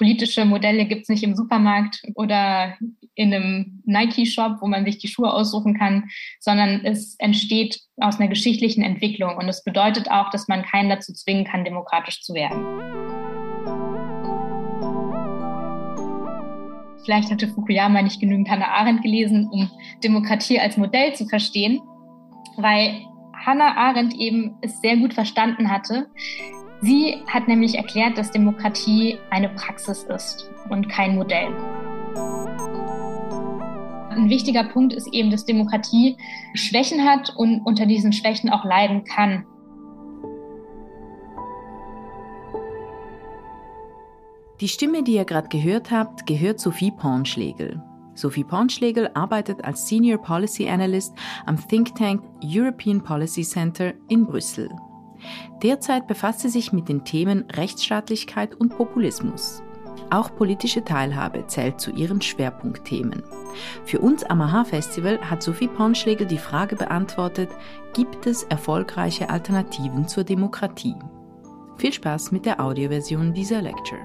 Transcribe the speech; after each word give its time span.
politische 0.00 0.46
Modelle 0.46 0.86
gibt 0.86 1.02
es 1.02 1.08
nicht 1.10 1.22
im 1.22 1.36
Supermarkt 1.36 2.00
oder 2.14 2.74
in 3.14 3.34
einem 3.34 3.82
Nike-Shop, 3.84 4.56
wo 4.62 4.66
man 4.66 4.86
sich 4.86 4.96
die 4.96 5.08
Schuhe 5.08 5.30
aussuchen 5.30 5.78
kann, 5.78 6.08
sondern 6.40 6.86
es 6.86 7.16
entsteht 7.18 7.78
aus 7.98 8.18
einer 8.18 8.30
geschichtlichen 8.30 8.82
Entwicklung. 8.82 9.36
Und 9.36 9.46
es 9.46 9.62
bedeutet 9.62 10.10
auch, 10.10 10.30
dass 10.30 10.48
man 10.48 10.62
keinen 10.62 10.88
dazu 10.88 11.12
zwingen 11.12 11.44
kann, 11.44 11.66
demokratisch 11.66 12.22
zu 12.22 12.32
werden. 12.32 12.64
Vielleicht 17.04 17.30
hatte 17.30 17.48
Fukuyama 17.48 18.00
nicht 18.00 18.20
genügend 18.20 18.48
Hannah 18.48 18.68
Arendt 18.68 19.02
gelesen, 19.02 19.50
um 19.52 19.70
Demokratie 20.02 20.58
als 20.58 20.78
Modell 20.78 21.14
zu 21.14 21.26
verstehen, 21.26 21.78
weil 22.56 23.02
Hannah 23.36 23.76
Arendt 23.76 24.14
eben 24.14 24.56
es 24.62 24.80
sehr 24.80 24.96
gut 24.96 25.12
verstanden 25.12 25.70
hatte. 25.70 26.06
Sie 26.82 27.22
hat 27.26 27.46
nämlich 27.46 27.74
erklärt, 27.74 28.16
dass 28.16 28.30
Demokratie 28.30 29.18
eine 29.28 29.50
Praxis 29.50 30.04
ist 30.04 30.50
und 30.70 30.88
kein 30.88 31.14
Modell. 31.14 31.48
Ein 34.10 34.30
wichtiger 34.30 34.64
Punkt 34.64 34.92
ist 34.92 35.12
eben, 35.12 35.30
dass 35.30 35.44
Demokratie 35.44 36.16
Schwächen 36.54 37.04
hat 37.04 37.34
und 37.36 37.60
unter 37.60 37.86
diesen 37.86 38.12
Schwächen 38.12 38.50
auch 38.50 38.64
leiden 38.64 39.04
kann. 39.04 39.44
Die 44.60 44.68
Stimme, 44.68 45.02
die 45.02 45.14
ihr 45.14 45.24
gerade 45.24 45.48
gehört 45.48 45.90
habt, 45.90 46.26
gehört 46.26 46.60
Sophie 46.60 46.90
Pornschlegel. 46.90 47.82
Sophie 48.14 48.44
Pornschlegel 48.44 49.10
arbeitet 49.14 49.64
als 49.64 49.86
Senior 49.88 50.18
Policy 50.18 50.68
Analyst 50.68 51.14
am 51.46 51.56
Think 51.68 51.94
Tank 51.94 52.22
European 52.44 53.02
Policy 53.02 53.42
Center 53.42 53.94
in 54.08 54.26
Brüssel. 54.26 54.68
Derzeit 55.62 56.06
befasst 56.06 56.40
sie 56.40 56.48
sich 56.48 56.72
mit 56.72 56.88
den 56.88 57.04
Themen 57.04 57.44
Rechtsstaatlichkeit 57.50 58.54
und 58.54 58.76
Populismus. 58.76 59.62
Auch 60.10 60.34
politische 60.34 60.84
Teilhabe 60.84 61.46
zählt 61.46 61.80
zu 61.80 61.92
ihren 61.92 62.20
Schwerpunktthemen. 62.20 63.22
Für 63.84 64.00
uns 64.00 64.24
am 64.24 64.40
AHA-Festival 64.40 65.20
hat 65.30 65.42
Sophie 65.42 65.68
Pornschlegel 65.68 66.26
die 66.26 66.38
Frage 66.38 66.76
beantwortet, 66.76 67.48
gibt 67.94 68.26
es 68.26 68.42
erfolgreiche 68.44 69.30
Alternativen 69.30 70.08
zur 70.08 70.24
Demokratie? 70.24 70.96
Viel 71.76 71.92
Spaß 71.92 72.32
mit 72.32 72.44
der 72.44 72.60
Audioversion 72.60 73.32
dieser 73.32 73.62
Lecture. 73.62 74.00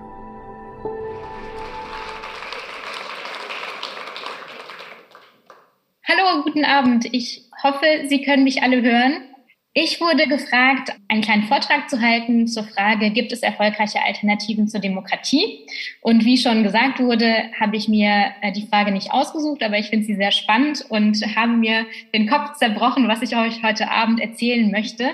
Hallo, 6.07 6.43
guten 6.43 6.65
Abend. 6.65 7.05
Ich 7.11 7.49
hoffe, 7.63 7.85
Sie 8.07 8.21
können 8.21 8.43
mich 8.43 8.61
alle 8.61 8.81
hören. 8.81 9.34
Ich 9.77 9.99
wurde 9.99 10.25
gefragt, 10.25 10.93
einen 11.09 11.21
kleinen 11.21 11.43
Vortrag 11.43 11.89
zu 11.89 11.99
halten 11.99 12.47
zur 12.47 12.63
Frage, 12.63 13.09
gibt 13.09 13.33
es 13.33 13.41
erfolgreiche 13.41 14.01
Alternativen 14.01 14.69
zur 14.69 14.79
Demokratie? 14.79 15.67
Und 15.99 16.23
wie 16.23 16.37
schon 16.37 16.63
gesagt 16.63 17.01
wurde, 17.01 17.51
habe 17.59 17.75
ich 17.75 17.89
mir 17.89 18.31
äh, 18.41 18.53
die 18.53 18.67
Frage 18.67 18.93
nicht 18.93 19.11
ausgesucht, 19.11 19.61
aber 19.61 19.77
ich 19.77 19.87
finde 19.87 20.05
sie 20.05 20.15
sehr 20.15 20.31
spannend 20.31 20.85
und 20.87 21.21
habe 21.35 21.51
mir 21.51 21.85
den 22.13 22.25
Kopf 22.25 22.53
zerbrochen, 22.53 23.09
was 23.09 23.21
ich 23.21 23.35
euch 23.35 23.63
heute 23.63 23.91
Abend 23.91 24.21
erzählen 24.21 24.71
möchte. 24.71 25.09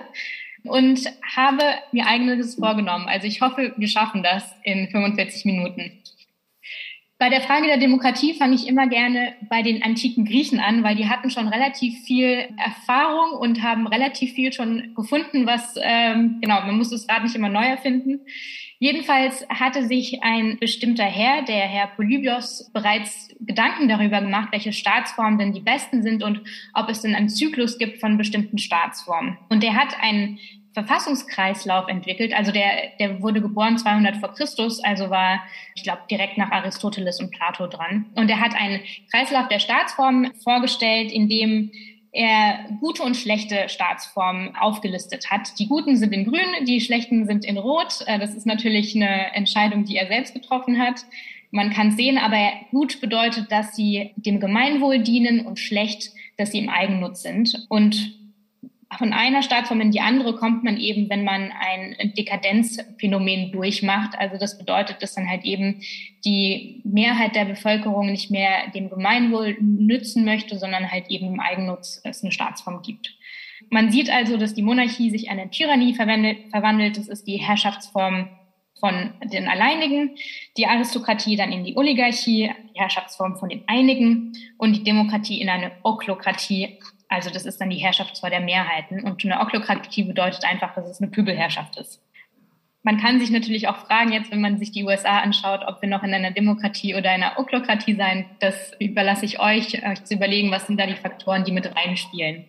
Und 0.63 1.11
habe 1.35 1.63
mir 1.91 2.05
eigenes 2.05 2.53
vorgenommen. 2.53 3.07
Also 3.07 3.25
ich 3.25 3.41
hoffe, 3.41 3.73
wir 3.75 3.87
schaffen 3.87 4.21
das 4.21 4.43
in 4.61 4.89
45 4.89 5.43
Minuten. 5.45 6.00
Bei 7.21 7.29
der 7.29 7.41
Frage 7.41 7.67
der 7.67 7.77
Demokratie 7.77 8.33
fange 8.33 8.55
ich 8.55 8.67
immer 8.67 8.87
gerne 8.87 9.35
bei 9.47 9.61
den 9.61 9.83
antiken 9.83 10.25
Griechen 10.25 10.59
an, 10.59 10.83
weil 10.83 10.95
die 10.95 11.07
hatten 11.07 11.29
schon 11.29 11.47
relativ 11.47 12.03
viel 12.03 12.49
Erfahrung 12.57 13.37
und 13.39 13.61
haben 13.61 13.85
relativ 13.85 14.33
viel 14.33 14.51
schon 14.51 14.95
gefunden, 14.95 15.45
was, 15.45 15.75
ähm, 15.83 16.39
genau, 16.41 16.61
man 16.61 16.79
muss 16.79 16.89
das 16.89 17.07
Rad 17.07 17.21
nicht 17.21 17.35
immer 17.35 17.49
neu 17.49 17.63
erfinden. 17.63 18.21
Jedenfalls 18.79 19.47
hatte 19.49 19.85
sich 19.85 20.23
ein 20.23 20.57
bestimmter 20.59 21.03
Herr, 21.03 21.43
der 21.43 21.67
Herr 21.67 21.91
Polybios, 21.95 22.71
bereits 22.73 23.29
Gedanken 23.39 23.87
darüber 23.87 24.19
gemacht, 24.19 24.49
welche 24.51 24.73
Staatsformen 24.73 25.37
denn 25.37 25.53
die 25.53 25.59
besten 25.59 26.01
sind 26.01 26.23
und 26.23 26.41
ob 26.73 26.89
es 26.89 27.01
denn 27.01 27.13
einen 27.13 27.29
Zyklus 27.29 27.77
gibt 27.77 27.99
von 27.99 28.17
bestimmten 28.17 28.57
Staatsformen. 28.57 29.37
Und 29.49 29.63
er 29.63 29.75
hat 29.75 29.95
einen 30.01 30.39
Verfassungskreislauf 30.73 31.87
entwickelt. 31.87 32.33
Also 32.33 32.51
der, 32.51 32.91
der 32.99 33.21
wurde 33.21 33.41
geboren 33.41 33.77
200 33.77 34.17
vor 34.17 34.33
Christus, 34.33 34.81
also 34.83 35.09
war, 35.09 35.41
ich 35.75 35.83
glaube, 35.83 36.01
direkt 36.09 36.37
nach 36.37 36.51
Aristoteles 36.51 37.19
und 37.19 37.31
Plato 37.31 37.67
dran. 37.67 38.05
Und 38.15 38.29
er 38.29 38.39
hat 38.39 38.55
einen 38.55 38.79
Kreislauf 39.11 39.47
der 39.49 39.59
Staatsformen 39.59 40.33
vorgestellt, 40.35 41.11
in 41.11 41.27
dem 41.27 41.71
er 42.13 42.65
gute 42.79 43.03
und 43.03 43.15
schlechte 43.15 43.69
Staatsformen 43.69 44.55
aufgelistet 44.55 45.31
hat. 45.31 45.57
Die 45.59 45.67
guten 45.67 45.95
sind 45.95 46.13
in 46.13 46.25
grün, 46.25 46.65
die 46.65 46.81
schlechten 46.81 47.25
sind 47.25 47.45
in 47.45 47.57
rot. 47.57 47.99
Äh, 48.05 48.19
das 48.19 48.35
ist 48.35 48.45
natürlich 48.45 48.95
eine 48.95 49.33
Entscheidung, 49.33 49.85
die 49.85 49.95
er 49.95 50.07
selbst 50.07 50.33
getroffen 50.33 50.79
hat. 50.79 51.05
Man 51.51 51.71
kann 51.71 51.91
sehen, 51.91 52.17
aber 52.17 52.51
gut 52.71 53.01
bedeutet, 53.01 53.51
dass 53.51 53.75
sie 53.75 54.11
dem 54.15 54.39
Gemeinwohl 54.39 54.99
dienen 54.99 55.45
und 55.45 55.59
schlecht, 55.59 56.11
dass 56.37 56.51
sie 56.51 56.59
im 56.59 56.69
Eigennutz 56.69 57.21
sind. 57.21 57.65
Und 57.69 58.20
von 58.97 59.13
einer 59.13 59.41
Staatsform 59.41 59.81
in 59.81 59.91
die 59.91 60.01
andere 60.01 60.35
kommt 60.35 60.63
man 60.63 60.77
eben, 60.77 61.09
wenn 61.09 61.23
man 61.23 61.51
ein 61.51 62.13
Dekadenzphänomen 62.17 63.51
durchmacht. 63.51 64.17
Also 64.17 64.37
das 64.37 64.57
bedeutet, 64.57 65.01
dass 65.01 65.15
dann 65.15 65.29
halt 65.29 65.45
eben 65.45 65.81
die 66.25 66.81
Mehrheit 66.83 67.35
der 67.35 67.45
Bevölkerung 67.45 68.11
nicht 68.11 68.31
mehr 68.31 68.69
dem 68.73 68.89
Gemeinwohl 68.89 69.57
nützen 69.61 70.25
möchte, 70.25 70.57
sondern 70.57 70.91
halt 70.91 71.09
eben 71.09 71.27
im 71.27 71.39
Eigennutz 71.39 72.01
es 72.03 72.21
eine 72.23 72.31
Staatsform 72.31 72.81
gibt. 72.81 73.15
Man 73.69 73.91
sieht 73.91 74.09
also, 74.09 74.37
dass 74.37 74.53
die 74.53 74.63
Monarchie 74.63 75.09
sich 75.09 75.25
in 75.25 75.31
eine 75.31 75.49
Tyrannie 75.49 75.93
verwandelt. 75.93 76.97
Das 76.97 77.07
ist 77.07 77.27
die 77.27 77.37
Herrschaftsform 77.37 78.29
von 78.79 79.13
den 79.23 79.47
Alleinigen, 79.47 80.17
die 80.57 80.65
Aristokratie 80.65 81.35
dann 81.37 81.51
in 81.51 81.63
die 81.63 81.77
Oligarchie, 81.77 82.51
die 82.73 82.79
Herrschaftsform 82.79 83.37
von 83.37 83.47
den 83.47 83.63
Einigen 83.67 84.33
und 84.57 84.75
die 84.75 84.83
Demokratie 84.83 85.39
in 85.39 85.49
eine 85.49 85.71
Oklokratie, 85.83 86.79
also 87.11 87.29
das 87.29 87.45
ist 87.45 87.59
dann 87.59 87.69
die 87.69 87.77
Herrschaft 87.77 88.15
zwar 88.15 88.29
der 88.29 88.39
Mehrheiten. 88.39 89.03
Und 89.03 89.23
eine 89.25 89.41
Oklokratie 89.41 90.03
bedeutet 90.03 90.45
einfach, 90.45 90.73
dass 90.73 90.87
es 90.87 91.01
eine 91.01 91.11
Pöbelherrschaft 91.11 91.75
ist. 91.75 92.01
Man 92.83 92.99
kann 92.99 93.19
sich 93.19 93.29
natürlich 93.29 93.67
auch 93.67 93.75
fragen, 93.75 94.13
jetzt 94.13 94.31
wenn 94.31 94.39
man 94.39 94.57
sich 94.57 94.71
die 94.71 94.85
USA 94.85 95.19
anschaut, 95.19 95.61
ob 95.67 95.81
wir 95.81 95.89
noch 95.89 96.03
in 96.03 96.13
einer 96.13 96.31
Demokratie 96.31 96.95
oder 96.95 97.11
einer 97.11 97.37
Oklokratie 97.37 97.95
sein. 97.95 98.25
Das 98.39 98.71
überlasse 98.79 99.25
ich 99.25 99.41
euch, 99.41 99.85
euch 99.85 100.03
zu 100.05 100.13
überlegen, 100.13 100.51
was 100.51 100.67
sind 100.67 100.79
da 100.79 100.87
die 100.87 100.95
Faktoren, 100.95 101.43
die 101.43 101.51
mit 101.51 101.75
reinspielen. 101.75 102.45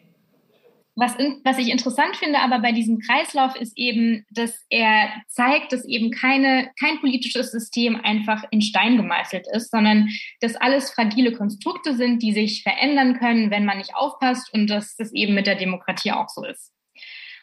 Was, 0.95 1.17
in, 1.17 1.41
was 1.43 1.57
ich 1.57 1.69
interessant 1.69 2.17
finde 2.17 2.41
aber 2.41 2.59
bei 2.59 2.73
diesem 2.73 2.99
Kreislauf 2.99 3.57
ist 3.57 3.73
eben, 3.79 4.27
dass 4.31 4.67
er 4.69 5.09
zeigt, 5.27 5.73
dass 5.73 5.87
eben 5.87 6.11
keine, 6.11 6.71
kein 6.79 7.01
politisches 7.01 7.51
System 7.51 7.99
einfach 8.03 8.45
in 8.51 8.61
Stein 8.61 8.99
gemeißelt 8.99 9.47
ist, 9.55 9.71
sondern 9.71 10.11
dass 10.41 10.57
alles 10.57 10.91
fragile 10.91 11.33
Konstrukte 11.33 11.95
sind, 11.97 12.23
die 12.23 12.33
sich 12.33 12.63
verändern 12.63 13.19
können, 13.19 13.51
wenn 13.51 13.65
man 13.65 13.79
nicht 13.79 13.95
aufpasst 13.95 14.53
und 14.53 14.69
dass 14.69 14.95
das 14.97 15.13
eben 15.15 15.35
mit 15.35 15.47
der 15.47 15.55
Demokratie 15.55 16.13
auch 16.13 16.29
so 16.29 16.45
ist. 16.45 16.73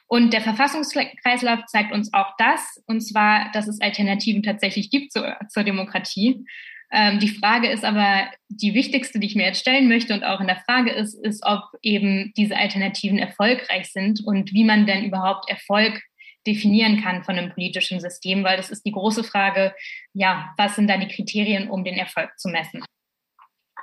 Und 0.05 0.33
der 0.33 0.41
Verfassungskreislauf 0.41 1.65
zeigt 1.67 1.91
uns 1.91 2.13
auch 2.13 2.33
das, 2.39 2.81
und 2.87 3.01
zwar, 3.01 3.51
dass 3.53 3.67
es 3.67 3.79
Alternativen 3.79 4.41
tatsächlich 4.41 4.89
gibt 4.89 5.11
zur, 5.11 5.37
zur 5.49 5.63
Demokratie 5.63 6.45
ähm, 6.91 7.19
die 7.19 7.29
Frage 7.29 7.69
ist 7.69 7.85
aber 7.85 8.29
die 8.47 8.73
wichtigste, 8.73 9.19
die 9.19 9.27
ich 9.27 9.35
mir 9.35 9.45
jetzt 9.45 9.61
stellen 9.61 9.87
möchte 9.87 10.13
und 10.13 10.23
auch 10.23 10.39
in 10.39 10.47
der 10.47 10.61
Frage 10.65 10.91
ist, 10.91 11.13
ist, 11.13 11.43
ob 11.45 11.61
eben 11.81 12.33
diese 12.35 12.57
Alternativen 12.57 13.19
erfolgreich 13.19 13.91
sind 13.91 14.21
und 14.25 14.53
wie 14.53 14.63
man 14.63 14.87
denn 14.87 15.03
überhaupt 15.03 15.49
Erfolg 15.49 16.01
definieren 16.47 17.01
kann 17.01 17.23
von 17.23 17.37
einem 17.37 17.51
politischen 17.51 17.99
System, 17.99 18.43
weil 18.43 18.57
das 18.57 18.71
ist 18.71 18.85
die 18.85 18.91
große 18.91 19.23
Frage, 19.23 19.75
ja, 20.13 20.53
was 20.57 20.75
sind 20.75 20.87
da 20.87 20.97
die 20.97 21.13
Kriterien, 21.13 21.69
um 21.69 21.83
den 21.83 21.95
Erfolg 21.95 22.31
zu 22.39 22.49
messen? 22.49 22.83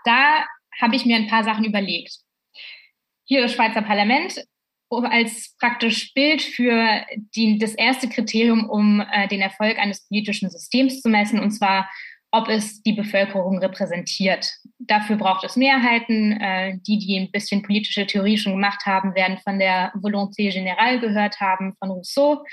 Da 0.05 0.45
habe 0.81 0.97
ich 0.97 1.05
mir 1.05 1.17
ein 1.17 1.29
paar 1.29 1.45
Sachen 1.45 1.65
überlegt. 1.65 2.17
Hier 3.25 3.43
das 3.43 3.53
Schweizer 3.53 3.83
Parlament 3.83 4.45
als 4.91 5.57
praktisch 5.59 6.13
Bild 6.15 6.43
für 6.43 7.05
die, 7.35 7.59
das 7.59 7.75
erste 7.75 8.09
Kriterium, 8.09 8.69
um 8.71 9.01
äh, 9.01 9.27
den 9.29 9.41
Erfolg 9.41 9.79
eines 9.79 10.07
politischen 10.07 10.49
Systems 10.49 11.03
zu 11.03 11.09
messen, 11.09 11.41
und 11.41 11.51
zwar 11.51 11.89
ob 12.37 12.49
es 12.49 12.83
die 12.83 12.93
Bevölkerung 12.93 13.59
repräsentiert. 13.59 14.51
Dafür 14.79 15.17
braucht 15.17 15.45
es 15.45 15.57
Mehrheiten. 15.57 16.33
Äh, 16.33 16.79
die, 16.87 16.99
die 16.99 17.19
ein 17.19 17.31
bisschen 17.31 17.63
politische 17.63 18.07
Theorie 18.07 18.39
schon 18.39 18.53
gemacht 18.53 18.85
haben, 18.85 19.15
werden 19.15 19.39
von 19.39 19.59
der 19.59 19.93
Volonté 19.95 20.51
générale 20.53 21.01
gehört 21.01 21.41
haben, 21.41 21.75
von 21.79 21.91
Rousseau. 21.91 22.45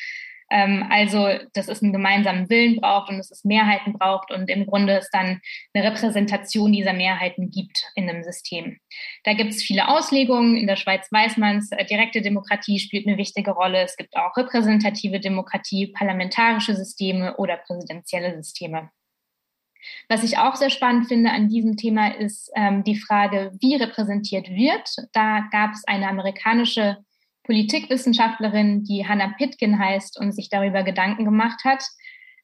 Ähm, 0.53 0.85
also, 0.89 1.29
dass 1.53 1.67
es 1.67 1.81
einen 1.81 1.93
gemeinsamen 1.93 2.49
Willen 2.49 2.77
braucht 2.77 3.09
und 3.09 3.17
dass 3.17 3.31
es 3.31 3.43
Mehrheiten 3.43 3.93
braucht 3.93 4.31
und 4.31 4.49
im 4.49 4.65
Grunde 4.67 4.97
es 4.97 5.09
dann 5.09 5.41
eine 5.73 5.89
Repräsentation 5.89 6.71
dieser 6.71 6.93
Mehrheiten 6.93 7.49
gibt 7.49 7.89
in 7.95 8.09
einem 8.09 8.23
System. 8.23 8.77
Da 9.23 9.33
gibt 9.33 9.51
es 9.51 9.63
viele 9.63 9.87
Auslegungen. 9.87 10.55
In 10.55 10.67
der 10.67 10.75
Schweiz 10.75 11.11
weiß 11.11 11.37
man 11.37 11.57
es, 11.57 11.71
äh, 11.71 11.85
direkte 11.85 12.21
Demokratie 12.21 12.79
spielt 12.79 13.07
eine 13.07 13.17
wichtige 13.17 13.51
Rolle. 13.51 13.81
Es 13.81 13.97
gibt 13.97 14.15
auch 14.15 14.37
repräsentative 14.37 15.19
Demokratie, 15.19 15.87
parlamentarische 15.87 16.75
Systeme 16.75 17.35
oder 17.37 17.57
präsidentielle 17.57 18.35
Systeme. 18.35 18.91
Was 20.09 20.23
ich 20.23 20.37
auch 20.37 20.55
sehr 20.55 20.69
spannend 20.69 21.07
finde 21.07 21.31
an 21.31 21.49
diesem 21.49 21.77
Thema 21.77 22.15
ist 22.15 22.51
ähm, 22.55 22.83
die 22.83 22.99
Frage, 22.99 23.51
wie 23.59 23.75
repräsentiert 23.75 24.49
wird. 24.49 24.89
Da 25.13 25.47
gab 25.51 25.71
es 25.73 25.83
eine 25.85 26.07
amerikanische 26.07 26.97
Politikwissenschaftlerin, 27.43 28.83
die 28.83 29.05
Hannah 29.07 29.33
Pitkin 29.37 29.77
heißt 29.77 30.19
und 30.19 30.31
sich 30.31 30.49
darüber 30.49 30.83
Gedanken 30.83 31.25
gemacht 31.25 31.63
hat. 31.65 31.83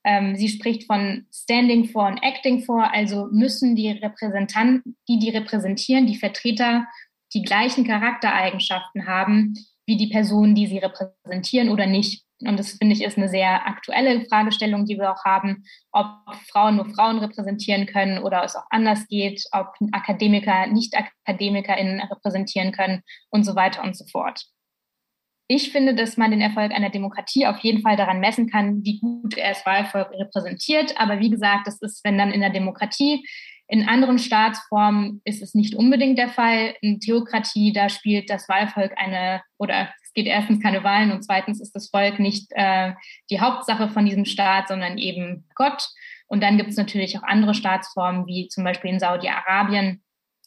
Ähm, 0.04 0.36
sie 0.36 0.50
spricht 0.50 0.86
von 0.86 1.26
Standing 1.34 1.86
for 1.86 2.08
und 2.08 2.20
Acting 2.24 2.64
for, 2.64 2.92
also 2.94 3.28
müssen 3.32 3.76
die 3.76 3.92
Repräsentanten, 3.92 4.98
die 5.08 5.20
die 5.20 5.30
repräsentieren, 5.30 6.08
die 6.08 6.18
Vertreter, 6.18 6.88
die 7.34 7.42
gleichen 7.42 7.86
Charaktereigenschaften 7.86 9.08
haben 9.08 9.54
wie 9.86 9.98
die 9.98 10.08
Personen, 10.08 10.56
die 10.56 10.68
sie 10.68 10.78
repräsentieren 10.78 11.70
oder 11.70 11.88
nicht. 11.88 12.24
Und 12.46 12.58
das 12.58 12.72
finde 12.72 12.94
ich 12.94 13.04
ist 13.04 13.18
eine 13.18 13.28
sehr 13.28 13.68
aktuelle 13.68 14.26
Fragestellung, 14.26 14.86
die 14.86 14.98
wir 14.98 15.12
auch 15.12 15.26
haben, 15.26 15.66
ob 15.92 16.08
Frauen 16.50 16.78
nur 16.78 16.86
Frauen 16.86 17.20
repräsentieren 17.20 17.86
können 17.86 18.20
oder 18.20 18.44
es 18.44 18.56
auch 18.56 18.66
anders 18.70 19.08
geht, 19.08 19.44
ob 19.52 19.74
Akademiker 19.92 20.68
Nicht-AkademikerInnen 20.68 22.02
repräsentieren 22.02 22.72
können 22.72 23.02
und 23.30 23.44
so 23.44 23.56
weiter 23.56 23.84
und 23.84 23.98
so 23.98 24.06
fort. 24.06 24.46
Ich 25.52 25.72
finde, 25.72 25.96
dass 25.96 26.16
man 26.16 26.32
den 26.32 26.42
Erfolg 26.42 26.72
einer 26.72 26.92
Demokratie 26.92 27.48
auf 27.48 27.58
jeden 27.60 27.82
Fall 27.82 27.98
daran 27.98 28.20
messen 28.20 28.50
kann, 28.50 28.84
wie 28.84 29.00
gut 29.00 29.36
er 29.36 29.50
das 29.50 29.66
Wahlvolk 29.66 30.12
repräsentiert. 30.12 30.94
Aber 31.00 31.20
wie 31.20 31.32
gesagt, 31.32 31.66
das 31.66 31.82
ist, 31.82 32.06
wenn 32.06 32.20
dann 32.20 32.32
in 32.32 32.42
der 32.42 32.52
Demokratie 32.52 33.26
in 33.72 33.88
anderen 33.88 34.18
Staatsformen 34.18 35.22
ist 35.26 35.44
es 35.44 35.54
nicht 35.54 35.76
unbedingt 35.76 36.18
der 36.18 36.30
Fall. 36.30 36.76
In 36.82 37.00
Theokratie, 37.00 37.72
da 37.72 37.90
spielt 37.90 38.30
das 38.30 38.50
Wahlvolk 38.50 38.94
eine, 38.96 39.44
oder 39.58 39.94
es 40.10 40.14
geht 40.16 40.26
erstens 40.26 40.60
keine 40.60 40.84
Wahlen 40.84 41.12
und 41.12 41.22
zweitens 41.22 41.62
ist 41.62 41.76
das 41.76 41.90
Volk 41.90 42.18
nicht 42.18 42.48
äh, 42.56 42.94
die 43.30 43.40
Hauptsache 43.40 43.90
von 43.90 44.08
diesem 44.08 44.26
Staat, 44.26 44.68
sondern 44.68 44.98
eben 44.98 45.48
Gott. 45.54 45.88
Und 46.26 46.42
dann 46.42 46.58
gibt 46.58 46.72
es 46.72 46.78
natürlich 46.78 47.16
auch 47.16 47.24
andere 47.24 47.54
Staatsformen, 47.54 48.26
wie 48.26 48.48
zum 48.48 48.64
Beispiel 48.64 48.90
in 48.90 49.00
Saudi-Arabien 49.00 50.02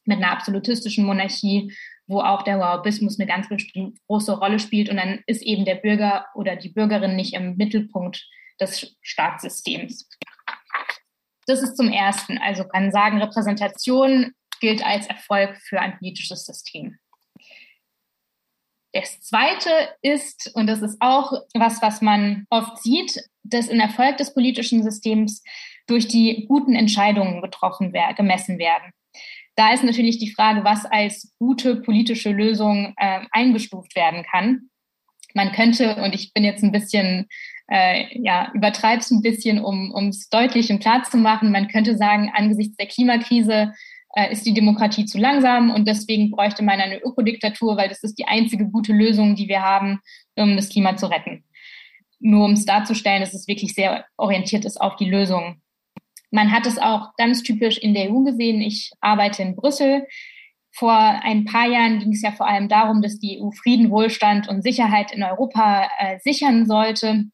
mit 0.05 0.19
einer 0.19 0.33
absolutistischen 0.33 1.05
Monarchie, 1.05 1.73
wo 2.09 2.21
auch 2.21 2.43
der 2.43 2.59
Wahhabismus 2.59 3.21
eine 3.21 3.29
ganz 3.29 3.47
große 4.09 4.37
Rolle 4.37 4.59
spielt. 4.59 4.91
Und 4.91 4.97
dann 4.97 5.21
ist 5.27 5.43
eben 5.43 5.65
der 5.65 5.77
Bürger 5.77 6.27
oder 6.35 6.57
die 6.57 6.71
Bürgerin 6.71 7.15
nicht 7.15 7.35
im 7.35 7.57
Mittelpunkt 7.57 8.29
des 8.61 8.97
Staatssystems. 9.01 10.09
Das 11.47 11.63
ist 11.63 11.77
zum 11.77 11.93
Ersten. 11.93 12.39
Also 12.39 12.65
kann 12.65 12.91
sagen, 12.91 13.23
Repräsentation 13.23 14.33
gilt 14.61 14.85
als 14.85 15.07
Erfolg 15.07 15.57
für 15.59 15.81
ein 15.81 15.97
politisches 15.99 16.47
System. 16.47 16.99
Das 18.93 19.21
Zweite 19.21 19.71
ist, 20.03 20.51
und 20.55 20.67
das 20.67 20.83
ist 20.83 20.99
auch 21.01 21.33
was, 21.55 21.81
was 21.81 22.03
man 22.03 22.47
oft 22.51 22.83
sieht, 22.83 23.19
dass 23.43 23.69
ein 23.69 23.81
Erfolg 23.81 24.19
des 24.19 24.35
politischen 24.35 24.83
Systems 24.83 25.43
durch 25.87 26.09
die 26.09 26.47
guten 26.47 26.75
Entscheidungen 26.75 27.41
getroffen 27.43 27.93
werden, 27.93 28.17
gemessen 28.17 28.59
werden. 28.59 28.93
Da 29.57 29.73
ist 29.73 29.85
natürlich 29.85 30.19
die 30.19 30.33
Frage, 30.33 30.65
was 30.65 30.85
als 30.87 31.35
gute 31.39 31.77
politische 31.77 32.31
Lösung 32.31 32.95
äh, 32.97 33.21
eingestuft 33.33 33.95
werden 33.97 34.25
kann. 34.31 34.71
Man 35.35 35.53
könnte, 35.53 35.97
und 35.97 36.15
ich 36.15 36.33
bin 36.33 36.45
jetzt 36.45 36.63
ein 36.63 36.73
bisschen 36.73 37.29
äh, 37.73 38.19
ja, 38.21 38.51
übertreibt 38.53 39.03
es 39.03 39.11
ein 39.11 39.23
bisschen, 39.23 39.59
um 39.59 40.09
es 40.09 40.29
deutlich 40.29 40.71
und 40.71 40.81
klar 40.81 41.03
zu 41.05 41.17
machen. 41.17 41.53
Man 41.53 41.69
könnte 41.69 41.97
sagen, 41.97 42.31
angesichts 42.35 42.77
der 42.77 42.87
Klimakrise 42.87 43.73
ist 44.31 44.45
die 44.45 44.55
Demokratie 44.55 45.07
zu 45.07 45.19
langsam 45.19 45.71
und 45.71 45.89
deswegen 45.89 46.31
bräuchte 46.31 46.63
man 46.63 46.81
eine 46.81 47.01
Ökodiktatur, 47.01 47.77
weil 47.77 47.89
das 47.89 48.03
ist 48.03 48.19
die 48.19 48.27
einzige 48.27 48.69
gute 48.69 48.93
Lösung, 48.93 49.37
die 49.37 49.49
wir 49.49 49.63
haben, 49.63 50.01
um 50.37 50.57
das 50.57 50.69
Klima 50.69 50.97
zu 50.97 51.07
retten. 51.07 51.45
Nur 52.21 52.45
um 52.45 52.53
es 52.53 52.65
darzustellen, 52.65 53.21
dass 53.21 53.35
es 53.35 53.49
wirklich 53.49 53.75
sehr 53.75 54.05
orientiert 54.17 54.65
ist 54.65 54.81
auf 54.81 54.97
die 54.97 55.09
Lösung. 55.09 55.61
Man 56.31 56.53
hat 56.53 56.67
es 56.67 56.79
auch 56.79 57.15
ganz 57.17 57.43
typisch 57.43 57.79
in 57.79 57.95
der 57.95 58.11
EU 58.11 58.23
gesehen. 58.23 58.61
Ich 58.61 58.91
arbeite 59.01 59.43
in 59.43 59.57
Brüssel. 59.57 60.07
Vor 60.75 60.93
ein 60.93 61.45
paar 61.45 61.69
Jahren 61.69 61.99
ging 61.99 62.13
es 62.13 62.23
ja 62.23 62.33
vor 62.33 62.49
allem 62.49 62.69
darum, 62.69 63.03
dass 63.03 63.19
die 63.19 63.41
EU 63.41 63.51
Frieden, 63.51 63.91
Wohlstand 63.91 64.49
und 64.49 64.63
Sicherheit 64.63 65.13
in 65.13 65.23
Europa 65.23 65.89
äh, 65.99 66.19
sichern 66.21 66.67
sollte. 66.67 67.25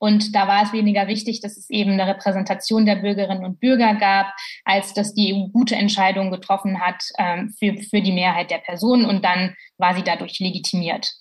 Und 0.00 0.34
da 0.34 0.48
war 0.48 0.62
es 0.62 0.72
weniger 0.72 1.08
wichtig, 1.08 1.40
dass 1.40 1.58
es 1.58 1.68
eben 1.68 1.92
eine 1.92 2.06
Repräsentation 2.06 2.86
der 2.86 2.96
Bürgerinnen 2.96 3.44
und 3.44 3.60
Bürger 3.60 3.94
gab, 3.94 4.32
als 4.64 4.94
dass 4.94 5.14
die 5.14 5.34
EU 5.34 5.48
gute 5.48 5.76
Entscheidungen 5.76 6.30
getroffen 6.30 6.80
hat 6.80 7.04
ähm, 7.18 7.54
für, 7.58 7.76
für 7.76 8.00
die 8.00 8.12
Mehrheit 8.12 8.50
der 8.50 8.58
Personen 8.58 9.04
und 9.04 9.22
dann 9.24 9.54
war 9.76 9.94
sie 9.94 10.02
dadurch 10.02 10.40
legitimiert. 10.40 11.12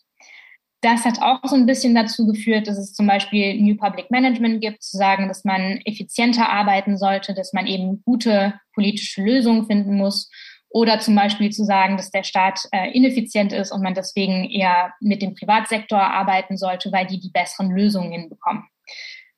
Das 0.82 1.04
hat 1.04 1.22
auch 1.22 1.44
so 1.44 1.58
ein 1.58 1.66
bisschen 1.66 1.94
dazu 1.94 2.26
geführt, 2.26 2.68
dass 2.68 2.78
es 2.78 2.94
zum 2.94 3.06
Beispiel 3.06 3.62
New 3.62 3.76
Public 3.76 4.10
Management 4.12 4.62
gibt, 4.62 4.82
zu 4.82 4.96
sagen, 4.96 5.28
dass 5.28 5.44
man 5.44 5.82
effizienter 5.84 6.48
arbeiten 6.48 6.98
sollte, 6.98 7.34
dass 7.34 7.52
man 7.52 7.68
eben 7.68 8.02
gute 8.06 8.54
politische 8.74 9.22
Lösungen 9.22 9.66
finden 9.66 9.98
muss 9.98 10.32
oder 10.70 11.00
zum 11.00 11.16
Beispiel 11.16 11.50
zu 11.50 11.66
sagen, 11.66 11.98
dass 11.98 12.12
der 12.12 12.24
Staat 12.24 12.62
äh, 12.72 12.92
ineffizient 12.92 13.52
ist 13.52 13.72
und 13.72 13.82
man 13.82 13.96
deswegen 13.96 14.50
eher 14.50 14.94
mit 15.00 15.22
dem 15.22 15.34
Privatsektor 15.34 16.00
arbeiten 16.00 16.58
sollte, 16.58 16.92
weil 16.92 17.08
die 17.08 17.20
die 17.20 17.32
besseren 17.32 17.72
Lösungen 17.72 18.12
hinbekommen. 18.12 18.68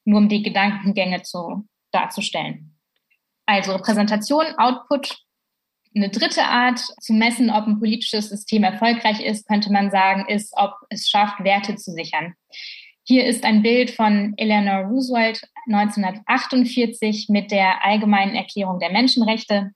Nur 0.04 0.20
um 0.20 0.30
die 0.30 0.44
Gedankengänge 0.44 1.22
zu, 1.22 1.68
darzustellen. 1.92 2.78
Also 3.46 3.74
Repräsentation, 3.74 4.46
Output. 4.58 5.18
Eine 5.94 6.10
dritte 6.10 6.44
Art 6.44 6.80
zu 6.80 7.14
messen, 7.14 7.50
ob 7.50 7.68
ein 7.68 7.80
politisches 7.80 8.30
System 8.30 8.64
erfolgreich 8.64 9.20
ist, 9.20 9.46
könnte 9.48 9.72
man 9.72 9.92
sagen, 9.92 10.26
ist, 10.30 10.54
ob 10.56 10.74
es 10.90 11.10
schafft, 11.10 11.44
Werte 11.44 11.76
zu 11.76 11.92
sichern. 11.92 12.34
Hier 13.04 13.26
ist 13.26 13.44
ein 13.44 13.62
Bild 13.62 13.92
von 13.92 14.34
Eleanor 14.38 14.86
Roosevelt 14.86 15.42
1948 15.68 17.28
mit 17.30 17.52
der 17.52 17.84
Allgemeinen 17.84 18.36
Erklärung 18.36 18.80
der 18.80 18.92
Menschenrechte 18.92 19.72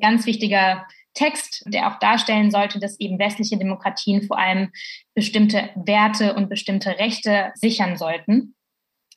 ganz 0.00 0.26
wichtiger 0.26 0.86
Text, 1.14 1.64
der 1.66 1.88
auch 1.88 1.98
darstellen 1.98 2.50
sollte, 2.50 2.80
dass 2.80 2.98
eben 2.98 3.18
westliche 3.18 3.56
Demokratien 3.56 4.22
vor 4.22 4.38
allem 4.38 4.72
bestimmte 5.14 5.70
Werte 5.76 6.34
und 6.34 6.48
bestimmte 6.48 6.98
Rechte 6.98 7.52
sichern 7.54 7.96
sollten. 7.96 8.54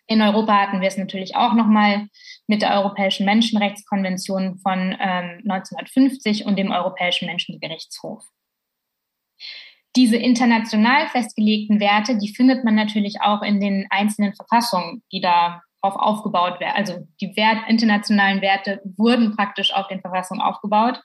In 0.05 0.21
Europa 0.21 0.53
hatten 0.53 0.79
wir 0.79 0.87
es 0.87 0.97
natürlich 0.97 1.35
auch 1.35 1.53
nochmal 1.53 2.07
mit 2.47 2.61
der 2.61 2.75
Europäischen 2.75 3.25
Menschenrechtskonvention 3.25 4.57
von 4.59 4.95
ähm, 4.99 5.41
1950 5.49 6.45
und 6.45 6.57
dem 6.57 6.71
Europäischen 6.71 7.25
Menschengerichtshof. 7.25 8.23
Diese 9.97 10.15
international 10.15 11.07
festgelegten 11.07 11.79
Werte, 11.79 12.17
die 12.17 12.33
findet 12.33 12.63
man 12.63 12.75
natürlich 12.75 13.19
auch 13.21 13.41
in 13.41 13.59
den 13.59 13.87
einzelnen 13.89 14.33
Verfassungen, 14.33 15.03
die 15.11 15.19
da 15.19 15.61
darauf 15.81 15.99
aufgebaut 15.99 16.59
werden. 16.59 16.75
Also 16.75 17.07
die 17.21 17.35
Wert, 17.35 17.69
internationalen 17.69 18.41
Werte 18.41 18.81
wurden 18.83 19.35
praktisch 19.35 19.73
auf 19.73 19.87
den 19.87 20.01
Verfassungen 20.01 20.41
aufgebaut. 20.41 21.01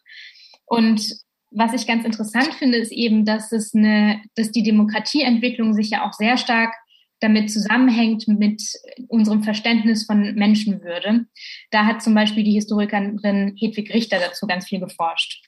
Und 0.64 1.02
was 1.50 1.74
ich 1.74 1.86
ganz 1.86 2.04
interessant 2.04 2.54
finde, 2.54 2.78
ist 2.78 2.92
eben, 2.92 3.24
dass 3.24 3.52
es 3.52 3.74
eine, 3.74 4.22
dass 4.36 4.50
die 4.52 4.62
Demokratieentwicklung 4.62 5.74
sich 5.74 5.90
ja 5.90 6.08
auch 6.08 6.12
sehr 6.12 6.36
stark 6.36 6.72
damit 7.20 7.52
zusammenhängt 7.52 8.26
mit 8.26 8.62
unserem 9.08 9.44
Verständnis 9.44 10.06
von 10.06 10.34
Menschenwürde. 10.34 11.26
Da 11.70 11.84
hat 11.86 12.02
zum 12.02 12.14
Beispiel 12.14 12.42
die 12.42 12.52
Historikerin 12.52 13.54
Hedwig 13.56 13.94
Richter 13.94 14.18
dazu 14.18 14.46
ganz 14.46 14.66
viel 14.66 14.80
geforscht. 14.80 15.46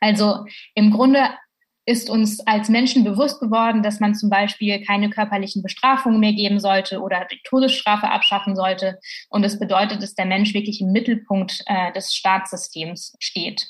Also 0.00 0.44
im 0.74 0.90
Grunde 0.90 1.30
ist 1.86 2.10
uns 2.10 2.40
als 2.46 2.68
Menschen 2.68 3.04
bewusst 3.04 3.40
geworden, 3.40 3.82
dass 3.82 4.00
man 4.00 4.14
zum 4.14 4.30
Beispiel 4.30 4.84
keine 4.84 5.10
körperlichen 5.10 5.62
Bestrafungen 5.62 6.20
mehr 6.20 6.32
geben 6.32 6.60
sollte 6.60 7.00
oder 7.00 7.26
die 7.30 7.40
Todesstrafe 7.44 8.10
abschaffen 8.10 8.54
sollte. 8.54 8.98
Und 9.28 9.42
das 9.42 9.58
bedeutet, 9.58 10.02
dass 10.02 10.14
der 10.14 10.26
Mensch 10.26 10.54
wirklich 10.54 10.80
im 10.80 10.92
Mittelpunkt 10.92 11.62
äh, 11.66 11.92
des 11.92 12.14
Staatssystems 12.14 13.16
steht. 13.18 13.68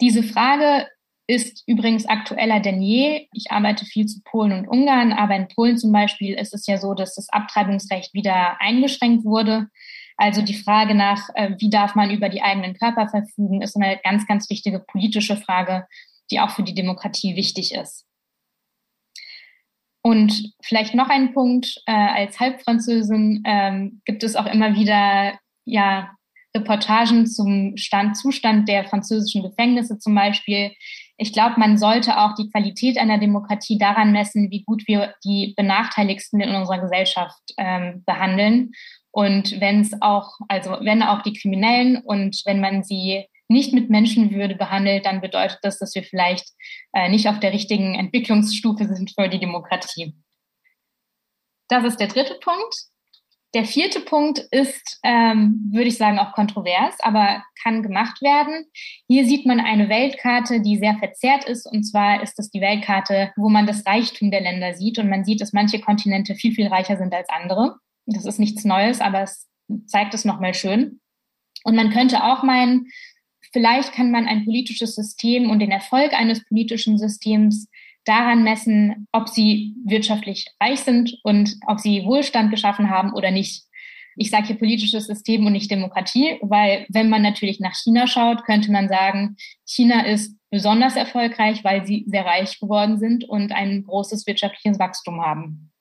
Diese 0.00 0.22
Frage 0.22 0.86
ist 1.26 1.64
übrigens 1.66 2.06
aktueller 2.06 2.60
denn 2.60 2.80
je. 2.80 3.26
Ich 3.32 3.50
arbeite 3.50 3.84
viel 3.84 4.06
zu 4.06 4.20
Polen 4.22 4.52
und 4.52 4.68
Ungarn, 4.68 5.12
aber 5.12 5.34
in 5.34 5.48
Polen 5.48 5.76
zum 5.76 5.90
Beispiel 5.90 6.34
ist 6.34 6.54
es 6.54 6.66
ja 6.66 6.78
so, 6.78 6.94
dass 6.94 7.16
das 7.16 7.28
Abtreibungsrecht 7.30 8.14
wieder 8.14 8.60
eingeschränkt 8.60 9.24
wurde. 9.24 9.68
Also 10.16 10.40
die 10.40 10.54
Frage 10.54 10.94
nach, 10.94 11.28
äh, 11.34 11.56
wie 11.58 11.68
darf 11.68 11.94
man 11.94 12.10
über 12.10 12.28
die 12.28 12.42
eigenen 12.42 12.74
Körper 12.74 13.08
verfügen, 13.08 13.60
ist 13.60 13.76
eine 13.76 13.98
ganz, 14.02 14.26
ganz 14.26 14.48
wichtige 14.48 14.78
politische 14.78 15.36
Frage, 15.36 15.86
die 16.30 16.40
auch 16.40 16.50
für 16.50 16.62
die 16.62 16.74
Demokratie 16.74 17.36
wichtig 17.36 17.74
ist. 17.74 18.06
Und 20.02 20.52
vielleicht 20.62 20.94
noch 20.94 21.08
ein 21.08 21.34
Punkt, 21.34 21.82
äh, 21.86 21.92
als 21.92 22.38
Halbfranzösin 22.38 23.42
ähm, 23.44 24.02
gibt 24.04 24.22
es 24.22 24.36
auch 24.36 24.46
immer 24.46 24.76
wieder 24.76 25.36
ja, 25.64 26.16
Reportagen 26.56 27.26
zum 27.26 27.76
Stand, 27.76 28.16
Zustand 28.16 28.68
der 28.68 28.84
französischen 28.84 29.42
Gefängnisse 29.42 29.98
zum 29.98 30.14
Beispiel. 30.14 30.72
Ich 31.16 31.32
glaube, 31.32 31.58
man 31.58 31.76
sollte 31.76 32.18
auch 32.18 32.34
die 32.34 32.48
Qualität 32.50 32.98
einer 32.98 33.18
Demokratie 33.18 33.78
daran 33.78 34.12
messen, 34.12 34.50
wie 34.50 34.62
gut 34.62 34.86
wir 34.86 35.14
die 35.24 35.54
Benachteiligsten 35.56 36.40
in 36.40 36.54
unserer 36.54 36.80
Gesellschaft 36.80 37.42
ähm, 37.58 38.04
behandeln. 38.06 38.72
Und 39.10 39.60
wenn 39.60 39.80
es 39.80 40.00
auch, 40.02 40.38
also 40.48 40.76
wenn 40.82 41.02
auch 41.02 41.22
die 41.22 41.32
Kriminellen 41.32 41.96
und 41.96 42.42
wenn 42.44 42.60
man 42.60 42.82
sie 42.82 43.24
nicht 43.48 43.72
mit 43.72 43.90
Menschenwürde 43.90 44.56
behandelt, 44.56 45.06
dann 45.06 45.20
bedeutet 45.20 45.58
das, 45.62 45.78
dass 45.78 45.94
wir 45.94 46.02
vielleicht 46.02 46.48
äh, 46.92 47.08
nicht 47.08 47.28
auf 47.28 47.40
der 47.40 47.52
richtigen 47.52 47.94
Entwicklungsstufe 47.94 48.86
sind 48.86 49.12
für 49.14 49.28
die 49.28 49.38
Demokratie. 49.38 50.14
Das 51.68 51.84
ist 51.84 51.98
der 51.98 52.08
dritte 52.08 52.34
Punkt. 52.40 52.74
Der 53.54 53.64
vierte 53.64 54.00
Punkt 54.00 54.38
ist, 54.50 54.98
ähm, 55.02 55.70
würde 55.72 55.88
ich 55.88 55.96
sagen, 55.96 56.18
auch 56.18 56.32
kontrovers, 56.32 56.96
aber 57.00 57.42
kann 57.62 57.82
gemacht 57.82 58.20
werden. 58.20 58.66
Hier 59.08 59.24
sieht 59.24 59.46
man 59.46 59.60
eine 59.60 59.88
Weltkarte, 59.88 60.60
die 60.60 60.76
sehr 60.76 60.98
verzerrt 60.98 61.44
ist. 61.44 61.64
Und 61.66 61.84
zwar 61.84 62.22
ist 62.22 62.38
das 62.38 62.50
die 62.50 62.60
Weltkarte, 62.60 63.32
wo 63.36 63.48
man 63.48 63.66
das 63.66 63.86
Reichtum 63.86 64.30
der 64.30 64.42
Länder 64.42 64.74
sieht. 64.74 64.98
Und 64.98 65.08
man 65.08 65.24
sieht, 65.24 65.40
dass 65.40 65.52
manche 65.52 65.80
Kontinente 65.80 66.34
viel, 66.34 66.52
viel 66.52 66.66
reicher 66.66 66.98
sind 66.98 67.14
als 67.14 67.28
andere. 67.30 67.76
Das 68.04 68.26
ist 68.26 68.38
nichts 68.38 68.64
Neues, 68.64 69.00
aber 69.00 69.22
es 69.22 69.48
zeigt 69.86 70.12
es 70.12 70.24
nochmal 70.24 70.52
schön. 70.52 71.00
Und 71.64 71.76
man 71.76 71.90
könnte 71.90 72.24
auch 72.24 72.42
meinen, 72.42 72.88
vielleicht 73.56 73.94
kann 73.94 74.10
man 74.10 74.26
ein 74.26 74.44
politisches 74.44 74.94
System 74.94 75.48
und 75.48 75.60
den 75.60 75.70
Erfolg 75.70 76.12
eines 76.12 76.44
politischen 76.44 76.98
Systems 76.98 77.70
daran 78.04 78.44
messen, 78.44 79.08
ob 79.12 79.30
sie 79.30 79.74
wirtschaftlich 79.82 80.46
reich 80.60 80.80
sind 80.80 81.18
und 81.22 81.56
ob 81.66 81.80
sie 81.80 82.04
Wohlstand 82.04 82.50
geschaffen 82.50 82.90
haben 82.90 83.14
oder 83.14 83.30
nicht. 83.30 83.62
Ich 84.16 84.28
sage 84.28 84.48
hier 84.48 84.58
politisches 84.58 85.06
System 85.06 85.46
und 85.46 85.54
nicht 85.54 85.70
Demokratie, 85.70 86.36
weil 86.42 86.84
wenn 86.90 87.08
man 87.08 87.22
natürlich 87.22 87.58
nach 87.58 87.74
China 87.74 88.06
schaut, 88.06 88.44
könnte 88.44 88.70
man 88.70 88.88
sagen, 88.90 89.36
China 89.64 90.02
ist 90.04 90.36
besonders 90.50 90.94
erfolgreich, 90.94 91.64
weil 91.64 91.86
sie 91.86 92.04
sehr 92.06 92.26
reich 92.26 92.60
geworden 92.60 92.98
sind 92.98 93.24
und 93.24 93.52
ein 93.52 93.84
großes 93.84 94.26
wirtschaftliches 94.26 94.78
Wachstum 94.78 95.22
haben. 95.22 95.72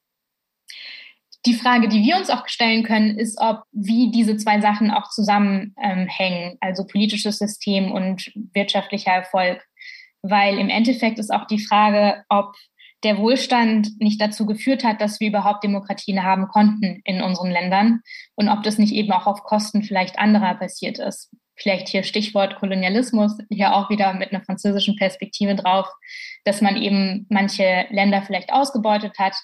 Die 1.46 1.54
Frage, 1.54 1.88
die 1.88 2.04
wir 2.04 2.18
uns 2.18 2.30
auch 2.30 2.48
stellen 2.48 2.84
können, 2.84 3.20
ist, 3.20 3.40
ob 3.40 3.64
wie 3.72 4.12
diese 4.12 4.36
zwei 4.38 4.62
Sachen 4.62 4.90
auch 4.90 5.10
zusammenhängen, 5.10 6.58
also 6.60 6.86
politisches 6.88 7.38
System 7.38 7.92
und 7.92 8.32
wirtschaftlicher 8.54 9.12
Erfolg. 9.12 9.64
Weil 10.24 10.58
im 10.58 10.70
Endeffekt 10.70 11.20
ist 11.20 11.32
auch 11.32 11.46
die 11.46 11.64
Frage, 11.64 12.24
ob 12.30 12.56
der 13.04 13.20
Wohlstand 13.20 13.90
nicht 14.00 14.20
dazu 14.20 14.48
geführt 14.48 14.84
hat, 14.84 15.00
dass 15.00 15.20
wir 15.20 15.28
überhaupt 15.28 15.64
Demokratien 15.64 16.24
haben 16.24 16.48
konnten 16.48 17.02
in 17.04 17.22
unseren 17.22 17.52
Ländern 17.52 18.02
und 18.34 18.50
ob 18.50 18.64
das 18.64 18.80
nicht 18.80 18.94
eben 18.94 19.12
auch 19.12 19.28
auf 19.28 19.44
Kosten 19.44 19.84
vielleicht 19.84 20.18
anderer 20.18 20.56
passiert 20.56 20.98
ist. 20.98 21.32
Vielleicht 21.56 21.88
hier 21.88 22.02
Stichwort 22.02 22.56
Kolonialismus, 22.56 23.38
hier 23.50 23.76
auch 23.76 23.92
wieder 23.92 24.14
mit 24.14 24.34
einer 24.34 24.44
französischen 24.44 24.96
Perspektive 24.96 25.56
drauf, 25.56 25.88
dass 26.44 26.62
man 26.62 26.76
eben 26.76 27.28
manche 27.30 27.86
Länder 27.92 28.24
vielleicht 28.24 28.52
ausgebeutet 28.52 29.20
hat. 29.20 29.36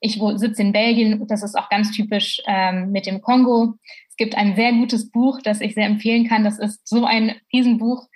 Ich 0.00 0.20
sitze 0.36 0.62
in 0.62 0.72
Belgien, 0.72 1.26
das 1.26 1.42
ist 1.42 1.56
auch 1.56 1.68
ganz 1.68 1.90
typisch 1.92 2.40
ähm, 2.46 2.92
mit 2.92 3.06
dem 3.06 3.20
Kongo. 3.20 3.74
Es 4.08 4.16
gibt 4.16 4.36
ein 4.36 4.54
sehr 4.54 4.72
gutes 4.72 5.10
Buch, 5.10 5.40
das 5.42 5.60
ich 5.60 5.74
sehr 5.74 5.86
empfehlen 5.86 6.28
kann. 6.28 6.44
Das 6.44 6.58
ist 6.58 6.86
so 6.86 7.04
ein 7.04 7.34
Riesenbuch 7.52 8.06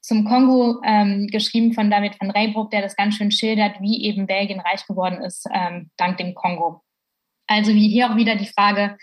zum 0.00 0.24
Kongo, 0.24 0.80
ähm, 0.84 1.28
geschrieben 1.28 1.72
von 1.72 1.90
David 1.90 2.20
van 2.20 2.30
Reybruck, 2.30 2.70
der 2.70 2.82
das 2.82 2.96
ganz 2.96 3.16
schön 3.16 3.30
schildert, 3.30 3.80
wie 3.80 4.04
eben 4.04 4.26
Belgien 4.26 4.60
reich 4.60 4.86
geworden 4.86 5.22
ist 5.22 5.46
ähm, 5.52 5.90
dank 5.96 6.18
dem 6.18 6.34
Kongo. 6.34 6.82
Also 7.46 7.72
wie 7.74 7.88
hier 7.88 8.10
auch 8.10 8.16
wieder 8.16 8.36
die 8.36 8.46
Frage, 8.46 8.96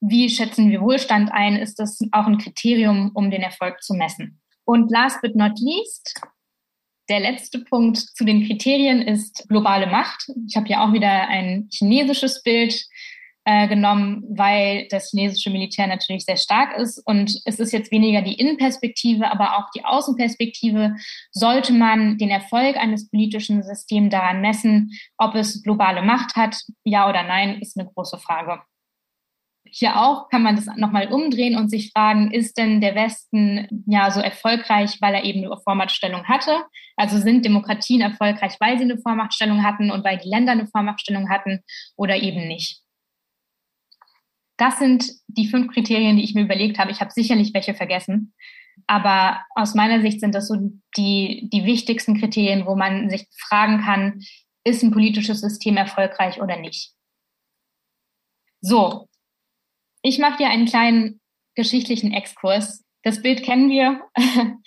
wie 0.00 0.28
schätzen 0.28 0.70
wir 0.70 0.80
Wohlstand 0.80 1.30
ein? 1.32 1.56
Ist 1.56 1.78
das 1.78 2.00
auch 2.10 2.26
ein 2.26 2.38
Kriterium, 2.38 3.12
um 3.14 3.30
den 3.30 3.42
Erfolg 3.42 3.82
zu 3.82 3.94
messen? 3.94 4.40
Und 4.64 4.90
last 4.90 5.20
but 5.22 5.36
not 5.36 5.58
least, 5.60 6.20
der 7.08 7.20
letzte 7.20 7.60
Punkt 7.60 7.98
zu 7.98 8.24
den 8.24 8.46
Kriterien 8.46 9.02
ist 9.02 9.46
globale 9.48 9.86
Macht. 9.86 10.30
Ich 10.46 10.56
habe 10.56 10.68
ja 10.68 10.86
auch 10.86 10.92
wieder 10.92 11.28
ein 11.28 11.68
chinesisches 11.70 12.42
Bild 12.42 12.86
äh, 13.44 13.66
genommen, 13.66 14.22
weil 14.28 14.86
das 14.88 15.10
chinesische 15.10 15.50
Militär 15.50 15.88
natürlich 15.88 16.24
sehr 16.24 16.36
stark 16.36 16.76
ist. 16.76 16.98
Und 17.04 17.40
es 17.44 17.58
ist 17.58 17.72
jetzt 17.72 17.90
weniger 17.90 18.22
die 18.22 18.34
Innenperspektive, 18.34 19.30
aber 19.30 19.58
auch 19.58 19.70
die 19.74 19.84
Außenperspektive. 19.84 20.94
Sollte 21.32 21.72
man 21.72 22.18
den 22.18 22.30
Erfolg 22.30 22.76
eines 22.76 23.10
politischen 23.10 23.62
Systems 23.64 24.10
daran 24.10 24.40
messen, 24.40 24.92
ob 25.18 25.34
es 25.34 25.62
globale 25.62 26.02
Macht 26.02 26.36
hat, 26.36 26.56
ja 26.84 27.08
oder 27.08 27.24
nein, 27.24 27.60
ist 27.60 27.76
eine 27.76 27.90
große 27.92 28.18
Frage. 28.18 28.62
Hier 29.74 29.98
auch 29.98 30.28
kann 30.28 30.42
man 30.42 30.54
das 30.54 30.66
nochmal 30.76 31.10
umdrehen 31.10 31.56
und 31.56 31.70
sich 31.70 31.92
fragen, 31.92 32.30
ist 32.30 32.58
denn 32.58 32.82
der 32.82 32.94
Westen 32.94 33.84
ja 33.86 34.10
so 34.10 34.20
erfolgreich, 34.20 34.98
weil 35.00 35.14
er 35.14 35.24
eben 35.24 35.44
eine 35.44 35.56
Vormachtstellung 35.64 36.24
hatte? 36.24 36.64
Also 36.96 37.18
sind 37.18 37.46
Demokratien 37.46 38.02
erfolgreich, 38.02 38.56
weil 38.60 38.76
sie 38.76 38.84
eine 38.84 38.98
Vormachtstellung 38.98 39.64
hatten 39.64 39.90
und 39.90 40.04
weil 40.04 40.18
die 40.18 40.28
Länder 40.28 40.52
eine 40.52 40.66
Vormachtstellung 40.66 41.30
hatten 41.30 41.60
oder 41.96 42.16
eben 42.16 42.46
nicht? 42.48 42.82
Das 44.58 44.78
sind 44.78 45.10
die 45.26 45.48
fünf 45.48 45.72
Kriterien, 45.72 46.18
die 46.18 46.24
ich 46.24 46.34
mir 46.34 46.42
überlegt 46.42 46.78
habe. 46.78 46.90
Ich 46.90 47.00
habe 47.00 47.10
sicherlich 47.10 47.54
welche 47.54 47.72
vergessen. 47.72 48.34
Aber 48.86 49.40
aus 49.54 49.74
meiner 49.74 50.02
Sicht 50.02 50.20
sind 50.20 50.34
das 50.34 50.48
so 50.48 50.56
die, 50.98 51.48
die 51.50 51.64
wichtigsten 51.64 52.20
Kriterien, 52.20 52.66
wo 52.66 52.76
man 52.76 53.08
sich 53.08 53.26
fragen 53.38 53.80
kann, 53.80 54.20
ist 54.64 54.82
ein 54.82 54.90
politisches 54.90 55.40
System 55.40 55.78
erfolgreich 55.78 56.42
oder 56.42 56.58
nicht? 56.58 56.92
So, 58.60 59.08
ich 60.02 60.18
mache 60.18 60.38
dir 60.38 60.48
einen 60.48 60.66
kleinen 60.66 61.20
geschichtlichen 61.54 62.12
Exkurs. 62.12 62.84
Das 63.02 63.22
Bild 63.22 63.42
kennen 63.42 63.70
wir. 63.70 64.02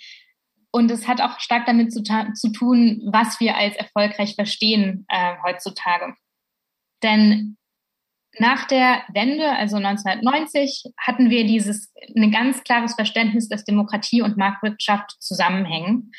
Und 0.70 0.90
es 0.90 1.08
hat 1.08 1.22
auch 1.22 1.40
stark 1.40 1.64
damit 1.66 1.92
zu, 1.92 2.02
zu 2.02 2.52
tun, 2.52 3.00
was 3.06 3.40
wir 3.40 3.56
als 3.56 3.76
erfolgreich 3.76 4.34
verstehen 4.34 5.06
äh, 5.08 5.36
heutzutage. 5.42 6.14
Denn 7.02 7.56
nach 8.38 8.66
der 8.66 9.02
Wende, 9.12 9.48
also 9.50 9.76
1990, 9.76 10.92
hatten 10.98 11.30
wir 11.30 11.46
dieses 11.46 11.92
ein 12.14 12.30
ganz 12.30 12.62
klares 12.64 12.94
Verständnis, 12.94 13.48
dass 13.48 13.64
Demokratie 13.64 14.20
und 14.20 14.36
Marktwirtschaft 14.36 15.16
zusammenhängen 15.22 16.12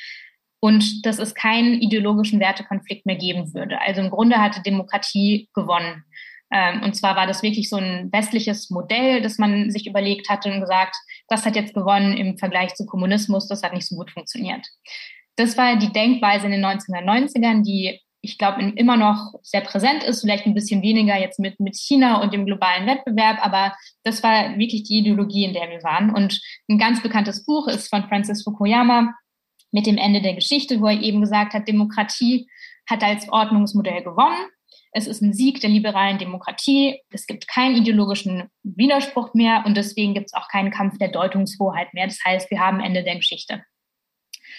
und 0.60 1.06
dass 1.06 1.20
es 1.20 1.36
keinen 1.36 1.80
ideologischen 1.80 2.40
Wertekonflikt 2.40 3.06
mehr 3.06 3.18
geben 3.18 3.54
würde. 3.54 3.80
Also 3.82 4.02
im 4.02 4.10
Grunde 4.10 4.38
hatte 4.38 4.64
Demokratie 4.64 5.50
gewonnen. 5.54 6.04
Ähm, 6.52 6.82
und 6.84 6.96
zwar 6.96 7.16
war 7.16 7.28
das 7.28 7.44
wirklich 7.44 7.70
so 7.70 7.78
ein 7.78 8.10
westliches 8.12 8.70
Modell, 8.70 9.22
das 9.22 9.38
man 9.38 9.70
sich 9.72 9.88
überlegt 9.88 10.30
hatte 10.30 10.52
und 10.52 10.62
gesagt, 10.62 10.96
das 11.28 11.46
hat 11.46 11.56
jetzt 11.56 11.74
gewonnen 11.74 12.16
im 12.16 12.38
Vergleich 12.38 12.74
zu 12.76 12.86
Kommunismus, 12.86 13.48
das 13.48 13.64
hat 13.64 13.74
nicht 13.74 13.88
so 13.88 13.96
gut 13.96 14.12
funktioniert. 14.12 14.66
Das 15.36 15.58
war 15.58 15.76
die 15.76 15.92
Denkweise 15.92 16.46
in 16.46 16.52
den 16.52 16.66
1990ern, 16.66 17.64
die 17.64 18.00
ich 18.22 18.38
glaube, 18.38 18.62
immer 18.76 18.98
noch 18.98 19.36
sehr 19.42 19.62
präsent 19.62 20.04
ist, 20.04 20.22
vielleicht 20.22 20.46
ein 20.46 20.54
bisschen 20.54 20.82
weniger 20.82 21.18
jetzt 21.18 21.40
mit, 21.40 21.60
mit 21.60 21.76
China 21.76 22.22
und 22.22 22.34
dem 22.34 22.46
globalen 22.46 22.88
Wettbewerb, 22.88 23.38
aber 23.46 23.76
das 24.04 24.24
war 24.24 24.58
wirklich 24.58 24.84
die 24.84 25.00
Ideologie, 25.00 25.46
in 25.46 25.54
der 25.54 25.70
wir 25.70 25.84
waren. 25.84 26.14
Und 26.14 26.42
ein 26.68 26.78
ganz 26.78 27.02
bekanntes 27.02 27.46
Buch 27.46 27.68
ist 27.68 27.90
von 27.90 28.04
Francis 28.10 28.44
Fukuyama 28.44 29.14
mit 29.72 29.86
dem 29.86 29.98
Ende 29.98 30.22
der 30.22 30.34
Geschichte, 30.34 30.82
wo 30.82 30.88
er 30.88 31.00
eben 31.02 31.22
gesagt 31.22 31.54
hat, 31.54 31.68
Demokratie 31.68 32.50
hat 32.90 33.04
als 33.04 33.30
Ordnungsmodell 33.30 34.04
gewonnen. 34.04 34.50
Es 34.92 35.08
ist 35.08 35.22
ein 35.22 35.34
Sieg 35.34 35.62
der 35.62 35.70
liberalen 35.70 36.18
Demokratie. 36.18 37.00
Es 37.10 37.28
gibt 37.28 37.48
keinen 37.48 37.76
ideologischen 37.76 38.50
Widerspruch 38.64 39.34
mehr 39.34 39.64
und 39.66 39.76
deswegen 39.76 40.14
gibt 40.14 40.28
es 40.28 40.34
auch 40.34 40.48
keinen 40.48 40.72
Kampf 40.72 40.98
der 40.98 41.10
Deutungshoheit 41.10 41.94
mehr. 41.94 42.08
Das 42.08 42.20
heißt, 42.26 42.50
wir 42.52 42.60
haben 42.60 42.80
Ende 42.80 43.04
der 43.04 43.16
Geschichte. 43.16 43.64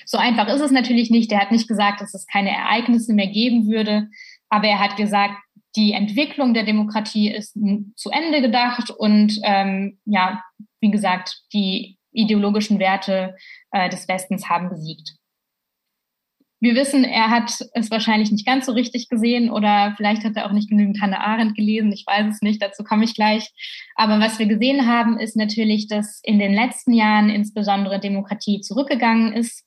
So 0.05 0.19
einfach 0.19 0.49
ist 0.49 0.61
es 0.61 0.71
natürlich 0.71 1.11
nicht. 1.11 1.33
Er 1.33 1.41
hat 1.41 1.51
nicht 1.51 1.69
gesagt, 1.69 2.01
dass 2.01 2.15
es 2.15 2.27
keine 2.27 2.51
Ereignisse 2.51 3.15
mehr 3.15 3.27
geben 3.27 3.67
würde, 3.67 4.09
aber 4.49 4.69
er 4.69 4.79
hat 4.79 4.97
gesagt, 4.97 5.35
die 5.77 5.93
Entwicklung 5.93 6.55
der 6.55 6.65
Demokratie 6.65 7.31
ist 7.33 7.57
zu 7.97 8.11
Ende 8.11 8.41
gedacht 8.41 8.91
und 8.91 9.39
ähm, 9.43 9.99
ja, 10.07 10.43
wie 10.81 10.91
gesagt, 10.91 11.43
die 11.53 11.99
ideologischen 12.13 12.79
Werte 12.79 13.37
äh, 13.71 13.89
des 13.89 14.09
Westens 14.09 14.49
haben 14.49 14.71
gesiegt. 14.71 15.18
Wir 16.61 16.75
wissen, 16.75 17.05
er 17.05 17.31
hat 17.31 17.53
es 17.75 17.91
wahrscheinlich 17.91 18.33
nicht 18.33 18.45
ganz 18.45 18.67
so 18.67 18.73
richtig 18.73 19.09
gesehen 19.09 19.49
oder 19.49 19.95
vielleicht 19.97 20.25
hat 20.25 20.37
er 20.37 20.47
auch 20.47 20.53
nicht 20.53 20.69
genügend 20.69 21.01
Hannah 21.01 21.21
Arendt 21.21 21.55
gelesen. 21.55 21.93
Ich 21.93 22.05
weiß 22.05 22.35
es 22.35 22.43
nicht, 22.43 22.61
dazu 22.61 22.83
komme 22.83 23.05
ich 23.05 23.15
gleich. 23.15 23.49
Aber 23.95 24.19
was 24.19 24.41
wir 24.41 24.47
gesehen 24.47 24.87
haben, 24.87 25.21
ist 25.21 25.37
natürlich, 25.37 25.87
dass 25.87 26.21
in 26.25 26.41
den 26.41 26.53
letzten 26.53 26.93
Jahren 26.95 27.31
insbesondere 27.31 28.01
Demokratie 28.01 28.61
zurückgegangen 28.61 29.33
ist. 29.35 29.65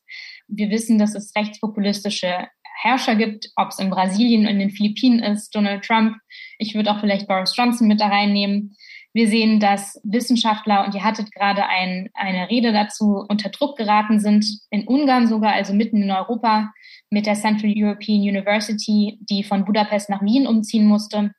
Wir 0.50 0.70
wissen, 0.70 1.00
dass 1.00 1.16
es 1.16 1.34
rechtspopulistische 1.34 2.48
Herrscher 2.82 3.16
gibt, 3.16 3.52
ob 3.56 3.70
es 3.70 3.80
in 3.80 3.90
Brasilien 3.90 4.42
und 4.42 4.54
in 4.54 4.60
den 4.60 4.72
Philippinen 4.72 5.20
ist, 5.20 5.56
Donald 5.56 5.84
Trump. 5.84 6.18
Ich 6.58 6.76
würde 6.76 6.92
auch 6.92 7.00
vielleicht 7.00 7.28
Boris 7.28 7.56
Johnson 7.56 7.88
mit 7.88 8.02
da 8.02 8.08
reinnehmen. 8.08 8.76
Wir 9.14 9.28
sehen, 9.28 9.60
dass 9.60 10.00
Wissenschaftler, 10.04 10.86
und 10.86 10.96
ihr 10.96 11.04
hattet 11.04 11.34
gerade 11.34 11.66
ein, 11.66 12.10
eine 12.14 12.50
Rede 12.50 12.72
dazu, 12.72 13.26
unter 13.28 13.50
Druck 13.50 13.78
geraten 13.78 14.20
sind, 14.20 14.46
in 14.70 14.88
Ungarn 14.88 15.28
sogar, 15.28 15.54
also 15.54 15.74
mitten 15.74 16.02
in 16.02 16.12
Europa, 16.12 16.72
mit 17.10 17.26
der 17.26 17.36
Central 17.36 17.74
European 17.76 18.22
University, 18.22 19.20
die 19.22 19.44
von 19.44 19.66
Budapest 19.66 20.10
nach 20.10 20.22
Wien 20.22 20.48
umziehen 20.48 20.86
musste. 20.86 21.32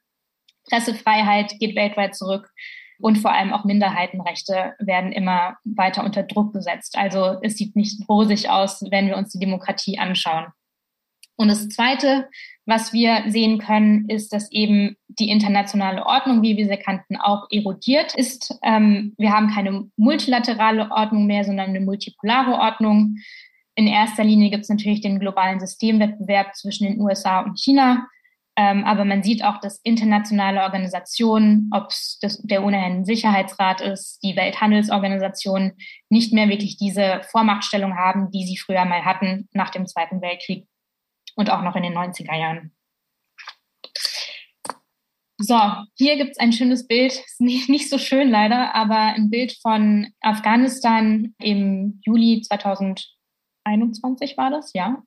Pressefreiheit 0.68 1.58
geht 1.58 1.74
weltweit 1.74 2.14
zurück 2.14 2.50
und 3.00 3.18
vor 3.18 3.32
allem 3.32 3.52
auch 3.52 3.64
Minderheitenrechte 3.64 4.74
werden 4.78 5.10
immer 5.10 5.56
weiter 5.64 6.04
unter 6.04 6.22
Druck 6.22 6.52
gesetzt. 6.52 6.96
Also 6.96 7.38
es 7.42 7.56
sieht 7.56 7.74
nicht 7.74 8.08
rosig 8.08 8.48
aus, 8.48 8.82
wenn 8.90 9.08
wir 9.08 9.16
uns 9.16 9.32
die 9.32 9.40
Demokratie 9.40 9.98
anschauen. 9.98 10.46
Und 11.36 11.48
das 11.48 11.68
Zweite, 11.68 12.28
was 12.64 12.92
wir 12.92 13.24
sehen 13.26 13.58
können, 13.58 14.08
ist, 14.08 14.32
dass 14.32 14.50
eben 14.52 14.96
die 15.08 15.30
internationale 15.30 16.06
Ordnung, 16.06 16.42
wie 16.42 16.56
wir 16.56 16.66
sie 16.66 16.76
kannten, 16.76 17.16
auch 17.16 17.46
erodiert 17.50 18.14
ist. 18.14 18.56
Ähm, 18.62 19.14
wir 19.18 19.32
haben 19.32 19.48
keine 19.48 19.88
multilaterale 19.96 20.90
Ordnung 20.90 21.26
mehr, 21.26 21.44
sondern 21.44 21.70
eine 21.70 21.80
multipolare 21.80 22.52
Ordnung. 22.52 23.16
In 23.74 23.86
erster 23.86 24.22
Linie 24.22 24.50
gibt 24.50 24.62
es 24.62 24.68
natürlich 24.68 25.00
den 25.00 25.18
globalen 25.18 25.58
Systemwettbewerb 25.58 26.54
zwischen 26.54 26.86
den 26.86 27.00
USA 27.00 27.40
und 27.40 27.58
China. 27.58 28.06
Ähm, 28.54 28.84
aber 28.84 29.06
man 29.06 29.22
sieht 29.22 29.42
auch, 29.42 29.60
dass 29.60 29.80
internationale 29.82 30.62
Organisationen, 30.62 31.70
ob 31.72 31.88
es 31.88 32.18
der 32.42 32.62
UNO-Sicherheitsrat 32.62 33.80
ist, 33.80 34.22
die 34.22 34.36
Welthandelsorganisation, 34.36 35.72
nicht 36.10 36.34
mehr 36.34 36.48
wirklich 36.50 36.76
diese 36.76 37.22
Vormachtstellung 37.30 37.96
haben, 37.96 38.30
die 38.30 38.44
sie 38.44 38.58
früher 38.58 38.84
mal 38.84 39.06
hatten 39.06 39.48
nach 39.52 39.70
dem 39.70 39.86
Zweiten 39.86 40.20
Weltkrieg 40.20 40.66
und 41.36 41.50
auch 41.50 41.62
noch 41.62 41.76
in 41.76 41.82
den 41.82 41.96
90er 41.96 42.38
Jahren. 42.38 42.72
So, 45.44 45.58
hier 45.96 46.16
gibt 46.16 46.32
es 46.32 46.38
ein 46.38 46.52
schönes 46.52 46.86
Bild, 46.86 47.12
ist 47.12 47.40
nicht, 47.40 47.68
nicht 47.70 47.90
so 47.90 47.98
schön 47.98 48.30
leider, 48.30 48.74
aber 48.74 48.96
ein 48.96 49.30
Bild 49.30 49.56
von 49.60 50.08
Afghanistan 50.20 51.34
im 51.38 52.00
Juli 52.04 52.42
2021 52.42 54.36
war 54.36 54.50
das, 54.50 54.72
ja. 54.72 55.02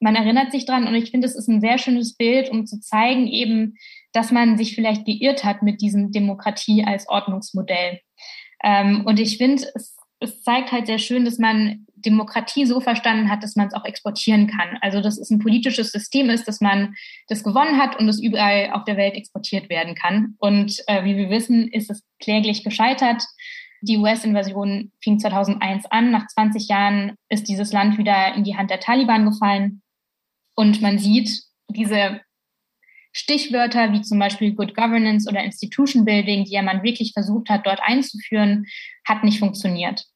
Man 0.00 0.16
erinnert 0.16 0.50
sich 0.50 0.66
dran 0.66 0.88
und 0.88 0.96
ich 0.96 1.12
finde, 1.12 1.28
es 1.28 1.36
ist 1.36 1.48
ein 1.48 1.60
sehr 1.60 1.78
schönes 1.78 2.16
Bild, 2.16 2.50
um 2.50 2.66
zu 2.66 2.80
zeigen 2.80 3.28
eben, 3.28 3.76
dass 4.12 4.32
man 4.32 4.58
sich 4.58 4.74
vielleicht 4.74 5.06
geirrt 5.06 5.44
hat 5.44 5.62
mit 5.62 5.80
diesem 5.80 6.10
Demokratie 6.10 6.84
als 6.84 7.08
Ordnungsmodell. 7.08 8.00
Ähm, 8.64 9.04
und 9.06 9.20
ich 9.20 9.38
finde, 9.38 9.62
es, 9.76 9.96
es 10.18 10.42
zeigt 10.42 10.72
halt 10.72 10.86
sehr 10.86 10.98
schön, 10.98 11.24
dass 11.24 11.38
man 11.38 11.86
Demokratie 12.02 12.66
so 12.66 12.80
verstanden 12.80 13.30
hat, 13.30 13.42
dass 13.42 13.56
man 13.56 13.68
es 13.68 13.74
auch 13.74 13.84
exportieren 13.84 14.46
kann. 14.46 14.78
Also 14.80 15.00
dass 15.00 15.18
es 15.18 15.30
ein 15.30 15.38
politisches 15.38 15.92
System 15.92 16.30
ist, 16.30 16.46
dass 16.46 16.60
man 16.60 16.94
das 17.28 17.42
gewonnen 17.42 17.80
hat 17.80 17.98
und 17.98 18.08
es 18.08 18.20
überall 18.20 18.70
auf 18.72 18.84
der 18.84 18.96
Welt 18.96 19.14
exportiert 19.14 19.70
werden 19.70 19.94
kann. 19.94 20.34
Und 20.38 20.82
äh, 20.86 21.04
wie 21.04 21.16
wir 21.16 21.30
wissen, 21.30 21.68
ist 21.68 21.90
es 21.90 22.02
kläglich 22.20 22.64
gescheitert. 22.64 23.22
Die 23.80 23.98
US-Invasion 23.98 24.92
fing 25.02 25.18
2001 25.18 25.86
an. 25.86 26.10
Nach 26.10 26.26
20 26.26 26.68
Jahren 26.68 27.16
ist 27.28 27.48
dieses 27.48 27.72
Land 27.72 27.98
wieder 27.98 28.34
in 28.34 28.44
die 28.44 28.56
Hand 28.56 28.70
der 28.70 28.80
Taliban 28.80 29.24
gefallen. 29.24 29.82
Und 30.54 30.82
man 30.82 30.98
sieht 30.98 31.42
diese 31.68 32.20
Stichwörter 33.12 33.92
wie 33.92 34.02
zum 34.02 34.18
Beispiel 34.18 34.54
Good 34.54 34.74
Governance 34.74 35.28
oder 35.28 35.44
Institution 35.44 36.04
Building, 36.04 36.44
die 36.44 36.52
ja 36.52 36.62
man 36.62 36.82
wirklich 36.82 37.12
versucht 37.12 37.50
hat, 37.50 37.66
dort 37.66 37.80
einzuführen, 37.82 38.66
hat 39.06 39.22
nicht 39.22 39.38
funktioniert. 39.38 40.06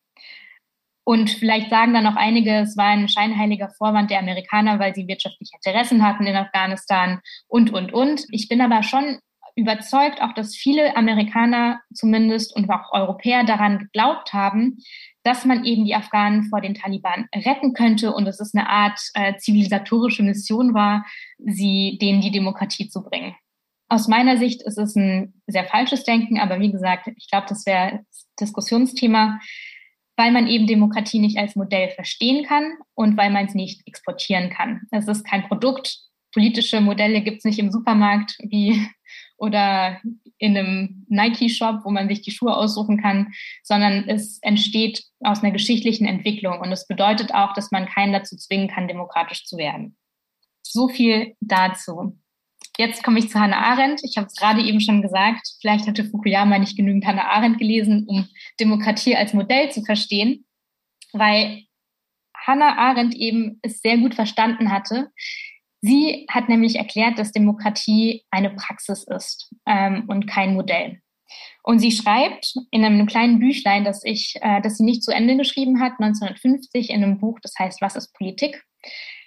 Und 1.08 1.30
vielleicht 1.30 1.70
sagen 1.70 1.94
dann 1.94 2.02
noch 2.02 2.16
einige, 2.16 2.62
es 2.62 2.76
war 2.76 2.86
ein 2.86 3.08
scheinheiliger 3.08 3.70
Vorwand 3.78 4.10
der 4.10 4.18
Amerikaner, 4.18 4.80
weil 4.80 4.92
sie 4.92 5.06
wirtschaftliche 5.06 5.54
Interessen 5.54 6.04
hatten 6.04 6.26
in 6.26 6.34
Afghanistan 6.34 7.20
und, 7.46 7.72
und, 7.72 7.92
und. 7.92 8.24
Ich 8.30 8.48
bin 8.48 8.60
aber 8.60 8.82
schon 8.82 9.20
überzeugt, 9.54 10.20
auch 10.20 10.34
dass 10.34 10.56
viele 10.56 10.96
Amerikaner 10.96 11.80
zumindest 11.94 12.56
und 12.56 12.68
auch 12.68 12.92
Europäer 12.92 13.44
daran 13.44 13.78
geglaubt 13.78 14.32
haben, 14.32 14.78
dass 15.22 15.44
man 15.44 15.64
eben 15.64 15.84
die 15.84 15.94
Afghanen 15.94 16.48
vor 16.50 16.60
den 16.60 16.74
Taliban 16.74 17.28
retten 17.32 17.72
könnte 17.72 18.12
und 18.12 18.24
dass 18.24 18.40
es 18.40 18.52
eine 18.52 18.68
Art 18.68 18.98
äh, 19.14 19.36
zivilisatorische 19.36 20.24
Mission 20.24 20.74
war, 20.74 21.06
sie 21.38 21.98
denen 22.02 22.20
die 22.20 22.32
Demokratie 22.32 22.88
zu 22.88 23.04
bringen. 23.04 23.36
Aus 23.88 24.08
meiner 24.08 24.38
Sicht 24.38 24.60
ist 24.62 24.76
es 24.76 24.96
ein 24.96 25.34
sehr 25.46 25.66
falsches 25.66 26.02
Denken, 26.02 26.40
aber 26.40 26.58
wie 26.58 26.72
gesagt, 26.72 27.06
ich 27.16 27.30
glaube, 27.30 27.46
das 27.48 27.64
wäre 27.64 28.00
Diskussionsthema 28.40 29.38
weil 30.16 30.32
man 30.32 30.46
eben 30.46 30.66
Demokratie 30.66 31.18
nicht 31.18 31.38
als 31.38 31.56
Modell 31.56 31.90
verstehen 31.90 32.44
kann 32.44 32.74
und 32.94 33.16
weil 33.16 33.30
man 33.30 33.46
es 33.46 33.54
nicht 33.54 33.86
exportieren 33.86 34.50
kann. 34.50 34.82
Es 34.90 35.06
ist 35.08 35.24
kein 35.24 35.46
Produkt. 35.46 35.98
Politische 36.32 36.80
Modelle 36.80 37.22
gibt 37.22 37.38
es 37.38 37.44
nicht 37.44 37.58
im 37.58 37.70
Supermarkt 37.70 38.36
wie 38.40 38.86
oder 39.38 40.00
in 40.38 40.56
einem 40.56 41.06
Nike-Shop, 41.08 41.80
wo 41.84 41.90
man 41.90 42.08
sich 42.08 42.22
die 42.22 42.30
Schuhe 42.30 42.54
aussuchen 42.54 43.00
kann, 43.00 43.32
sondern 43.62 44.08
es 44.08 44.38
entsteht 44.42 45.04
aus 45.20 45.42
einer 45.42 45.52
geschichtlichen 45.52 46.06
Entwicklung. 46.06 46.60
Und 46.60 46.72
es 46.72 46.86
bedeutet 46.86 47.34
auch, 47.34 47.52
dass 47.52 47.70
man 47.70 47.86
keinen 47.86 48.12
dazu 48.12 48.36
zwingen 48.36 48.68
kann, 48.68 48.88
demokratisch 48.88 49.44
zu 49.44 49.56
werden. 49.56 49.96
So 50.62 50.88
viel 50.88 51.36
dazu. 51.40 52.18
Jetzt 52.78 53.02
komme 53.02 53.18
ich 53.18 53.30
zu 53.30 53.40
Hannah 53.40 53.58
Arendt. 53.58 54.02
Ich 54.04 54.16
habe 54.16 54.26
es 54.26 54.34
gerade 54.34 54.60
eben 54.62 54.80
schon 54.80 55.02
gesagt, 55.02 55.46
vielleicht 55.60 55.86
hatte 55.86 56.04
Fukuyama 56.04 56.58
nicht 56.58 56.76
genügend 56.76 57.06
Hannah 57.06 57.30
Arendt 57.30 57.58
gelesen, 57.58 58.04
um 58.06 58.28
Demokratie 58.60 59.16
als 59.16 59.32
Modell 59.32 59.70
zu 59.70 59.82
verstehen, 59.82 60.44
weil 61.12 61.62
Hannah 62.36 62.76
Arendt 62.76 63.14
eben 63.14 63.58
es 63.62 63.80
sehr 63.80 63.96
gut 63.98 64.14
verstanden 64.14 64.70
hatte. 64.70 65.10
Sie 65.80 66.26
hat 66.30 66.48
nämlich 66.48 66.76
erklärt, 66.76 67.18
dass 67.18 67.32
Demokratie 67.32 68.24
eine 68.30 68.50
Praxis 68.50 69.04
ist 69.04 69.54
ähm, 69.66 70.04
und 70.08 70.26
kein 70.26 70.54
Modell. 70.54 71.00
Und 71.62 71.80
sie 71.80 71.90
schreibt 71.90 72.54
in 72.70 72.84
einem 72.84 73.06
kleinen 73.06 73.40
Büchlein, 73.40 73.84
das 73.84 74.04
ich, 74.04 74.36
äh, 74.40 74.60
das 74.60 74.76
sie 74.76 74.84
nicht 74.84 75.02
zu 75.02 75.12
Ende 75.12 75.36
geschrieben 75.36 75.80
hat, 75.80 75.94
1950 75.98 76.90
in 76.90 77.02
einem 77.02 77.18
Buch, 77.18 77.38
das 77.42 77.54
heißt 77.58 77.80
Was 77.80 77.96
ist 77.96 78.14
Politik, 78.14 78.62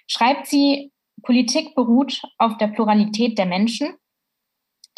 schreibt 0.06 0.46
sie, 0.46 0.92
Politik 1.22 1.74
beruht 1.74 2.22
auf 2.38 2.56
der 2.58 2.68
Pluralität 2.68 3.38
der 3.38 3.46
Menschen. 3.46 3.96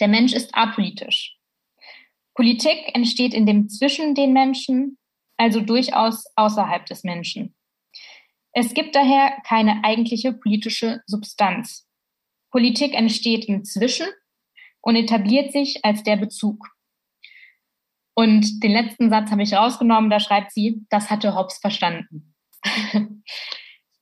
Der 0.01 0.09
Mensch 0.09 0.33
ist 0.33 0.55
apolitisch. 0.55 1.37
Politik 2.35 2.95
entsteht 2.95 3.35
in 3.35 3.47
dem 3.47 3.69
zwischen 3.69 4.15
den 4.15 4.33
Menschen, 4.33 4.99
also 5.37 5.61
durchaus 5.61 6.25
außerhalb 6.37 6.87
des 6.87 7.05
Menschen. 7.05 7.55
Es 8.53 8.75
gibt 8.75 8.95
daher 8.95 9.39
keine 9.47 9.83
eigentliche 9.85 10.33
politische 10.33 11.03
Substanz. 11.07 11.89
Politik 12.51 12.95
entsteht 12.95 13.47
im 13.47 13.65
Zwischen 13.65 14.07
und 14.83 14.97
etabliert 14.97 15.53
sich 15.53 15.85
als 15.85 16.03
der 16.03 16.17
Bezug. 16.17 16.69
Und 18.15 18.63
den 18.63 18.73
letzten 18.73 19.09
Satz 19.09 19.31
habe 19.31 19.43
ich 19.43 19.55
rausgenommen, 19.55 20.11
da 20.11 20.21
schreibt 20.21 20.53
sie, 20.53 20.85
das 20.91 21.11
hatte 21.11 21.35
Hobbes 21.35 21.59
verstanden. 21.59 22.35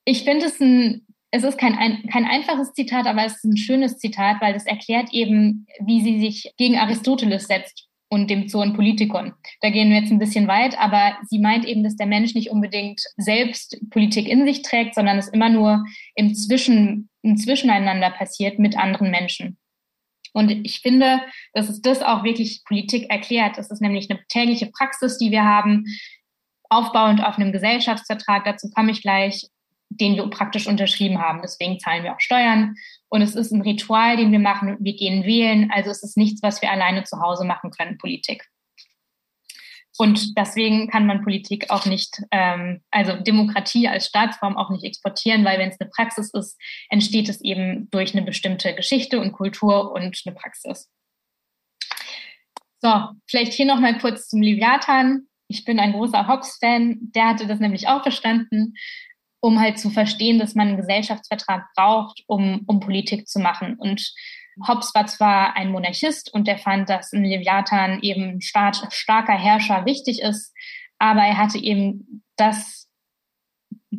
ich 0.04 0.24
finde 0.24 0.46
es 0.46 0.60
ein 0.60 1.06
es 1.30 1.44
ist 1.44 1.58
kein, 1.58 1.76
ein, 1.76 2.08
kein 2.10 2.24
einfaches 2.24 2.72
Zitat, 2.72 3.06
aber 3.06 3.24
es 3.24 3.36
ist 3.36 3.44
ein 3.44 3.56
schönes 3.56 3.98
Zitat, 3.98 4.40
weil 4.40 4.54
es 4.54 4.66
erklärt 4.66 5.12
eben, 5.12 5.66
wie 5.80 6.02
sie 6.02 6.20
sich 6.20 6.52
gegen 6.56 6.76
Aristoteles 6.76 7.46
setzt 7.46 7.86
und 8.08 8.28
dem 8.28 8.48
Zoon 8.48 8.74
Politikon. 8.74 9.32
Da 9.60 9.70
gehen 9.70 9.90
wir 9.90 10.00
jetzt 10.00 10.10
ein 10.10 10.18
bisschen 10.18 10.48
weit, 10.48 10.78
aber 10.80 11.16
sie 11.28 11.38
meint 11.38 11.64
eben, 11.64 11.84
dass 11.84 11.96
der 11.96 12.08
Mensch 12.08 12.34
nicht 12.34 12.50
unbedingt 12.50 13.00
selbst 13.16 13.78
Politik 13.90 14.26
in 14.26 14.44
sich 14.44 14.62
trägt, 14.62 14.96
sondern 14.96 15.18
es 15.18 15.28
immer 15.28 15.48
nur 15.48 15.84
im 16.16 16.34
Zwischen, 16.34 17.08
im 17.22 17.36
Zwischeneinander 17.36 18.10
passiert 18.10 18.58
mit 18.58 18.76
anderen 18.76 19.12
Menschen. 19.12 19.56
Und 20.32 20.50
ich 20.50 20.80
finde, 20.80 21.20
dass 21.54 21.68
es 21.68 21.80
das 21.80 22.02
auch 22.02 22.24
wirklich 22.24 22.62
Politik 22.64 23.10
erklärt. 23.10 23.58
Das 23.58 23.70
ist 23.70 23.80
nämlich 23.80 24.10
eine 24.10 24.20
tägliche 24.28 24.66
Praxis, 24.66 25.18
die 25.18 25.30
wir 25.30 25.44
haben, 25.44 25.86
aufbauend 26.68 27.24
auf 27.24 27.36
einem 27.36 27.52
Gesellschaftsvertrag. 27.52 28.44
Dazu 28.44 28.70
komme 28.70 28.92
ich 28.92 29.02
gleich 29.02 29.48
den 29.90 30.14
wir 30.14 30.28
praktisch 30.30 30.66
unterschrieben 30.66 31.20
haben. 31.20 31.42
Deswegen 31.42 31.78
zahlen 31.78 32.04
wir 32.04 32.14
auch 32.14 32.20
Steuern. 32.20 32.76
Und 33.08 33.22
es 33.22 33.34
ist 33.34 33.50
ein 33.50 33.60
Ritual, 33.60 34.16
den 34.16 34.32
wir 34.32 34.38
machen. 34.38 34.76
Wir 34.80 34.96
gehen 34.96 35.24
wählen. 35.24 35.70
Also 35.72 35.90
es 35.90 36.02
ist 36.02 36.16
nichts, 36.16 36.42
was 36.42 36.62
wir 36.62 36.70
alleine 36.70 37.04
zu 37.04 37.20
Hause 37.20 37.44
machen 37.44 37.70
können, 37.70 37.98
Politik. 37.98 38.48
Und 39.98 40.38
deswegen 40.38 40.88
kann 40.88 41.04
man 41.04 41.22
Politik 41.22 41.68
auch 41.68 41.84
nicht, 41.84 42.22
ähm, 42.30 42.82
also 42.90 43.16
Demokratie 43.16 43.86
als 43.86 44.06
Staatsform 44.06 44.56
auch 44.56 44.70
nicht 44.70 44.84
exportieren, 44.84 45.44
weil 45.44 45.58
wenn 45.58 45.68
es 45.68 45.78
eine 45.78 45.90
Praxis 45.90 46.32
ist, 46.32 46.58
entsteht 46.88 47.28
es 47.28 47.42
eben 47.42 47.90
durch 47.90 48.14
eine 48.14 48.24
bestimmte 48.24 48.74
Geschichte 48.74 49.20
und 49.20 49.32
Kultur 49.32 49.92
und 49.92 50.18
eine 50.24 50.34
Praxis. 50.34 50.88
So, 52.80 53.08
vielleicht 53.26 53.52
hier 53.52 53.66
nochmal 53.66 53.98
kurz 53.98 54.28
zum 54.28 54.40
Leviathan. 54.40 55.26
Ich 55.48 55.66
bin 55.66 55.78
ein 55.78 55.92
großer 55.92 56.26
Hobbes-Fan. 56.28 56.98
Der 57.14 57.28
hatte 57.28 57.46
das 57.46 57.60
nämlich 57.60 57.88
auch 57.88 58.02
verstanden 58.02 58.74
um 59.40 59.60
halt 59.60 59.78
zu 59.78 59.90
verstehen, 59.90 60.38
dass 60.38 60.54
man 60.54 60.68
einen 60.68 60.76
Gesellschaftsvertrag 60.76 61.66
braucht, 61.74 62.22
um, 62.26 62.62
um 62.66 62.80
Politik 62.80 63.26
zu 63.26 63.38
machen. 63.38 63.74
Und 63.74 64.12
Hobbes 64.66 64.94
war 64.94 65.06
zwar 65.06 65.56
ein 65.56 65.70
Monarchist 65.70 66.32
und 66.32 66.46
der 66.46 66.58
fand, 66.58 66.88
dass 66.88 67.12
ein 67.12 67.24
Leviathan 67.24 68.00
eben 68.02 68.40
Staat, 68.40 68.86
starker 68.90 69.36
Herrscher 69.36 69.86
wichtig 69.86 70.20
ist, 70.20 70.54
aber 70.98 71.22
er 71.22 71.38
hatte 71.38 71.58
eben 71.58 72.22
das 72.36 72.89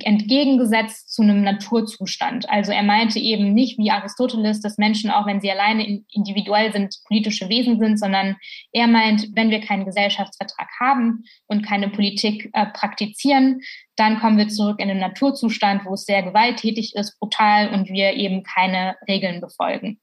entgegengesetzt 0.06 1.14
zu 1.14 1.22
einem 1.22 1.44
Naturzustand. 1.44 2.50
Also 2.50 2.72
er 2.72 2.84
meinte 2.84 3.20
eben 3.20 3.54
nicht 3.54 3.78
wie 3.78 3.92
Aristoteles, 3.92 4.62
dass 4.62 4.78
Menschen, 4.78 5.12
auch 5.12 5.26
wenn 5.26 5.42
sie 5.42 5.52
alleine 5.52 6.04
individuell 6.12 6.72
sind, 6.72 6.96
politische 7.06 7.50
Wesen 7.50 7.80
sind, 7.80 7.98
sondern 7.98 8.38
er 8.72 8.88
meint, 8.88 9.30
wenn 9.36 9.50
wir 9.50 9.62
keinen 9.62 9.86
Gesellschaftsvertrag 9.86 10.70
haben 10.80 11.24
und 11.48 11.66
keine 11.66 11.90
Politik 11.90 12.50
äh, 12.54 12.66
praktizieren, 12.68 13.62
dann 13.96 14.20
kommen 14.20 14.38
wir 14.38 14.48
zurück 14.48 14.80
in 14.80 14.88
den 14.88 15.00
Naturzustand, 15.00 15.86
wo 15.86 15.94
es 15.94 16.06
sehr 16.06 16.24
gewalttätig 16.24 16.96
ist, 16.96 17.20
brutal 17.20 17.74
und 17.74 17.90
wir 17.90 18.14
eben 18.14 18.44
keine 18.44 18.96
Regeln 19.08 19.42
befolgen. 19.42 20.00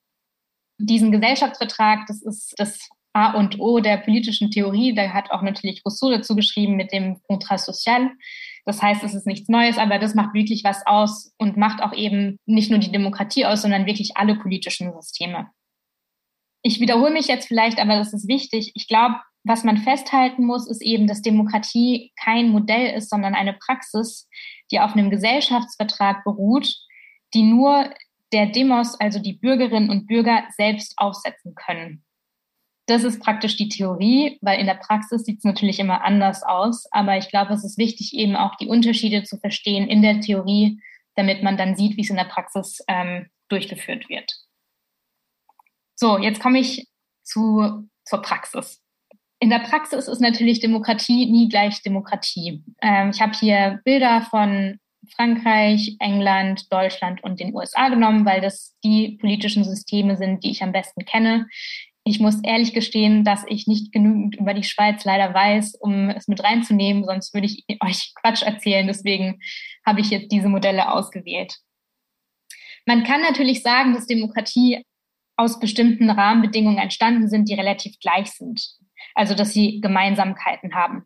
Diesen 0.77 1.11
Gesellschaftsvertrag, 1.11 2.07
das 2.07 2.21
ist 2.21 2.53
das 2.57 2.89
A 3.13 3.33
und 3.33 3.59
O 3.59 3.79
der 3.79 3.97
politischen 3.97 4.51
Theorie. 4.51 4.93
Da 4.93 5.09
hat 5.09 5.31
auch 5.31 5.41
natürlich 5.41 5.83
Rousseau 5.85 6.11
dazu 6.11 6.35
geschrieben 6.35 6.75
mit 6.75 6.91
dem 6.93 7.21
Contrat 7.23 7.59
social. 7.59 8.11
Das 8.69 8.83
heißt, 8.83 9.03
es 9.03 9.15
ist 9.15 9.25
nichts 9.25 9.49
Neues, 9.49 9.79
aber 9.79 9.97
das 9.97 10.13
macht 10.13 10.35
wirklich 10.35 10.63
was 10.63 10.85
aus 10.85 11.33
und 11.39 11.57
macht 11.57 11.81
auch 11.81 11.91
eben 11.91 12.37
nicht 12.45 12.69
nur 12.69 12.77
die 12.77 12.91
Demokratie 12.91 13.47
aus, 13.47 13.63
sondern 13.63 13.87
wirklich 13.87 14.15
alle 14.15 14.35
politischen 14.35 14.93
Systeme. 14.93 15.49
Ich 16.61 16.79
wiederhole 16.79 17.11
mich 17.11 17.25
jetzt 17.25 17.47
vielleicht, 17.47 17.79
aber 17.79 17.95
das 17.95 18.13
ist 18.13 18.27
wichtig. 18.27 18.71
Ich 18.75 18.87
glaube, 18.87 19.15
was 19.43 19.63
man 19.63 19.77
festhalten 19.77 20.45
muss, 20.45 20.69
ist 20.69 20.83
eben, 20.83 21.07
dass 21.07 21.23
Demokratie 21.23 22.11
kein 22.23 22.49
Modell 22.49 22.95
ist, 22.95 23.09
sondern 23.09 23.33
eine 23.33 23.53
Praxis, 23.53 24.29
die 24.69 24.79
auf 24.79 24.93
einem 24.93 25.09
Gesellschaftsvertrag 25.09 26.23
beruht, 26.23 26.71
die 27.33 27.41
nur 27.41 27.89
der 28.31 28.45
Demos, 28.45 28.93
also 28.99 29.17
die 29.17 29.33
Bürgerinnen 29.33 29.89
und 29.89 30.05
Bürger 30.05 30.43
selbst 30.55 30.93
aufsetzen 30.97 31.55
können. 31.55 32.03
Das 32.89 33.03
ist 33.03 33.21
praktisch 33.21 33.55
die 33.55 33.69
Theorie, 33.69 34.39
weil 34.41 34.59
in 34.59 34.65
der 34.65 34.73
Praxis 34.73 35.23
sieht 35.23 35.37
es 35.37 35.43
natürlich 35.43 35.77
immer 35.77 36.03
anders 36.03 36.41
aus. 36.41 36.91
Aber 36.91 37.17
ich 37.17 37.29
glaube, 37.29 37.53
es 37.53 37.63
ist 37.63 37.77
wichtig, 37.77 38.15
eben 38.15 38.35
auch 38.35 38.55
die 38.55 38.65
Unterschiede 38.65 39.23
zu 39.23 39.37
verstehen 39.37 39.87
in 39.87 40.01
der 40.01 40.21
Theorie, 40.21 40.81
damit 41.15 41.43
man 41.43 41.55
dann 41.55 41.75
sieht, 41.75 41.97
wie 41.97 42.01
es 42.01 42.09
in 42.09 42.15
der 42.15 42.23
Praxis 42.23 42.83
ähm, 42.87 43.27
durchgeführt 43.47 44.09
wird. 44.09 44.31
So, 45.93 46.17
jetzt 46.17 46.41
komme 46.41 46.59
ich 46.59 46.87
zu, 47.21 47.87
zur 48.05 48.21
Praxis. 48.23 48.81
In 49.39 49.51
der 49.51 49.59
Praxis 49.59 50.07
ist 50.07 50.19
natürlich 50.19 50.59
Demokratie 50.59 51.27
nie 51.27 51.47
gleich 51.47 51.83
Demokratie. 51.83 52.63
Ähm, 52.81 53.11
ich 53.11 53.21
habe 53.21 53.33
hier 53.33 53.81
Bilder 53.85 54.23
von 54.31 54.79
Frankreich, 55.15 55.95
England, 55.99 56.71
Deutschland 56.71 57.23
und 57.23 57.39
den 57.39 57.53
USA 57.53 57.89
genommen, 57.89 58.25
weil 58.25 58.41
das 58.41 58.75
die 58.83 59.17
politischen 59.21 59.63
Systeme 59.63 60.17
sind, 60.17 60.43
die 60.43 60.51
ich 60.51 60.63
am 60.63 60.71
besten 60.71 61.05
kenne. 61.05 61.47
Ich 62.05 62.19
muss 62.19 62.41
ehrlich 62.43 62.73
gestehen, 62.73 63.23
dass 63.23 63.43
ich 63.47 63.67
nicht 63.67 63.91
genügend 63.91 64.35
über 64.35 64.53
die 64.53 64.63
Schweiz 64.63 65.03
leider 65.03 65.33
weiß, 65.33 65.75
um 65.75 66.09
es 66.09 66.27
mit 66.27 66.43
reinzunehmen, 66.43 67.03
sonst 67.03 67.33
würde 67.33 67.47
ich 67.47 67.65
euch 67.81 68.13
Quatsch 68.15 68.41
erzählen. 68.41 68.87
Deswegen 68.87 69.39
habe 69.85 70.01
ich 70.01 70.09
jetzt 70.09 70.31
diese 70.31 70.49
Modelle 70.49 70.91
ausgewählt. 70.91 71.55
Man 72.85 73.03
kann 73.03 73.21
natürlich 73.21 73.61
sagen, 73.61 73.93
dass 73.93 74.07
Demokratie 74.07 74.83
aus 75.37 75.59
bestimmten 75.59 76.09
Rahmenbedingungen 76.09 76.79
entstanden 76.79 77.29
sind, 77.29 77.47
die 77.47 77.53
relativ 77.53 77.99
gleich 77.99 78.31
sind. 78.31 78.61
Also, 79.15 79.35
dass 79.35 79.53
sie 79.53 79.79
Gemeinsamkeiten 79.79 80.75
haben. 80.75 81.05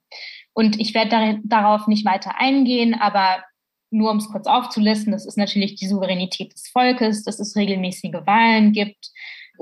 Und 0.53 0.79
ich 0.79 0.93
werde 0.93 1.39
darauf 1.43 1.88
nicht 1.88 2.06
weiter 2.06 2.39
eingehen, 2.39 2.95
aber 2.95 3.43
nur 3.91 4.10
um 4.10 4.17
es 4.17 4.29
kurz 4.29 4.47
aufzulisten, 4.47 5.12
das 5.12 5.25
ist 5.25 5.38
natürlich 5.38 5.75
die 5.75 5.88
Souveränität 5.88 6.53
des 6.53 6.67
Volkes, 6.69 7.23
dass 7.23 7.39
es 7.39 7.56
regelmäßige 7.56 8.25
Wahlen 8.25 8.71
gibt 8.71 9.12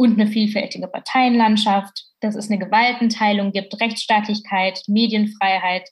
und 0.02 0.20
eine 0.20 0.32
vielfältige 0.32 0.88
Parteienlandschaft, 0.88 2.08
dass 2.22 2.34
es 2.34 2.50
eine 2.50 2.58
Gewaltenteilung 2.58 3.52
gibt, 3.52 3.80
Rechtsstaatlichkeit, 3.80 4.82
Medienfreiheit 4.88 5.88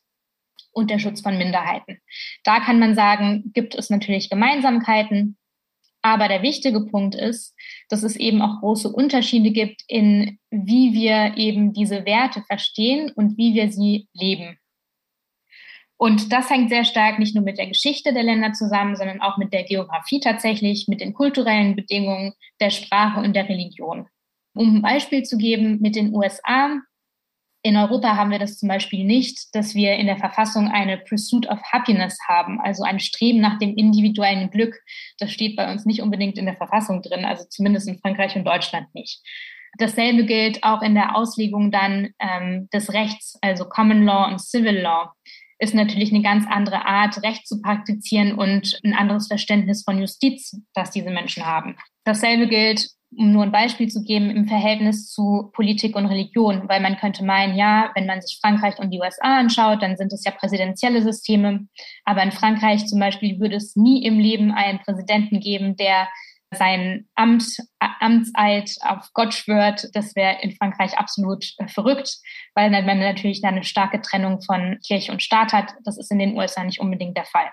und 0.72 0.89
der 0.89 0.98
Schutz 0.98 1.22
von 1.22 1.38
Minderheiten. 1.38 2.00
Da 2.43 2.60
kann 2.60 2.80
man 2.80 2.95
sagen, 2.95 3.52
gibt 3.54 3.76
es 3.76 3.91
natürlich 3.91 4.32
Gemeinsamkeiten, 4.32 5.38
aber 6.02 6.28
der 6.28 6.41
wichtige 6.41 6.82
Punkt 6.86 7.13
ist, 7.13 7.54
dass 7.88 8.02
es 8.02 8.15
eben 8.15 8.41
auch 8.41 8.62
große 8.62 8.89
Unterschiede 8.89 9.52
gibt 9.52 9.84
in, 9.88 10.39
wie 10.50 10.93
wir 10.93 11.38
eben 11.38 11.74
diese 11.74 12.04
Werte 12.04 12.41
verstehen 12.48 13.12
und 13.15 13.38
wie 13.38 13.54
wir 13.54 13.72
sie 13.72 14.08
leben. 14.13 14.58
Und 16.01 16.31
das 16.31 16.49
hängt 16.49 16.69
sehr 16.69 16.85
stark 16.85 17.19
nicht 17.19 17.35
nur 17.35 17.43
mit 17.43 17.57
der 17.57 17.67
Geschichte 17.67 18.13
der 18.13 18.23
Länder 18.23 18.53
zusammen, 18.53 18.95
sondern 18.95 19.19
auch 19.19 19.38
mit 19.38 19.51
der 19.51 19.63
Geografie 19.63 20.21
tatsächlich, 20.21 20.88
mit 20.88 21.01
den 21.01 21.13
kulturellen 21.13 21.75
Bedingungen, 21.75 22.33
der 22.62 22.69
Sprache 22.69 23.19
und 23.19 23.35
der 23.35 23.49
Religion. 23.49 24.07
Um 24.55 24.77
ein 24.77 24.81
Beispiel 24.81 25.23
zu 25.23 25.38
geben, 25.38 25.79
mit 25.81 25.97
den 25.97 26.15
USA. 26.15 26.79
In 27.63 27.75
Europa 27.75 28.15
haben 28.15 28.31
wir 28.31 28.39
das 28.39 28.57
zum 28.57 28.69
Beispiel 28.69 29.03
nicht, 29.03 29.53
dass 29.53 29.75
wir 29.75 29.97
in 29.97 30.05
der 30.05 30.15
Verfassung 30.15 30.69
eine 30.69 30.99
Pursuit 30.99 31.49
of 31.49 31.59
Happiness 31.69 32.17
haben, 32.29 32.62
also 32.62 32.83
ein 32.83 33.01
Streben 33.01 33.41
nach 33.41 33.59
dem 33.59 33.75
individuellen 33.75 34.49
Glück. 34.51 34.79
Das 35.17 35.31
steht 35.33 35.57
bei 35.57 35.69
uns 35.69 35.85
nicht 35.85 36.01
unbedingt 36.01 36.38
in 36.38 36.45
der 36.45 36.55
Verfassung 36.55 37.01
drin, 37.01 37.25
also 37.25 37.43
zumindest 37.49 37.89
in 37.89 37.99
Frankreich 37.99 38.38
und 38.38 38.45
Deutschland 38.45 38.88
nicht. 38.95 39.21
Dasselbe 39.77 40.25
gilt 40.25 40.63
auch 40.63 40.81
in 40.81 40.95
der 40.95 41.15
Auslegung 41.17 41.71
dann 41.71 42.09
ähm, 42.19 42.69
des 42.73 42.93
Rechts, 42.93 43.38
also 43.41 43.65
Common 43.65 44.03
Law 44.03 44.29
und 44.29 44.39
Civil 44.39 44.79
Law 44.79 45.13
ist 45.60 45.76
natürlich 45.76 46.12
eine 46.12 46.24
ganz 46.24 46.45
andere 46.50 46.86
Art, 46.86 47.22
Recht 47.22 47.48
zu 47.48 47.62
praktizieren 47.62 48.34
und 48.34 48.80
ein 48.84 48.93
anderes 48.93 49.28
Verständnis 49.28 49.84
von 49.84 50.00
Justiz, 50.00 50.60
das 50.74 50.91
diese 50.91 51.12
Menschen 51.12 51.45
haben. 51.45 51.76
Dasselbe 52.06 52.48
gilt, 52.48 52.89
um 53.15 53.32
nur 53.32 53.43
ein 53.43 53.52
Beispiel 53.52 53.88
zu 53.88 54.04
geben, 54.04 54.30
im 54.30 54.48
Verhältnis 54.48 55.12
zu 55.12 55.50
Politik 55.54 55.95
und 55.95 56.06
Religion, 56.06 56.69
weil 56.69 56.80
man 56.80 56.98
könnte 56.98 57.26
meinen, 57.26 57.58
ja, 57.58 57.91
wenn 57.95 58.06
man 58.06 58.22
sich 58.22 58.39
Frankreich 58.39 58.78
und 58.80 58.91
die 58.91 59.00
USA 59.00 59.39
anschaut, 59.39 59.82
dann 59.82 59.98
sind 59.98 60.13
es 60.13 60.24
ja 60.24 60.32
präsidentielle 60.32 61.02
Systeme. 61.02 61.67
Aber 62.06 62.24
in 62.24 62.32
Frankreich 62.32 62.86
zum 62.86 63.00
Beispiel 63.00 63.39
würde 63.39 63.56
es 63.56 63.76
nie 63.76 64.06
im 64.06 64.19
Leben 64.19 64.52
einen 64.52 64.80
Präsidenten 64.80 65.39
geben, 65.39 65.76
der 65.76 66.08
sein 66.51 67.07
Amt, 67.15 67.45
Amtseid 67.79 68.71
auf 68.81 69.09
Gott 69.13 69.33
schwört, 69.33 69.88
das 69.93 70.15
wäre 70.15 70.41
in 70.41 70.51
Frankreich 70.51 70.97
absolut 70.97 71.45
äh, 71.57 71.67
verrückt, 71.67 72.17
weil 72.55 72.71
man 72.71 72.99
natürlich 72.99 73.43
eine 73.43 73.63
starke 73.63 74.01
Trennung 74.01 74.41
von 74.41 74.79
Kirche 74.85 75.12
und 75.12 75.21
Staat 75.21 75.53
hat. 75.53 75.73
Das 75.83 75.97
ist 75.97 76.12
in 76.12 76.19
den 76.19 76.35
USA 76.35 76.63
nicht 76.63 76.79
unbedingt 76.79 77.15
der 77.17 77.25
Fall. 77.25 77.49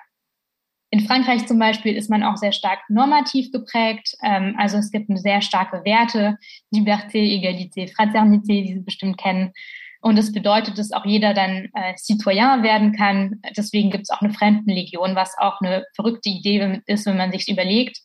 In 0.91 1.01
Frankreich 1.01 1.47
zum 1.47 1.59
Beispiel 1.59 1.97
ist 1.97 2.09
man 2.09 2.23
auch 2.23 2.37
sehr 2.37 2.53
stark 2.53 2.79
normativ 2.89 3.51
geprägt. 3.51 4.15
Ähm, 4.23 4.55
also 4.57 4.79
es 4.79 4.91
gibt 4.91 5.07
sehr 5.19 5.43
starke 5.43 5.85
Werte, 5.85 6.39
Liberté, 6.73 7.19
Egalité, 7.19 7.89
Fraternité, 7.89 8.63
die 8.63 8.75
Sie 8.75 8.81
bestimmt 8.81 9.19
kennen. 9.19 9.53
Und 10.01 10.17
das 10.17 10.33
bedeutet, 10.33 10.79
dass 10.79 10.93
auch 10.93 11.05
jeder 11.05 11.35
dann 11.35 11.69
äh, 11.75 11.95
Citoyen 11.97 12.63
werden 12.63 12.93
kann. 12.93 13.41
Deswegen 13.57 13.91
gibt 13.91 14.05
es 14.05 14.11
auch 14.11 14.23
eine 14.23 14.33
Fremdenlegion, 14.33 15.17
was 15.17 15.37
auch 15.37 15.61
eine 15.61 15.85
verrückte 15.97 16.29
Idee 16.29 16.81
ist, 16.87 17.07
wenn 17.07 17.17
man 17.17 17.33
sich 17.33 17.49
überlegt. 17.49 17.99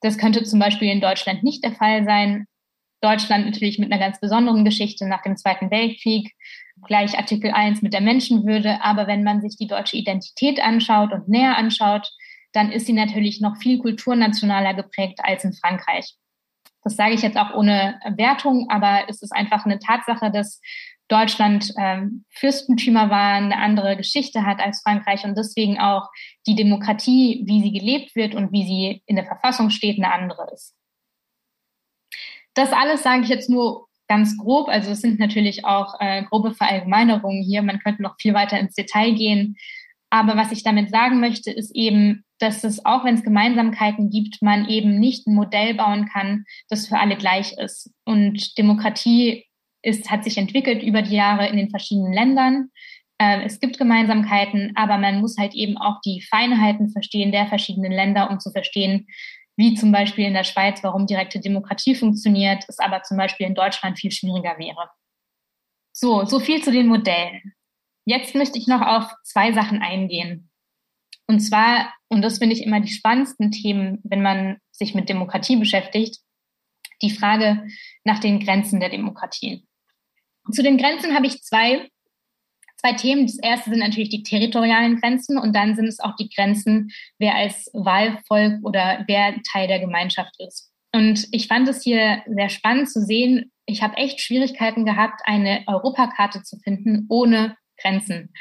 Das 0.00 0.18
könnte 0.18 0.44
zum 0.44 0.58
Beispiel 0.58 0.90
in 0.90 1.00
Deutschland 1.00 1.42
nicht 1.42 1.64
der 1.64 1.72
Fall 1.72 2.04
sein. 2.04 2.46
Deutschland 3.00 3.46
natürlich 3.46 3.78
mit 3.78 3.92
einer 3.92 4.00
ganz 4.00 4.20
besonderen 4.20 4.64
Geschichte 4.64 5.06
nach 5.06 5.22
dem 5.22 5.36
Zweiten 5.36 5.70
Weltkrieg, 5.70 6.32
gleich 6.86 7.16
Artikel 7.16 7.50
1 7.50 7.82
mit 7.82 7.92
der 7.92 8.00
Menschenwürde. 8.00 8.82
Aber 8.82 9.06
wenn 9.06 9.22
man 9.22 9.40
sich 9.40 9.56
die 9.56 9.66
deutsche 9.66 9.96
Identität 9.96 10.60
anschaut 10.60 11.12
und 11.12 11.28
näher 11.28 11.56
anschaut, 11.56 12.10
dann 12.52 12.72
ist 12.72 12.86
sie 12.86 12.92
natürlich 12.92 13.40
noch 13.40 13.56
viel 13.58 13.78
kulturnationaler 13.78 14.74
geprägt 14.74 15.20
als 15.22 15.44
in 15.44 15.52
Frankreich. 15.52 16.14
Das 16.82 16.96
sage 16.96 17.14
ich 17.14 17.22
jetzt 17.22 17.36
auch 17.36 17.52
ohne 17.54 18.00
Wertung, 18.16 18.70
aber 18.70 19.04
es 19.08 19.20
ist 19.20 19.32
einfach 19.32 19.64
eine 19.64 19.78
Tatsache, 19.78 20.30
dass 20.30 20.60
Deutschland 21.08 21.72
ähm, 21.78 22.24
Fürstentümer 22.30 23.10
war, 23.10 23.34
eine 23.34 23.58
andere 23.58 23.96
Geschichte 23.96 24.44
hat 24.44 24.60
als 24.60 24.82
Frankreich 24.82 25.24
und 25.24 25.36
deswegen 25.36 25.78
auch 25.78 26.08
die 26.46 26.56
Demokratie, 26.56 27.44
wie 27.46 27.62
sie 27.62 27.72
gelebt 27.72 28.16
wird 28.16 28.34
und 28.34 28.52
wie 28.52 28.64
sie 28.64 29.02
in 29.06 29.16
der 29.16 29.24
Verfassung 29.24 29.70
steht, 29.70 29.96
eine 29.96 30.12
andere 30.12 30.50
ist. 30.52 30.74
Das 32.54 32.72
alles 32.72 33.02
sage 33.02 33.22
ich 33.22 33.28
jetzt 33.28 33.50
nur 33.50 33.86
ganz 34.08 34.36
grob. 34.38 34.68
Also 34.68 34.92
es 34.92 35.00
sind 35.00 35.18
natürlich 35.18 35.64
auch 35.64 35.94
äh, 36.00 36.24
grobe 36.24 36.54
Verallgemeinerungen 36.54 37.42
hier. 37.42 37.62
Man 37.62 37.80
könnte 37.80 38.02
noch 38.02 38.16
viel 38.18 38.34
weiter 38.34 38.58
ins 38.58 38.74
Detail 38.74 39.12
gehen. 39.12 39.56
Aber 40.10 40.36
was 40.36 40.52
ich 40.52 40.62
damit 40.62 40.90
sagen 40.90 41.20
möchte, 41.20 41.50
ist 41.50 41.74
eben, 41.74 42.24
dass 42.38 42.64
es, 42.64 42.84
auch 42.84 43.04
wenn 43.04 43.16
es 43.16 43.24
Gemeinsamkeiten 43.24 44.10
gibt, 44.10 44.40
man 44.40 44.68
eben 44.68 44.98
nicht 44.98 45.26
ein 45.26 45.34
Modell 45.34 45.74
bauen 45.74 46.08
kann, 46.12 46.44
das 46.68 46.86
für 46.86 46.98
alle 46.98 47.16
gleich 47.16 47.52
ist. 47.58 47.92
Und 48.04 48.56
Demokratie 48.58 49.45
ist, 49.86 50.10
hat 50.10 50.24
sich 50.24 50.36
entwickelt 50.36 50.82
über 50.82 51.00
die 51.02 51.14
Jahre 51.14 51.48
in 51.48 51.56
den 51.56 51.70
verschiedenen 51.70 52.12
Ländern. 52.12 52.70
Äh, 53.18 53.42
es 53.44 53.60
gibt 53.60 53.78
Gemeinsamkeiten, 53.78 54.72
aber 54.74 54.98
man 54.98 55.20
muss 55.20 55.38
halt 55.38 55.54
eben 55.54 55.78
auch 55.78 56.00
die 56.04 56.20
Feinheiten 56.28 56.90
verstehen 56.90 57.30
der 57.30 57.46
verschiedenen 57.46 57.92
Länder, 57.92 58.30
um 58.30 58.40
zu 58.40 58.50
verstehen, 58.50 59.06
wie 59.56 59.74
zum 59.74 59.92
Beispiel 59.92 60.26
in 60.26 60.34
der 60.34 60.44
Schweiz, 60.44 60.82
warum 60.82 61.06
direkte 61.06 61.40
Demokratie 61.40 61.94
funktioniert, 61.94 62.64
es 62.68 62.78
aber 62.78 63.02
zum 63.04 63.16
Beispiel 63.16 63.46
in 63.46 63.54
Deutschland 63.54 63.98
viel 63.98 64.10
schwieriger 64.10 64.58
wäre. 64.58 64.90
So, 65.92 66.24
so 66.24 66.40
viel 66.40 66.62
zu 66.62 66.72
den 66.72 66.88
Modellen. 66.88 67.54
Jetzt 68.04 68.34
möchte 68.34 68.58
ich 68.58 68.66
noch 68.66 68.82
auf 68.82 69.10
zwei 69.24 69.52
Sachen 69.52 69.80
eingehen. 69.80 70.50
Und 71.26 71.40
zwar, 71.40 71.92
und 72.08 72.22
das 72.22 72.38
finde 72.38 72.54
ich 72.54 72.62
immer 72.62 72.80
die 72.80 72.92
spannendsten 72.92 73.50
Themen, 73.50 74.00
wenn 74.04 74.20
man 74.20 74.58
sich 74.72 74.94
mit 74.94 75.08
Demokratie 75.08 75.56
beschäftigt, 75.56 76.18
die 77.02 77.10
Frage 77.10 77.66
nach 78.04 78.18
den 78.18 78.40
Grenzen 78.40 78.80
der 78.80 78.90
Demokratie. 78.90 79.65
Zu 80.52 80.62
den 80.62 80.78
Grenzen 80.78 81.14
habe 81.14 81.26
ich 81.26 81.42
zwei, 81.42 81.88
zwei 82.76 82.92
Themen. 82.92 83.26
Das 83.26 83.38
erste 83.38 83.70
sind 83.70 83.80
natürlich 83.80 84.10
die 84.10 84.22
territorialen 84.22 85.00
Grenzen 85.00 85.38
und 85.38 85.54
dann 85.54 85.74
sind 85.74 85.86
es 85.86 86.00
auch 86.00 86.16
die 86.16 86.28
Grenzen, 86.28 86.90
wer 87.18 87.34
als 87.34 87.70
Wahlvolk 87.72 88.64
oder 88.64 89.04
wer 89.06 89.34
Teil 89.50 89.68
der 89.68 89.80
Gemeinschaft 89.80 90.34
ist. 90.38 90.72
Und 90.92 91.26
ich 91.32 91.48
fand 91.48 91.68
es 91.68 91.82
hier 91.82 92.22
sehr 92.26 92.48
spannend 92.48 92.90
zu 92.90 93.00
sehen. 93.00 93.52
Ich 93.66 93.82
habe 93.82 93.96
echt 93.96 94.20
Schwierigkeiten 94.20 94.84
gehabt, 94.84 95.20
eine 95.24 95.64
Europakarte 95.66 96.42
zu 96.42 96.56
finden 96.58 97.06
ohne 97.08 97.56
Grenzen. 97.78 98.32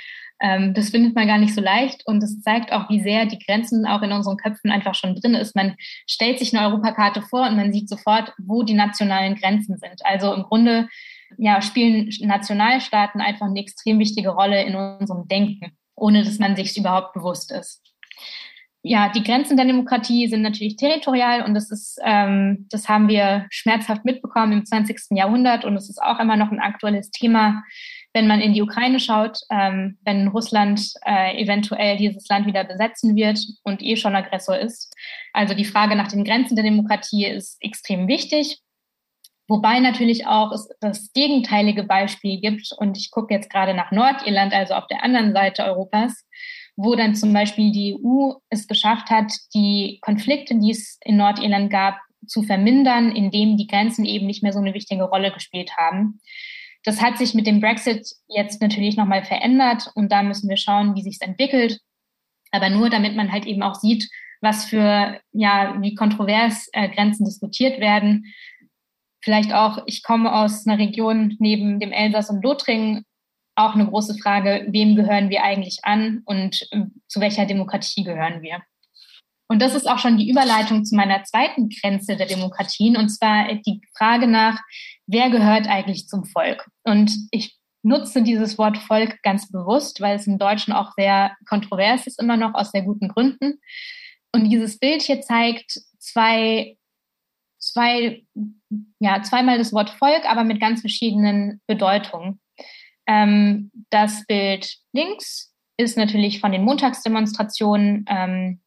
Ähm, 0.41 0.73
das 0.73 0.89
findet 0.89 1.15
man 1.15 1.27
gar 1.27 1.37
nicht 1.37 1.53
so 1.53 1.61
leicht 1.61 2.05
und 2.05 2.21
es 2.21 2.41
zeigt 2.41 2.71
auch, 2.71 2.89
wie 2.89 3.01
sehr 3.01 3.25
die 3.25 3.39
Grenzen 3.39 3.85
auch 3.85 4.01
in 4.01 4.11
unseren 4.11 4.37
Köpfen 4.37 4.69
einfach 4.69 4.93
schon 4.93 5.15
drin 5.15 5.33
ist. 5.33 5.55
Man 5.55 5.75
stellt 6.07 6.39
sich 6.39 6.55
eine 6.55 6.67
Europakarte 6.67 7.21
vor 7.21 7.47
und 7.47 7.55
man 7.55 7.71
sieht 7.71 7.89
sofort, 7.89 8.33
wo 8.37 8.63
die 8.63 8.73
nationalen 8.73 9.35
Grenzen 9.35 9.77
sind. 9.77 10.05
Also 10.05 10.33
im 10.33 10.43
Grunde 10.43 10.89
ja, 11.37 11.61
spielen 11.61 12.09
Nationalstaaten 12.21 13.21
einfach 13.21 13.47
eine 13.47 13.59
extrem 13.59 13.99
wichtige 13.99 14.29
Rolle 14.29 14.63
in 14.63 14.75
unserem 14.75 15.27
Denken, 15.27 15.77
ohne 15.95 16.23
dass 16.23 16.39
man 16.39 16.55
sich 16.55 16.77
überhaupt 16.77 17.13
bewusst 17.13 17.51
ist. 17.51 17.81
Ja, 18.87 19.09
die 19.09 19.23
Grenzen 19.23 19.57
der 19.57 19.65
Demokratie 19.65 20.27
sind 20.27 20.43
natürlich 20.43 20.75
territorial 20.75 21.43
und 21.43 21.55
das 21.55 21.71
ist, 21.71 21.99
ähm, 22.03 22.67
das 22.69 22.87
haben 22.87 23.07
wir 23.07 23.47
schmerzhaft 23.49 24.05
mitbekommen 24.05 24.51
im 24.53 24.65
20. 24.65 25.17
Jahrhundert 25.17 25.65
und 25.65 25.75
es 25.75 25.89
ist 25.89 25.99
auch 25.99 26.19
immer 26.19 26.37
noch 26.37 26.51
ein 26.51 26.59
aktuelles 26.59 27.09
Thema, 27.09 27.63
wenn 28.13 28.27
man 28.27 28.41
in 28.41 28.53
die 28.53 28.61
Ukraine 28.61 28.99
schaut, 28.99 29.39
ähm, 29.49 29.97
wenn 30.05 30.27
Russland 30.27 30.93
äh, 31.03 31.35
eventuell 31.41 31.97
dieses 31.97 32.27
Land 32.29 32.45
wieder 32.45 32.63
besetzen 32.63 33.15
wird 33.15 33.39
und 33.63 33.81
eh 33.81 33.97
schon 33.97 34.15
Aggressor 34.15 34.57
ist. 34.57 34.95
Also 35.33 35.55
die 35.55 35.65
Frage 35.65 35.95
nach 35.95 36.09
den 36.09 36.23
Grenzen 36.23 36.55
der 36.55 36.63
Demokratie 36.63 37.25
ist 37.25 37.57
extrem 37.61 38.07
wichtig. 38.07 38.59
Wobei 39.47 39.79
natürlich 39.79 40.25
auch 40.25 40.51
es 40.51 40.67
das 40.79 41.13
gegenteilige 41.13 41.83
Beispiel 41.83 42.39
gibt. 42.39 42.71
Und 42.77 42.97
ich 42.97 43.11
gucke 43.11 43.33
jetzt 43.33 43.49
gerade 43.49 43.73
nach 43.73 43.91
Nordirland, 43.91 44.53
also 44.53 44.73
auf 44.73 44.87
der 44.87 45.03
anderen 45.03 45.33
Seite 45.33 45.63
Europas, 45.65 46.25
wo 46.75 46.95
dann 46.95 47.15
zum 47.15 47.31
Beispiel 47.31 47.71
die 47.71 47.95
EU 47.95 48.33
es 48.49 48.67
geschafft 48.67 49.09
hat, 49.09 49.31
die 49.53 49.99
Konflikte, 50.01 50.55
die 50.55 50.71
es 50.71 50.97
in 51.01 51.17
Nordirland 51.17 51.71
gab, 51.71 51.99
zu 52.27 52.41
vermindern, 52.41 53.11
indem 53.11 53.55
die 53.55 53.67
Grenzen 53.67 54.03
eben 54.03 54.25
nicht 54.25 54.41
mehr 54.41 54.51
so 54.51 54.59
eine 54.59 54.73
wichtige 54.73 55.03
Rolle 55.03 55.31
gespielt 55.31 55.77
haben. 55.77 56.19
Das 56.83 57.01
hat 57.01 57.17
sich 57.17 57.33
mit 57.33 57.47
dem 57.47 57.61
Brexit 57.61 58.07
jetzt 58.27 58.61
natürlich 58.61 58.97
nochmal 58.97 59.23
verändert 59.23 59.91
und 59.95 60.11
da 60.11 60.23
müssen 60.23 60.49
wir 60.49 60.57
schauen, 60.57 60.95
wie 60.95 61.01
sich 61.01 61.17
es 61.19 61.27
entwickelt. 61.27 61.79
Aber 62.51 62.69
nur 62.69 62.89
damit 62.89 63.15
man 63.15 63.31
halt 63.31 63.45
eben 63.45 63.63
auch 63.63 63.75
sieht, 63.75 64.07
was 64.41 64.65
für, 64.65 65.19
ja, 65.33 65.75
wie 65.81 65.95
kontrovers 65.95 66.69
äh, 66.73 66.89
Grenzen 66.89 67.25
diskutiert 67.25 67.79
werden. 67.79 68.33
Vielleicht 69.25 69.53
auch, 69.53 69.79
ich 69.87 70.03
komme 70.03 70.31
aus 70.31 70.67
einer 70.67 70.77
Region 70.77 71.35
neben 71.39 71.79
dem 71.79 71.91
Elsass 71.91 72.29
und 72.29 72.43
Lothringen, 72.43 73.05
auch 73.55 73.73
eine 73.73 73.87
große 73.87 74.15
Frage, 74.19 74.67
wem 74.69 74.95
gehören 74.95 75.31
wir 75.31 75.43
eigentlich 75.43 75.79
an 75.81 76.21
und 76.25 76.61
äh, 76.69 76.83
zu 77.07 77.21
welcher 77.21 77.47
Demokratie 77.47 78.03
gehören 78.03 78.43
wir. 78.43 78.61
Und 79.47 79.63
das 79.63 79.73
ist 79.73 79.89
auch 79.89 79.97
schon 79.97 80.17
die 80.17 80.29
Überleitung 80.29 80.85
zu 80.85 80.95
meiner 80.95 81.23
zweiten 81.23 81.69
Grenze 81.69 82.17
der 82.17 82.27
Demokratien, 82.27 82.97
und 82.97 83.09
zwar 83.09 83.51
die 83.55 83.81
Frage 83.97 84.27
nach, 84.27 84.59
wer 85.07 85.31
gehört 85.31 85.67
eigentlich 85.67 86.07
zum 86.07 86.25
Volk? 86.25 86.69
Und 86.83 87.11
ich 87.31 87.57
nutze 87.81 88.21
dieses 88.21 88.59
Wort 88.59 88.77
Volk 88.77 89.23
ganz 89.23 89.51
bewusst, 89.51 90.01
weil 90.01 90.17
es 90.17 90.27
im 90.27 90.37
Deutschen 90.37 90.71
auch 90.71 90.91
sehr 90.95 91.35
kontrovers 91.49 92.05
ist, 92.05 92.21
immer 92.21 92.37
noch 92.37 92.53
aus 92.53 92.69
sehr 92.69 92.83
guten 92.83 93.07
Gründen. 93.07 93.59
Und 94.31 94.51
dieses 94.51 94.77
Bild 94.77 95.01
hier 95.01 95.21
zeigt 95.21 95.79
zwei, 95.97 96.77
zwei, 97.65 98.23
ja, 98.99 99.21
zweimal 99.21 99.57
das 99.57 99.73
Wort 99.73 99.89
Volk, 99.89 100.25
aber 100.25 100.43
mit 100.43 100.59
ganz 100.59 100.81
verschiedenen 100.81 101.61
Bedeutungen. 101.67 102.39
Ähm, 103.07 103.71
das 103.89 104.25
Bild 104.25 104.77
links 104.93 105.53
ist 105.77 105.97
natürlich 105.97 106.39
von 106.39 106.51
den 106.51 106.63
Montagsdemonstrationen, 106.63 108.05
ähm, 108.07 108.61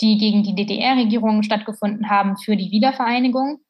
die 0.00 0.18
gegen 0.18 0.42
die 0.42 0.54
DDR-Regierung 0.54 1.42
stattgefunden 1.42 2.10
haben 2.10 2.36
für 2.36 2.56
die 2.56 2.70
Wiedervereinigung 2.70 3.60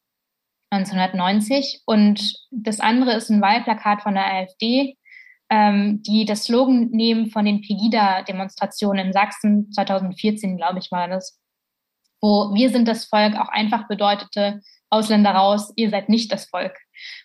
1990. 0.70 1.82
Und 1.86 2.34
das 2.50 2.80
andere 2.80 3.12
ist 3.12 3.30
ein 3.30 3.42
Wahlplakat 3.42 4.02
von 4.02 4.14
der 4.14 4.26
AfD, 4.26 4.96
ähm, 5.50 6.02
die 6.02 6.24
das 6.24 6.44
Slogan 6.44 6.90
nehmen 6.90 7.30
von 7.30 7.44
den 7.44 7.60
Pegida-Demonstrationen 7.60 9.06
in 9.06 9.12
Sachsen 9.12 9.70
2014, 9.72 10.56
glaube 10.56 10.78
ich, 10.78 10.90
war 10.90 11.08
das, 11.08 11.38
wo 12.24 12.54
wir 12.54 12.70
sind 12.70 12.88
das 12.88 13.04
Volk 13.04 13.36
auch 13.36 13.50
einfach 13.50 13.86
bedeutete, 13.86 14.62
Ausländer 14.88 15.32
raus, 15.32 15.74
ihr 15.76 15.90
seid 15.90 16.08
nicht 16.08 16.32
das 16.32 16.46
Volk. 16.46 16.74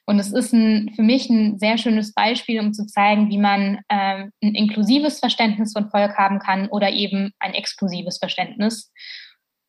Und 0.05 0.19
es 0.19 0.33
ist 0.33 0.51
ein, 0.51 0.91
für 0.93 1.03
mich 1.03 1.29
ein 1.29 1.57
sehr 1.57 1.77
schönes 1.77 2.13
Beispiel, 2.13 2.59
um 2.59 2.73
zu 2.73 2.85
zeigen, 2.85 3.29
wie 3.29 3.37
man 3.37 3.79
ähm, 3.87 4.33
ein 4.43 4.55
inklusives 4.55 5.19
Verständnis 5.19 5.71
von 5.71 5.89
Volk 5.89 6.17
haben 6.17 6.39
kann 6.39 6.67
oder 6.67 6.89
eben 6.89 7.31
ein 7.39 7.53
exklusives 7.53 8.17
Verständnis. 8.17 8.91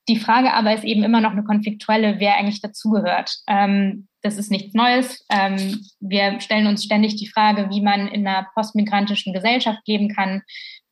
Die 0.09 0.19
Frage 0.19 0.53
aber 0.53 0.75
ist 0.75 0.83
eben 0.83 1.05
immer 1.05 1.21
noch 1.21 1.31
eine 1.31 1.45
konfliktuelle, 1.45 2.19
wer 2.19 2.37
eigentlich 2.37 2.61
dazugehört. 2.61 3.33
Ähm, 3.47 4.09
das 4.23 4.37
ist 4.37 4.51
nichts 4.51 4.75
Neues. 4.75 5.25
Ähm, 5.31 5.81
wir 6.01 6.41
stellen 6.41 6.67
uns 6.67 6.85
ständig 6.85 7.17
die 7.17 7.29
Frage, 7.29 7.69
wie 7.71 7.81
man 7.81 8.09
in 8.09 8.27
einer 8.27 8.49
postmigrantischen 8.55 9.33
Gesellschaft 9.33 9.81
leben 9.87 10.09
kann, 10.15 10.43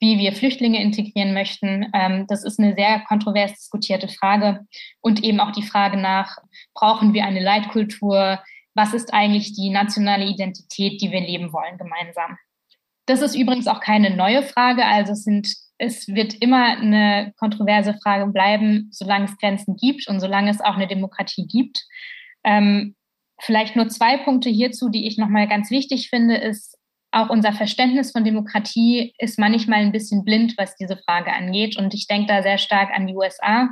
wie 0.01 0.19
wir 0.19 0.33
Flüchtlinge 0.33 0.83
integrieren 0.83 1.35
möchten. 1.35 1.91
Ähm, 1.93 2.27
das 2.29 2.45
ist 2.45 2.59
eine 2.59 2.75
sehr 2.75 3.01
kontrovers 3.09 3.53
diskutierte 3.55 4.09
Frage. 4.09 4.67
Und 5.01 5.23
eben 5.23 5.41
auch 5.41 5.53
die 5.53 5.63
Frage 5.63 5.97
nach, 5.97 6.39
brauchen 6.75 7.13
wir 7.13 7.25
eine 7.25 7.43
Leitkultur? 7.43 8.43
Was 8.75 8.95
ist 8.95 9.13
eigentlich 9.13 9.55
die 9.55 9.71
nationale 9.71 10.27
Identität, 10.27 11.03
die 11.03 11.11
wir 11.11 11.21
leben 11.21 11.53
wollen 11.53 11.79
gemeinsam? 11.79 12.39
Das 13.07 13.23
ist 13.23 13.35
übrigens 13.35 13.67
auch 13.67 13.81
keine 13.81 14.15
neue 14.15 14.43
Frage. 14.43 14.85
Also 14.85 15.13
es 15.13 15.25
sind 15.25 15.49
es 15.79 16.09
wird 16.09 16.35
immer 16.35 16.77
eine 16.77 17.33
kontroverse 17.39 17.95
Frage 18.03 18.27
bleiben, 18.31 18.89
solange 18.91 19.27
es 19.27 19.39
Grenzen 19.39 19.77
gibt 19.77 20.09
und 20.09 20.19
solange 20.19 20.51
es 20.51 20.61
auch 20.61 20.75
eine 20.75 20.89
Demokratie 20.89 21.47
gibt. 21.47 21.87
Ähm, 22.43 22.97
vielleicht 23.41 23.77
nur 23.77 23.89
zwei 23.89 24.17
Punkte 24.19 24.51
hierzu, 24.51 24.89
die 24.89 25.07
ich 25.07 25.19
nochmal 25.19 25.49
ganz 25.49 25.71
wichtig 25.71 26.11
finde, 26.11 26.37
ist, 26.37 26.79
auch 27.11 27.31
unser 27.31 27.53
Verständnis 27.53 28.13
von 28.13 28.25
Demokratie 28.25 29.15
ist 29.19 29.39
manchmal 29.39 29.81
ein 29.81 29.93
bisschen 29.93 30.25
blind, 30.25 30.55
was 30.59 30.77
diese 30.77 30.97
Frage 30.97 31.33
angeht. 31.33 31.79
Und 31.79 31.95
ich 31.95 32.07
denke 32.07 32.27
da 32.27 32.43
sehr 32.43 32.59
stark 32.59 32.91
an 32.95 33.07
die 33.07 33.15
USA, 33.15 33.71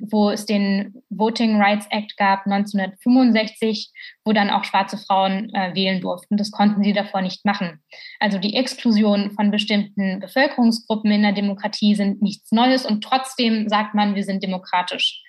wo 0.00 0.30
es 0.30 0.44
den 0.44 0.94
Voting 1.08 1.60
Rights 1.60 1.86
Act 1.90 2.16
gab 2.16 2.44
1965, 2.46 3.90
wo 4.24 4.32
dann 4.32 4.50
auch 4.50 4.64
schwarze 4.64 4.98
Frauen 4.98 5.54
äh, 5.54 5.74
wählen 5.74 6.00
durften. 6.00 6.36
Das 6.36 6.50
konnten 6.50 6.82
sie 6.82 6.92
davor 6.92 7.22
nicht 7.22 7.44
machen. 7.44 7.80
Also 8.20 8.38
die 8.38 8.54
Exklusion 8.54 9.30
von 9.30 9.50
bestimmten 9.50 10.20
Bevölkerungsgruppen 10.20 11.10
in 11.10 11.22
der 11.22 11.32
Demokratie 11.32 11.94
sind 11.94 12.20
nichts 12.22 12.52
Neues 12.52 12.84
und 12.84 13.02
trotzdem 13.02 13.68
sagt 13.68 13.94
man, 13.94 14.14
wir 14.14 14.24
sind 14.24 14.42
demokratisch 14.42 15.22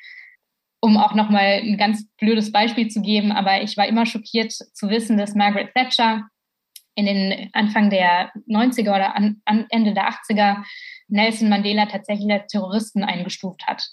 um 0.81 0.97
auch 0.97 1.15
nochmal 1.15 1.61
ein 1.63 1.77
ganz 1.77 2.07
blödes 2.17 2.51
Beispiel 2.51 2.87
zu 2.87 3.01
geben, 3.01 3.31
aber 3.31 3.61
ich 3.61 3.77
war 3.77 3.87
immer 3.87 4.05
schockiert 4.05 4.51
zu 4.51 4.89
wissen, 4.89 5.17
dass 5.17 5.35
Margaret 5.35 5.73
Thatcher 5.73 6.27
in 6.95 7.05
den 7.05 7.49
Anfang 7.53 7.89
der 7.89 8.31
90er 8.47 8.95
oder 8.95 9.15
an, 9.15 9.41
an 9.45 9.65
Ende 9.69 9.93
der 9.93 10.09
80er 10.09 10.63
Nelson 11.07 11.49
Mandela 11.49 11.85
tatsächlich 11.85 12.31
als 12.31 12.51
Terroristen 12.51 13.03
eingestuft 13.03 13.67
hat. 13.67 13.83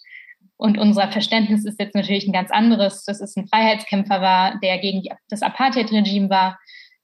Und 0.56 0.78
unser 0.78 1.10
Verständnis 1.10 1.64
ist 1.64 1.80
jetzt 1.80 1.94
natürlich 1.94 2.26
ein 2.26 2.32
ganz 2.32 2.52
anderes, 2.52 3.04
dass 3.04 3.20
es 3.20 3.36
ein 3.36 3.48
Freiheitskämpfer 3.48 4.20
war, 4.20 4.60
der 4.60 4.78
gegen 4.78 5.02
die, 5.02 5.10
das 5.28 5.42
Apartheid-Regime 5.42 6.30
war. 6.30 6.58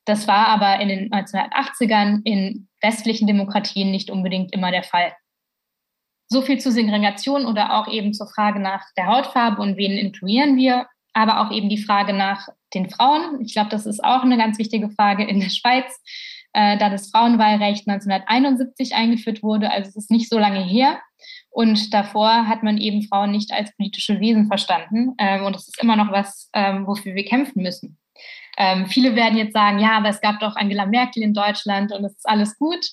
Das 0.04 0.28
war 0.28 0.46
aber 0.46 0.80
in 0.80 0.88
den 0.88 1.10
1980ern 1.10 2.20
in 2.24 2.68
westlichen 2.80 3.26
Demokratien 3.26 3.90
nicht 3.90 4.10
unbedingt 4.10 4.52
immer 4.52 4.70
der 4.70 4.84
Fall. 4.84 5.12
So 6.28 6.42
viel 6.42 6.58
zur 6.58 6.72
Segregation 6.72 7.46
oder 7.46 7.74
auch 7.74 7.88
eben 7.88 8.12
zur 8.12 8.28
Frage 8.28 8.60
nach 8.60 8.84
der 8.96 9.06
Hautfarbe 9.06 9.62
und 9.62 9.76
wen 9.76 9.92
inkludieren 9.92 10.56
wir 10.56 10.86
aber 11.18 11.40
auch 11.40 11.50
eben 11.50 11.68
die 11.68 11.82
Frage 11.82 12.12
nach 12.12 12.48
den 12.74 12.90
Frauen. 12.90 13.40
Ich 13.40 13.52
glaube, 13.52 13.70
das 13.70 13.86
ist 13.86 14.02
auch 14.04 14.22
eine 14.22 14.36
ganz 14.36 14.58
wichtige 14.58 14.88
Frage 14.90 15.24
in 15.24 15.40
der 15.40 15.50
Schweiz, 15.50 16.00
äh, 16.52 16.78
da 16.78 16.90
das 16.90 17.10
Frauenwahlrecht 17.10 17.88
1971 17.88 18.94
eingeführt 18.94 19.42
wurde. 19.42 19.70
Also 19.70 19.88
es 19.88 19.96
ist 19.96 20.10
nicht 20.10 20.28
so 20.28 20.38
lange 20.38 20.62
her. 20.62 21.00
Und 21.50 21.92
davor 21.92 22.46
hat 22.46 22.62
man 22.62 22.78
eben 22.78 23.02
Frauen 23.02 23.32
nicht 23.32 23.52
als 23.52 23.74
politische 23.76 24.20
Wesen 24.20 24.46
verstanden. 24.46 25.14
Ähm, 25.18 25.44
und 25.44 25.56
das 25.56 25.66
ist 25.66 25.82
immer 25.82 25.96
noch 25.96 26.12
was, 26.12 26.50
ähm, 26.52 26.86
wofür 26.86 27.14
wir 27.14 27.24
kämpfen 27.24 27.62
müssen. 27.62 27.98
Ähm, 28.56 28.86
viele 28.86 29.16
werden 29.16 29.38
jetzt 29.38 29.54
sagen, 29.54 29.78
ja, 29.78 29.92
aber 29.92 30.08
es 30.08 30.20
gab 30.20 30.38
doch 30.40 30.56
Angela 30.56 30.86
Merkel 30.86 31.22
in 31.22 31.34
Deutschland 31.34 31.92
und 31.92 32.04
es 32.04 32.12
ist 32.12 32.28
alles 32.28 32.56
gut. 32.58 32.84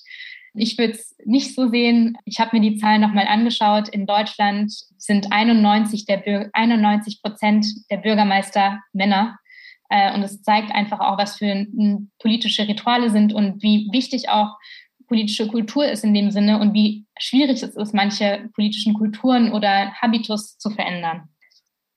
Ich 0.56 0.78
würde 0.78 0.94
es 0.94 1.16
nicht 1.26 1.54
so 1.54 1.70
sehen. 1.70 2.18
Ich 2.26 2.40
habe 2.40 2.58
mir 2.58 2.70
die 2.70 2.78
Zahlen 2.78 3.02
nochmal 3.02 3.28
angeschaut. 3.28 3.90
In 3.90 4.06
Deutschland 4.06 4.72
sind 4.98 5.32
91, 5.32 6.06
der 6.06 6.50
91 6.54 7.22
Prozent 7.22 7.66
der 7.90 7.98
Bürgermeister 7.98 8.82
Männer. 8.94 9.38
Äh, 9.90 10.14
und 10.14 10.24
es 10.24 10.42
zeigt 10.42 10.72
einfach 10.72 11.00
auch, 11.00 11.18
was 11.18 11.38
für 11.38 11.68
politische 12.20 12.68
Rituale 12.68 13.10
sind 13.10 13.34
und 13.34 13.62
wie 13.62 13.90
wichtig 13.92 14.30
auch 14.30 14.56
politische 15.08 15.48
Kultur 15.48 15.86
ist 15.86 16.04
in 16.04 16.14
dem 16.14 16.32
Sinne 16.32 16.60
und 16.60 16.74
wie 16.74 17.06
schwierig 17.20 17.62
es 17.62 17.76
ist, 17.76 17.94
manche 17.94 18.50
politischen 18.56 18.94
Kulturen 18.94 19.52
oder 19.52 19.94
Habitus 19.94 20.58
zu 20.58 20.70
verändern. 20.70 21.30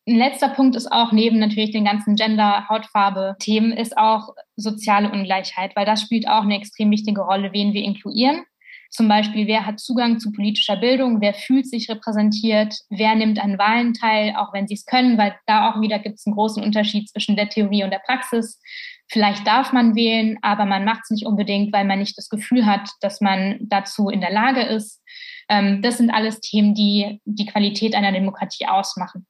Ein 0.08 0.16
letzter 0.16 0.48
Punkt 0.48 0.74
ist 0.74 0.90
auch 0.90 1.12
neben 1.12 1.38
natürlich 1.38 1.70
den 1.70 1.84
ganzen 1.84 2.16
Gender, 2.16 2.66
Hautfarbe 2.70 3.36
Themen 3.40 3.72
ist 3.72 3.98
auch 3.98 4.30
soziale 4.56 5.12
Ungleichheit, 5.12 5.76
weil 5.76 5.84
das 5.84 6.00
spielt 6.00 6.26
auch 6.26 6.44
eine 6.44 6.56
extrem 6.56 6.90
wichtige 6.90 7.20
Rolle, 7.20 7.52
wen 7.52 7.74
wir 7.74 7.82
inkludieren. 7.82 8.42
Zum 8.88 9.06
Beispiel, 9.06 9.46
wer 9.46 9.66
hat 9.66 9.80
Zugang 9.80 10.18
zu 10.18 10.32
politischer 10.32 10.76
Bildung, 10.76 11.20
wer 11.20 11.34
fühlt 11.34 11.66
sich 11.66 11.90
repräsentiert, 11.90 12.74
wer 12.88 13.14
nimmt 13.16 13.38
an 13.38 13.58
Wahlen 13.58 13.92
teil, 13.92 14.34
auch 14.38 14.54
wenn 14.54 14.66
sie 14.66 14.76
es 14.76 14.86
können, 14.86 15.18
weil 15.18 15.36
da 15.44 15.70
auch 15.70 15.82
wieder 15.82 15.98
gibt 15.98 16.14
es 16.14 16.26
einen 16.26 16.36
großen 16.36 16.62
Unterschied 16.62 17.10
zwischen 17.10 17.36
der 17.36 17.50
Theorie 17.50 17.84
und 17.84 17.90
der 17.90 18.00
Praxis. 18.06 18.62
Vielleicht 19.08 19.46
darf 19.46 19.74
man 19.74 19.94
wählen, 19.94 20.38
aber 20.40 20.64
man 20.64 20.86
macht 20.86 21.02
es 21.04 21.10
nicht 21.10 21.26
unbedingt, 21.26 21.70
weil 21.74 21.84
man 21.84 21.98
nicht 21.98 22.16
das 22.16 22.30
Gefühl 22.30 22.64
hat, 22.64 22.88
dass 23.02 23.20
man 23.20 23.58
dazu 23.60 24.08
in 24.08 24.22
der 24.22 24.32
Lage 24.32 24.62
ist. 24.62 25.02
Ähm, 25.50 25.82
das 25.82 25.98
sind 25.98 26.08
alles 26.08 26.40
Themen, 26.40 26.72
die 26.72 27.20
die 27.26 27.44
Qualität 27.44 27.94
einer 27.94 28.12
Demokratie 28.12 28.66
ausmachen. 28.66 29.26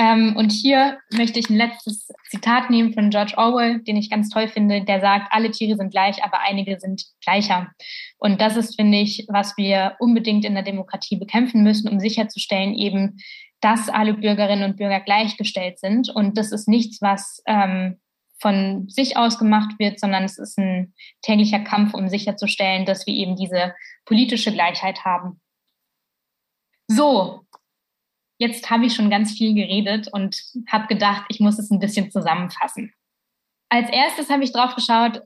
Ähm, 0.00 0.34
und 0.34 0.50
hier 0.50 0.98
möchte 1.12 1.38
ich 1.38 1.50
ein 1.50 1.58
letztes 1.58 2.10
Zitat 2.30 2.70
nehmen 2.70 2.94
von 2.94 3.10
George 3.10 3.34
Orwell, 3.36 3.82
den 3.82 3.98
ich 3.98 4.08
ganz 4.08 4.30
toll 4.30 4.48
finde, 4.48 4.82
der 4.82 5.02
sagt, 5.02 5.30
alle 5.30 5.50
Tiere 5.50 5.76
sind 5.76 5.90
gleich, 5.90 6.24
aber 6.24 6.40
einige 6.40 6.80
sind 6.80 7.04
gleicher. 7.22 7.70
Und 8.16 8.40
das 8.40 8.56
ist, 8.56 8.76
finde 8.76 8.96
ich, 8.96 9.26
was 9.28 9.58
wir 9.58 9.96
unbedingt 9.98 10.46
in 10.46 10.54
der 10.54 10.62
Demokratie 10.62 11.16
bekämpfen 11.16 11.62
müssen, 11.62 11.86
um 11.86 12.00
sicherzustellen 12.00 12.72
eben, 12.72 13.18
dass 13.60 13.90
alle 13.90 14.14
Bürgerinnen 14.14 14.64
und 14.64 14.78
Bürger 14.78 15.00
gleichgestellt 15.00 15.78
sind. 15.78 16.08
Und 16.08 16.38
das 16.38 16.50
ist 16.50 16.66
nichts, 16.66 17.02
was 17.02 17.42
ähm, 17.44 18.00
von 18.38 18.88
sich 18.88 19.18
aus 19.18 19.38
gemacht 19.38 19.78
wird, 19.78 20.00
sondern 20.00 20.24
es 20.24 20.38
ist 20.38 20.58
ein 20.58 20.94
täglicher 21.20 21.60
Kampf, 21.60 21.92
um 21.92 22.08
sicherzustellen, 22.08 22.86
dass 22.86 23.06
wir 23.06 23.12
eben 23.12 23.36
diese 23.36 23.74
politische 24.06 24.50
Gleichheit 24.50 25.04
haben. 25.04 25.42
So, 26.88 27.44
Jetzt 28.40 28.70
habe 28.70 28.86
ich 28.86 28.94
schon 28.94 29.10
ganz 29.10 29.32
viel 29.32 29.54
geredet 29.54 30.08
und 30.12 30.42
habe 30.66 30.86
gedacht, 30.86 31.24
ich 31.28 31.40
muss 31.40 31.58
es 31.58 31.70
ein 31.70 31.78
bisschen 31.78 32.10
zusammenfassen. 32.10 32.90
Als 33.68 33.90
erstes 33.90 34.30
habe 34.30 34.42
ich 34.42 34.52
drauf 34.52 34.74
geschaut, 34.74 35.20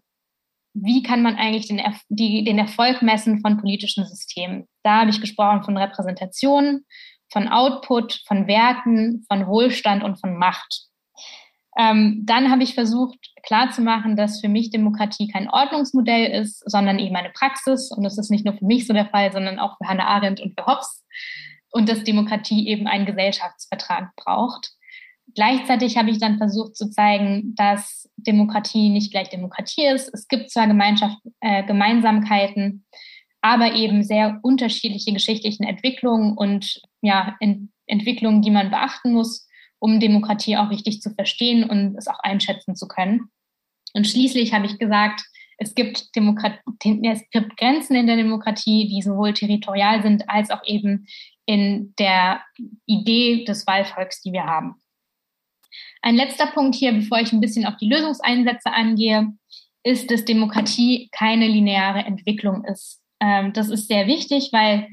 wie 0.74 1.04
kann 1.04 1.22
man 1.22 1.36
eigentlich 1.36 1.68
den, 1.68 1.78
Erf 1.78 2.00
die, 2.08 2.42
den 2.42 2.58
Erfolg 2.58 3.02
messen 3.02 3.40
von 3.40 3.58
politischen 3.58 4.04
Systemen. 4.04 4.66
Da 4.82 5.02
habe 5.02 5.10
ich 5.10 5.20
gesprochen 5.20 5.62
von 5.62 5.76
Repräsentation, 5.76 6.84
von 7.32 7.46
Output, 7.46 8.20
von 8.26 8.48
Werten, 8.48 9.24
von 9.28 9.46
Wohlstand 9.46 10.02
und 10.02 10.16
von 10.18 10.36
Macht. 10.36 10.88
Ähm, 11.78 12.22
dann 12.24 12.50
habe 12.50 12.64
ich 12.64 12.74
versucht 12.74 13.18
klarzumachen, 13.44 14.16
dass 14.16 14.40
für 14.40 14.48
mich 14.48 14.70
Demokratie 14.70 15.28
kein 15.28 15.48
Ordnungsmodell 15.48 16.32
ist, 16.32 16.68
sondern 16.68 16.98
eben 16.98 17.14
eine 17.14 17.30
Praxis. 17.30 17.92
Und 17.92 18.02
das 18.02 18.18
ist 18.18 18.32
nicht 18.32 18.44
nur 18.44 18.54
für 18.54 18.64
mich 18.64 18.88
so 18.88 18.92
der 18.92 19.06
Fall, 19.06 19.32
sondern 19.32 19.60
auch 19.60 19.76
für 19.78 19.88
Hannah 19.88 20.08
Arendt 20.08 20.40
und 20.40 20.58
für 20.58 20.66
Hobbes. 20.66 21.04
Und 21.74 21.88
dass 21.88 22.04
Demokratie 22.04 22.68
eben 22.68 22.86
einen 22.86 23.04
Gesellschaftsvertrag 23.04 24.14
braucht. 24.16 24.70
Gleichzeitig 25.34 25.96
habe 25.96 26.10
ich 26.10 26.18
dann 26.18 26.38
versucht 26.38 26.76
zu 26.76 26.88
zeigen, 26.90 27.54
dass 27.56 28.08
Demokratie 28.16 28.90
nicht 28.90 29.10
gleich 29.10 29.28
Demokratie 29.30 29.86
ist. 29.86 30.08
Es 30.14 30.28
gibt 30.28 30.50
zwar 30.50 30.68
Gemeinschaft, 30.68 31.18
äh, 31.40 31.64
Gemeinsamkeiten, 31.64 32.84
aber 33.40 33.74
eben 33.74 34.04
sehr 34.04 34.38
unterschiedliche 34.42 35.12
geschichtliche 35.12 35.64
Entwicklungen 35.64 36.36
und 36.36 36.80
ja, 37.02 37.36
Ent 37.40 37.70
Entwicklungen, 37.86 38.40
die 38.40 38.50
man 38.50 38.70
beachten 38.70 39.12
muss 39.12 39.46
um 39.84 40.00
Demokratie 40.00 40.56
auch 40.56 40.70
richtig 40.70 41.02
zu 41.02 41.10
verstehen 41.10 41.62
und 41.62 41.94
es 41.98 42.08
auch 42.08 42.18
einschätzen 42.20 42.74
zu 42.74 42.88
können. 42.88 43.28
Und 43.92 44.06
schließlich 44.06 44.54
habe 44.54 44.64
ich 44.64 44.78
gesagt, 44.78 45.20
es 45.58 45.74
gibt, 45.74 46.16
Demokrat 46.16 46.58
es 47.02 47.30
gibt 47.30 47.58
Grenzen 47.58 47.94
in 47.94 48.06
der 48.06 48.16
Demokratie, 48.16 48.88
die 48.88 49.02
sowohl 49.02 49.34
territorial 49.34 50.02
sind 50.02 50.30
als 50.30 50.50
auch 50.50 50.62
eben 50.64 51.06
in 51.46 51.94
der 51.98 52.42
Idee 52.86 53.44
des 53.44 53.66
Wahlvolks, 53.66 54.22
die 54.22 54.32
wir 54.32 54.44
haben. 54.44 54.76
Ein 56.02 56.16
letzter 56.16 56.46
Punkt 56.48 56.74
hier, 56.74 56.92
bevor 56.92 57.18
ich 57.18 57.32
ein 57.32 57.40
bisschen 57.40 57.66
auf 57.66 57.76
die 57.76 57.88
Lösungseinsätze 57.88 58.70
angehe, 58.70 59.32
ist, 59.82 60.10
dass 60.10 60.24
Demokratie 60.24 61.08
keine 61.12 61.46
lineare 61.46 62.00
Entwicklung 62.00 62.64
ist. 62.64 63.00
Ähm, 63.20 63.52
das 63.52 63.68
ist 63.68 63.88
sehr 63.88 64.06
wichtig, 64.06 64.50
weil 64.52 64.88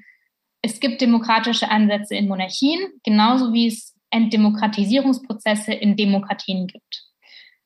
es 0.62 0.80
gibt 0.80 1.02
demokratische 1.02 1.70
Ansätze 1.70 2.16
in 2.16 2.28
Monarchien, 2.28 2.80
genauso 3.04 3.54
wie 3.54 3.68
es 3.68 3.96
Entdemokratisierungsprozesse 4.12 5.74
in 5.74 5.96
Demokratien 5.96 6.68
gibt. 6.68 7.06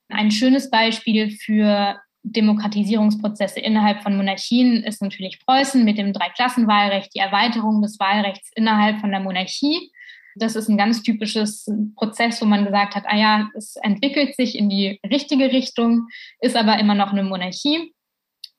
Ein 0.09 0.31
schönes 0.31 0.69
Beispiel 0.69 1.31
für 1.31 1.99
Demokratisierungsprozesse 2.25 3.59
innerhalb 3.59 4.01
von 4.01 4.17
Monarchien 4.17 4.83
ist 4.83 5.01
natürlich 5.01 5.39
Preußen 5.45 5.83
mit 5.85 5.97
dem 5.97 6.11
Dreiklassenwahlrecht, 6.11 7.13
die 7.13 7.19
Erweiterung 7.19 7.81
des 7.81 7.99
Wahlrechts 7.99 8.51
innerhalb 8.55 8.99
von 8.99 9.11
der 9.11 9.19
Monarchie. 9.19 9.91
Das 10.35 10.55
ist 10.55 10.67
ein 10.67 10.77
ganz 10.77 11.03
typisches 11.03 11.71
Prozess, 11.95 12.41
wo 12.41 12.45
man 12.45 12.65
gesagt 12.65 12.95
hat, 12.95 13.05
ah 13.07 13.15
ja, 13.15 13.49
es 13.55 13.75
entwickelt 13.77 14.35
sich 14.35 14.57
in 14.57 14.69
die 14.69 14.99
richtige 15.09 15.51
Richtung, 15.51 16.07
ist 16.41 16.57
aber 16.57 16.79
immer 16.79 16.95
noch 16.95 17.11
eine 17.11 17.23
Monarchie. 17.23 17.93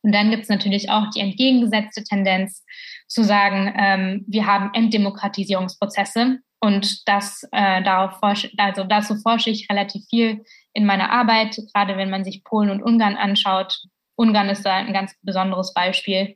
Und 0.07 0.12
dann 0.12 0.31
gibt 0.31 0.45
es 0.45 0.49
natürlich 0.49 0.88
auch 0.88 1.11
die 1.11 1.19
entgegengesetzte 1.19 2.05
Tendenz 2.05 2.64
zu 3.09 3.25
sagen, 3.25 3.75
ähm, 3.77 4.25
wir 4.29 4.47
haben 4.47 4.71
Entdemokratisierungsprozesse, 4.73 6.38
und 6.61 7.07
das 7.09 7.47
äh, 7.53 7.83
darauf 7.83 8.19
forsche, 8.19 8.51
also 8.57 8.85
dazu 8.85 9.16
forsche 9.16 9.51
ich 9.51 9.69
relativ 9.71 10.05
viel 10.09 10.45
in 10.73 10.87
meiner 10.87 11.11
Arbeit, 11.11 11.59
gerade 11.73 11.97
wenn 11.97 12.11
man 12.11 12.25
sich 12.25 12.45
Polen 12.45 12.71
und 12.71 12.83
Ungarn 12.83 13.16
anschaut. 13.16 13.79
Ungarn 14.16 14.49
ist 14.49 14.64
da 14.64 14.75
ein 14.75 14.92
ganz 14.92 15.14
besonderes 15.23 15.75
Beispiel, 15.75 16.35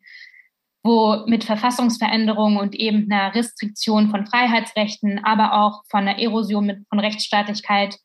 wo 0.82 1.24
mit 1.26 1.44
Verfassungsveränderungen 1.44 2.58
und 2.58 2.74
eben 2.74 3.10
einer 3.10 3.34
Restriktion 3.34 4.10
von 4.10 4.26
Freiheitsrechten, 4.26 5.24
aber 5.24 5.54
auch 5.54 5.82
von 5.88 6.06
einer 6.06 6.18
Erosion 6.18 6.66
mit, 6.66 6.88
von 6.88 7.00
Rechtsstaatlichkeit 7.00 7.96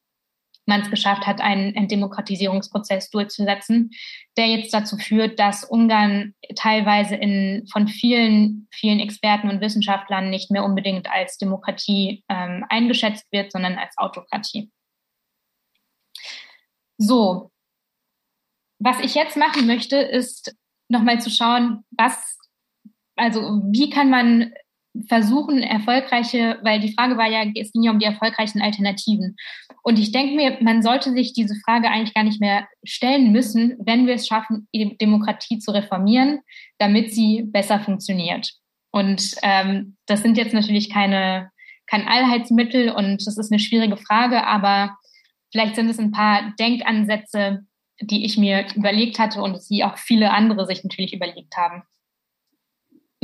man 0.67 0.81
es 0.81 0.89
geschafft 0.89 1.27
hat, 1.27 1.41
einen 1.41 1.75
Entdemokratisierungsprozess 1.75 3.09
durchzusetzen, 3.09 3.91
der 4.37 4.47
jetzt 4.47 4.73
dazu 4.73 4.97
führt, 4.97 5.39
dass 5.39 5.63
Ungarn 5.63 6.33
teilweise 6.55 7.15
in, 7.15 7.67
von 7.71 7.87
vielen, 7.87 8.67
vielen 8.71 8.99
Experten 8.99 9.49
und 9.49 9.61
Wissenschaftlern 9.61 10.29
nicht 10.29 10.51
mehr 10.51 10.63
unbedingt 10.63 11.09
als 11.09 11.37
Demokratie 11.37 12.23
ähm, 12.29 12.65
eingeschätzt 12.69 13.25
wird, 13.31 13.51
sondern 13.51 13.77
als 13.77 13.97
Autokratie. 13.97 14.71
So, 16.97 17.51
was 18.79 18.99
ich 18.99 19.15
jetzt 19.15 19.37
machen 19.37 19.67
möchte, 19.67 19.97
ist 19.97 20.55
nochmal 20.89 21.21
zu 21.21 21.29
schauen, 21.29 21.83
was, 21.91 22.37
also 23.15 23.61
wie 23.71 23.89
kann 23.89 24.09
man 24.09 24.53
versuchen, 25.07 25.61
erfolgreiche, 25.61 26.59
weil 26.63 26.79
die 26.79 26.93
Frage 26.93 27.17
war 27.17 27.29
ja, 27.29 27.43
es 27.55 27.71
ging 27.71 27.83
ja 27.83 27.91
um 27.91 27.99
die 27.99 28.05
erfolgreichen 28.05 28.61
Alternativen. 28.61 29.35
Und 29.83 29.99
ich 29.99 30.11
denke 30.11 30.35
mir, 30.35 30.57
man 30.61 30.81
sollte 30.81 31.11
sich 31.11 31.33
diese 31.33 31.55
Frage 31.65 31.89
eigentlich 31.89 32.13
gar 32.13 32.23
nicht 32.23 32.41
mehr 32.41 32.67
stellen 32.83 33.31
müssen, 33.31 33.75
wenn 33.79 34.07
wir 34.07 34.15
es 34.15 34.27
schaffen, 34.27 34.67
die 34.73 34.97
Demokratie 34.97 35.59
zu 35.59 35.71
reformieren, 35.71 36.39
damit 36.77 37.13
sie 37.13 37.43
besser 37.43 37.79
funktioniert. 37.79 38.53
Und 38.91 39.35
ähm, 39.43 39.97
das 40.05 40.21
sind 40.21 40.37
jetzt 40.37 40.53
natürlich 40.53 40.89
keine, 40.89 41.51
kein 41.87 42.07
Allheitsmittel 42.07 42.89
und 42.89 43.25
das 43.27 43.37
ist 43.37 43.51
eine 43.51 43.59
schwierige 43.59 43.97
Frage, 43.97 44.45
aber 44.47 44.97
vielleicht 45.51 45.75
sind 45.75 45.89
es 45.89 45.99
ein 45.99 46.11
paar 46.11 46.53
Denkansätze, 46.59 47.65
die 47.99 48.25
ich 48.25 48.37
mir 48.37 48.65
überlegt 48.75 49.19
hatte 49.19 49.41
und 49.41 49.59
die 49.69 49.83
auch 49.83 49.97
viele 49.97 50.31
andere 50.31 50.65
sich 50.65 50.83
natürlich 50.83 51.13
überlegt 51.13 51.55
haben. 51.57 51.83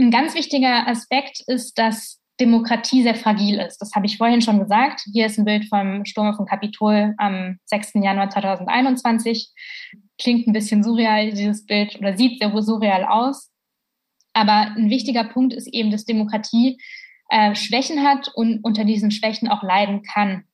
Ein 0.01 0.09
ganz 0.09 0.33
wichtiger 0.33 0.87
Aspekt 0.87 1.43
ist, 1.45 1.77
dass 1.77 2.19
Demokratie 2.39 3.03
sehr 3.03 3.13
fragil 3.13 3.59
ist. 3.59 3.77
Das 3.77 3.93
habe 3.93 4.07
ich 4.07 4.17
vorhin 4.17 4.41
schon 4.41 4.57
gesagt. 4.57 5.01
Hier 5.13 5.27
ist 5.27 5.37
ein 5.37 5.45
Bild 5.45 5.65
vom 5.69 6.05
Sturm 6.05 6.27
auf 6.27 6.37
dem 6.37 6.47
Kapitol 6.47 7.13
am 7.17 7.59
6. 7.65 7.91
Januar 8.01 8.31
2021. 8.31 9.51
Klingt 10.17 10.47
ein 10.47 10.53
bisschen 10.53 10.81
surreal, 10.81 11.29
dieses 11.29 11.67
Bild, 11.67 11.99
oder 11.99 12.17
sieht 12.17 12.39
sehr 12.39 12.51
surreal 12.63 13.05
aus. 13.05 13.51
Aber 14.33 14.73
ein 14.75 14.89
wichtiger 14.89 15.23
Punkt 15.23 15.53
ist 15.53 15.67
eben, 15.71 15.91
dass 15.91 16.05
Demokratie 16.05 16.81
äh, 17.29 17.53
Schwächen 17.53 18.01
hat 18.01 18.31
und 18.33 18.63
unter 18.63 18.85
diesen 18.85 19.11
Schwächen 19.11 19.49
auch 19.49 19.61
leiden 19.61 20.01
kann. 20.01 20.45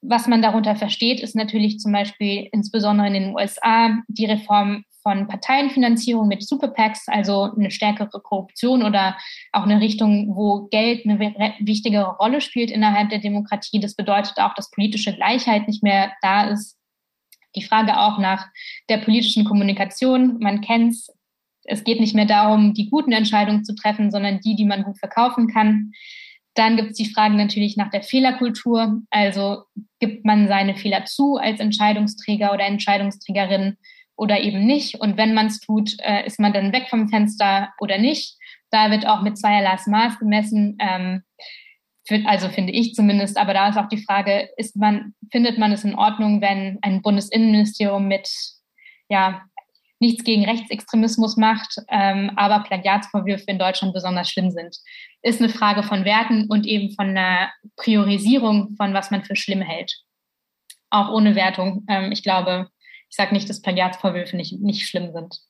Was 0.00 0.26
man 0.26 0.42
darunter 0.42 0.74
versteht, 0.74 1.20
ist 1.20 1.36
natürlich 1.36 1.78
zum 1.78 1.92
Beispiel 1.92 2.48
insbesondere 2.50 3.06
in 3.06 3.14
den 3.14 3.32
USA 3.32 4.02
die 4.08 4.26
Reform 4.26 4.82
von 5.02 5.28
Parteienfinanzierung 5.28 6.28
mit 6.28 6.42
Superpacks, 6.42 7.08
also 7.08 7.52
eine 7.56 7.70
stärkere 7.70 8.20
Korruption 8.20 8.82
oder 8.82 9.16
auch 9.52 9.64
eine 9.64 9.80
Richtung, 9.80 10.34
wo 10.34 10.68
Geld 10.68 11.04
eine 11.04 11.18
wichtigere 11.60 12.16
Rolle 12.16 12.40
spielt 12.40 12.70
innerhalb 12.70 13.10
der 13.10 13.20
Demokratie. 13.20 13.80
Das 13.80 13.94
bedeutet 13.94 14.38
auch, 14.38 14.54
dass 14.54 14.70
politische 14.70 15.14
Gleichheit 15.14 15.66
nicht 15.68 15.82
mehr 15.82 16.12
da 16.22 16.44
ist. 16.48 16.76
Die 17.56 17.62
Frage 17.62 17.98
auch 17.98 18.18
nach 18.18 18.46
der 18.88 18.98
politischen 18.98 19.44
Kommunikation. 19.44 20.38
Man 20.38 20.60
kennt 20.60 20.92
es. 20.92 21.08
Es 21.70 21.84
geht 21.84 22.00
nicht 22.00 22.14
mehr 22.14 22.24
darum, 22.24 22.72
die 22.72 22.88
guten 22.88 23.12
Entscheidungen 23.12 23.62
zu 23.64 23.74
treffen, 23.74 24.10
sondern 24.10 24.40
die, 24.40 24.56
die 24.56 24.64
man 24.64 24.84
gut 24.84 24.98
verkaufen 24.98 25.48
kann. 25.48 25.92
Dann 26.54 26.76
gibt 26.76 26.90
es 26.90 26.96
die 26.96 27.12
Frage 27.12 27.36
natürlich 27.36 27.76
nach 27.76 27.90
der 27.90 28.02
Fehlerkultur. 28.02 29.02
Also 29.10 29.64
gibt 30.00 30.24
man 30.24 30.48
seine 30.48 30.76
Fehler 30.76 31.04
zu 31.04 31.36
als 31.36 31.60
Entscheidungsträger 31.60 32.52
oder 32.52 32.64
Entscheidungsträgerin 32.64 33.76
oder 34.18 34.40
eben 34.40 34.66
nicht. 34.66 35.00
Und 35.00 35.16
wenn 35.16 35.32
man 35.32 35.46
es 35.46 35.60
tut, 35.60 35.92
äh, 36.00 36.26
ist 36.26 36.40
man 36.40 36.52
dann 36.52 36.72
weg 36.72 36.88
vom 36.90 37.08
Fenster 37.08 37.72
oder 37.80 37.98
nicht. 37.98 38.36
Da 38.70 38.90
wird 38.90 39.06
auch 39.06 39.22
mit 39.22 39.38
zweierlei 39.38 39.78
Maß 39.86 40.18
gemessen. 40.18 40.76
Ähm, 40.80 41.22
für, 42.06 42.22
also 42.26 42.48
finde 42.48 42.72
ich 42.72 42.94
zumindest. 42.94 43.38
Aber 43.38 43.54
da 43.54 43.68
ist 43.68 43.78
auch 43.78 43.88
die 43.88 44.02
Frage, 44.02 44.48
ist 44.56 44.76
man, 44.76 45.14
findet 45.30 45.58
man 45.58 45.72
es 45.72 45.84
in 45.84 45.94
Ordnung, 45.94 46.40
wenn 46.40 46.78
ein 46.82 47.00
Bundesinnenministerium 47.00 48.08
mit 48.08 48.28
ja, 49.08 49.42
nichts 50.00 50.24
gegen 50.24 50.44
Rechtsextremismus 50.44 51.36
macht, 51.36 51.76
ähm, 51.88 52.30
aber 52.36 52.64
Plagiatsvorwürfe 52.64 53.44
in 53.46 53.58
Deutschland 53.58 53.94
besonders 53.94 54.30
schlimm 54.30 54.50
sind. 54.50 54.76
Ist 55.22 55.40
eine 55.40 55.48
Frage 55.48 55.82
von 55.82 56.04
Werten 56.04 56.46
und 56.48 56.66
eben 56.66 56.94
von 56.94 57.08
einer 57.08 57.50
Priorisierung 57.76 58.74
von 58.76 58.94
was 58.94 59.10
man 59.10 59.24
für 59.24 59.36
schlimm 59.36 59.60
hält. 59.60 59.92
Auch 60.90 61.10
ohne 61.10 61.34
Wertung. 61.34 61.84
Ähm, 61.88 62.12
ich 62.12 62.22
glaube, 62.22 62.68
ich 63.10 63.16
sage 63.16 63.34
nicht, 63.34 63.48
dass 63.48 63.62
Plagiatsvorwürfe 63.62 64.36
nicht, 64.36 64.60
nicht 64.60 64.86
schlimm 64.86 65.12
sind. 65.12 65.40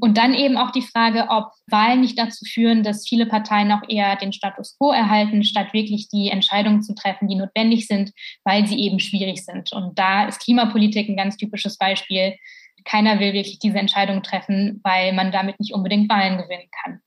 Und 0.00 0.16
dann 0.16 0.34
eben 0.34 0.56
auch 0.56 0.70
die 0.70 0.82
Frage, 0.82 1.26
ob 1.28 1.52
Wahlen 1.66 2.00
nicht 2.00 2.18
dazu 2.18 2.44
führen, 2.46 2.82
dass 2.82 3.06
viele 3.06 3.26
Parteien 3.26 3.70
auch 3.72 3.82
eher 3.88 4.16
den 4.16 4.32
Status 4.32 4.76
quo 4.78 4.90
erhalten, 4.90 5.44
statt 5.44 5.74
wirklich 5.74 6.08
die 6.08 6.30
Entscheidungen 6.30 6.82
zu 6.82 6.94
treffen, 6.94 7.28
die 7.28 7.34
notwendig 7.34 7.86
sind, 7.86 8.12
weil 8.44 8.66
sie 8.66 8.78
eben 8.78 9.00
schwierig 9.00 9.44
sind. 9.44 9.72
Und 9.72 9.98
da 9.98 10.26
ist 10.26 10.40
Klimapolitik 10.40 11.08
ein 11.08 11.16
ganz 11.16 11.36
typisches 11.36 11.76
Beispiel. 11.76 12.36
Keiner 12.84 13.20
will 13.20 13.34
wirklich 13.34 13.58
diese 13.58 13.78
Entscheidungen 13.78 14.22
treffen, 14.22 14.80
weil 14.82 15.12
man 15.12 15.30
damit 15.30 15.60
nicht 15.60 15.74
unbedingt 15.74 16.08
Wahlen 16.08 16.38
gewinnen 16.38 16.68
kann. 16.82 17.00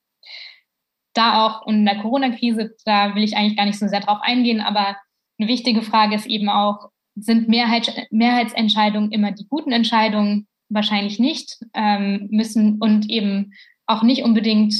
Da 1.12 1.44
auch 1.44 1.66
in 1.66 1.84
der 1.84 1.98
Corona-Krise, 1.98 2.76
da 2.84 3.14
will 3.16 3.24
ich 3.24 3.36
eigentlich 3.36 3.56
gar 3.56 3.66
nicht 3.66 3.78
so 3.78 3.88
sehr 3.88 4.00
drauf 4.00 4.18
eingehen, 4.22 4.60
aber 4.60 4.96
eine 5.38 5.48
wichtige 5.48 5.82
Frage 5.82 6.14
ist 6.14 6.26
eben 6.26 6.48
auch, 6.48 6.90
sind 7.16 7.48
Mehrheit, 7.48 8.06
Mehrheitsentscheidungen 8.10 9.10
immer 9.10 9.32
die 9.32 9.46
guten 9.48 9.72
Entscheidungen? 9.72 10.46
Wahrscheinlich 10.68 11.18
nicht, 11.18 11.58
ähm, 11.74 12.28
müssen 12.30 12.78
und 12.78 13.08
eben 13.08 13.52
auch 13.86 14.02
nicht 14.02 14.22
unbedingt 14.22 14.74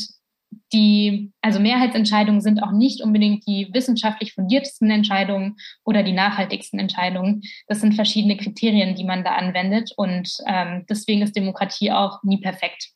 die, 0.73 1.33
also 1.43 1.61
Mehrheitsentscheidungen 1.61 2.41
sind 2.41 2.63
auch 2.63 2.73
nicht 2.73 3.03
unbedingt 3.03 3.47
die 3.47 3.69
wissenschaftlich 3.73 4.33
fundiertesten 4.35 4.91
Entscheidungen 4.91 5.57
oder 5.85 6.03
die 6.03 6.13
nachhaltigsten 6.13 6.79
Entscheidungen. 6.79 7.43
Das 7.69 7.81
sind 7.81 7.95
verschiedene 7.95 8.37
Kriterien, 8.37 8.97
die 8.97 9.05
man 9.05 9.25
da 9.25 9.35
anwendet 9.37 9.93
und 9.97 10.29
ähm, 10.47 10.85
deswegen 10.89 11.23
ist 11.23 11.37
Demokratie 11.37 11.93
auch 11.93 12.23
nie 12.23 12.39
perfekt. 12.39 12.91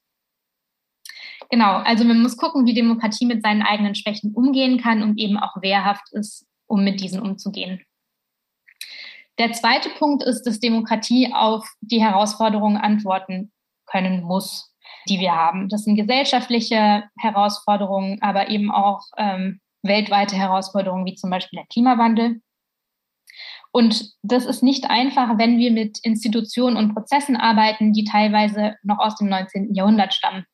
Genau, 1.48 1.76
also 1.78 2.04
man 2.04 2.22
muss 2.22 2.36
gucken, 2.36 2.66
wie 2.66 2.74
Demokratie 2.74 3.26
mit 3.26 3.42
seinen 3.42 3.62
eigenen 3.62 3.94
Schwächen 3.94 4.32
umgehen 4.34 4.80
kann 4.80 5.02
und 5.02 5.18
eben 5.18 5.36
auch 5.36 5.60
wehrhaft 5.60 6.12
ist, 6.12 6.46
um 6.66 6.84
mit 6.84 7.00
diesen 7.00 7.20
umzugehen. 7.20 7.80
Der 9.40 9.52
zweite 9.52 9.88
Punkt 9.88 10.22
ist, 10.22 10.42
dass 10.42 10.60
Demokratie 10.60 11.32
auf 11.32 11.66
die 11.80 12.02
Herausforderungen 12.02 12.76
antworten 12.76 13.50
können 13.86 14.22
muss, 14.22 14.76
die 15.08 15.18
wir 15.18 15.34
haben. 15.34 15.70
Das 15.70 15.84
sind 15.84 15.96
gesellschaftliche 15.96 17.04
Herausforderungen, 17.18 18.20
aber 18.20 18.50
eben 18.50 18.70
auch 18.70 19.00
ähm, 19.16 19.60
weltweite 19.82 20.36
Herausforderungen 20.36 21.06
wie 21.06 21.14
zum 21.14 21.30
Beispiel 21.30 21.56
der 21.56 21.66
Klimawandel. 21.68 22.42
Und 23.72 24.12
das 24.22 24.44
ist 24.44 24.62
nicht 24.62 24.90
einfach, 24.90 25.38
wenn 25.38 25.56
wir 25.56 25.70
mit 25.70 26.00
Institutionen 26.02 26.76
und 26.76 26.92
Prozessen 26.92 27.36
arbeiten, 27.36 27.94
die 27.94 28.04
teilweise 28.04 28.76
noch 28.82 28.98
aus 28.98 29.16
dem 29.16 29.30
19. 29.30 29.72
Jahrhundert 29.72 30.12
stammen. 30.12 30.44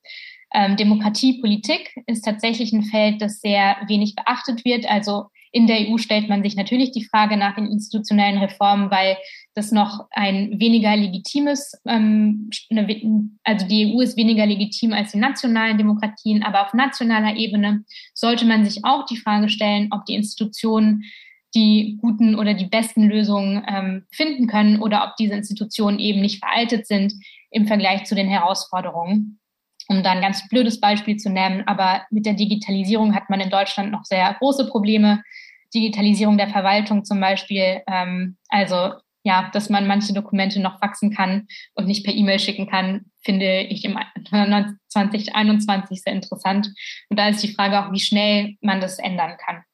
Ähm, 0.55 0.77
Demokratie, 0.77 1.41
Politik 1.41 1.93
ist 2.07 2.25
tatsächlich 2.25 2.73
ein 2.73 2.85
Feld, 2.85 3.21
das 3.21 3.41
sehr 3.41 3.79
wenig 3.89 4.15
beachtet 4.15 4.65
wird. 4.65 4.89
Also 4.89 5.27
in 5.57 5.67
der 5.67 5.89
EU 5.89 5.97
stellt 5.97 6.29
man 6.29 6.43
sich 6.43 6.55
natürlich 6.55 6.91
die 6.91 7.07
Frage 7.07 7.39
nach 7.39 7.55
den 7.55 7.65
institutionellen 7.65 8.37
Reformen, 8.37 8.91
weil 8.91 9.17
das 9.55 9.73
noch 9.73 10.07
ein 10.11 10.61
weniger 10.61 10.95
legitimes, 10.95 11.73
ähm, 11.89 12.51
also 13.43 13.67
die 13.67 13.87
EU 13.87 14.03
ist 14.03 14.19
weniger 14.19 14.45
legitim 14.45 14.93
als 14.93 15.13
die 15.13 15.19
nationalen 15.19 15.79
Demokratien, 15.79 16.43
aber 16.43 16.67
auf 16.67 16.75
nationaler 16.75 17.37
Ebene 17.37 17.85
sollte 18.13 18.45
man 18.45 18.67
sich 18.67 18.85
auch 18.85 19.07
die 19.07 19.17
Frage 19.17 19.49
stellen, 19.49 19.89
ob 19.93 20.05
die 20.05 20.15
Institutionen 20.15 21.05
die 21.55 21.97
guten 22.03 22.35
oder 22.35 22.53
die 22.53 22.67
besten 22.67 23.05
Lösungen 23.05 23.65
ähm, 23.67 24.05
finden 24.11 24.49
können 24.49 24.83
oder 24.83 25.05
ob 25.05 25.17
diese 25.17 25.37
Institutionen 25.37 25.99
eben 25.99 26.21
nicht 26.21 26.39
veraltet 26.45 26.87
sind 26.87 27.15
im 27.51 27.67
Vergleich 27.67 28.05
zu 28.05 28.15
den 28.15 28.29
Herausforderungen. 28.29 29.41
Um 29.89 30.03
da 30.03 30.11
ein 30.11 30.21
ganz 30.21 30.47
blödes 30.51 30.81
Beispiel 30.81 31.17
zu 31.17 31.31
nennen, 31.31 31.63
aber 31.67 32.03
mit 32.11 32.27
der 32.27 32.35
Digitalisierung 32.35 33.15
hat 33.15 33.31
man 33.31 33.41
in 33.41 33.49
Deutschland 33.49 33.91
noch 33.91 34.05
sehr 34.05 34.35
große 34.39 34.69
Probleme. 34.69 35.23
Digitalisierung 35.75 36.39
der 36.39 36.49
Verwaltung 36.49 37.05
zum 37.05 37.21
Beispiel, 37.21 37.83
ähm, 37.87 38.37
also 38.49 38.93
ja, 39.27 39.51
dass 39.53 39.71
man 39.71 39.89
manche 39.89 40.13
Dokumente 40.13 40.61
noch 40.61 40.79
faxen 40.79 41.13
kann 41.13 41.49
und 41.75 41.87
nicht 41.87 42.05
per 42.05 42.15
E-Mail 42.15 42.39
schicken 42.39 42.69
kann, 42.69 43.07
finde 43.25 43.63
ich 43.63 43.85
im 43.85 43.99
2021 44.31 46.01
sehr 46.01 46.13
interessant. 46.13 46.69
Und 47.09 47.19
da 47.19 47.29
ist 47.29 47.43
die 47.43 47.53
Frage 47.53 47.85
auch, 47.85 47.93
wie 47.93 47.99
schnell 47.99 48.55
man 48.61 48.81
das 48.81 49.01
ändern 49.01 49.37
kann. 49.37 49.65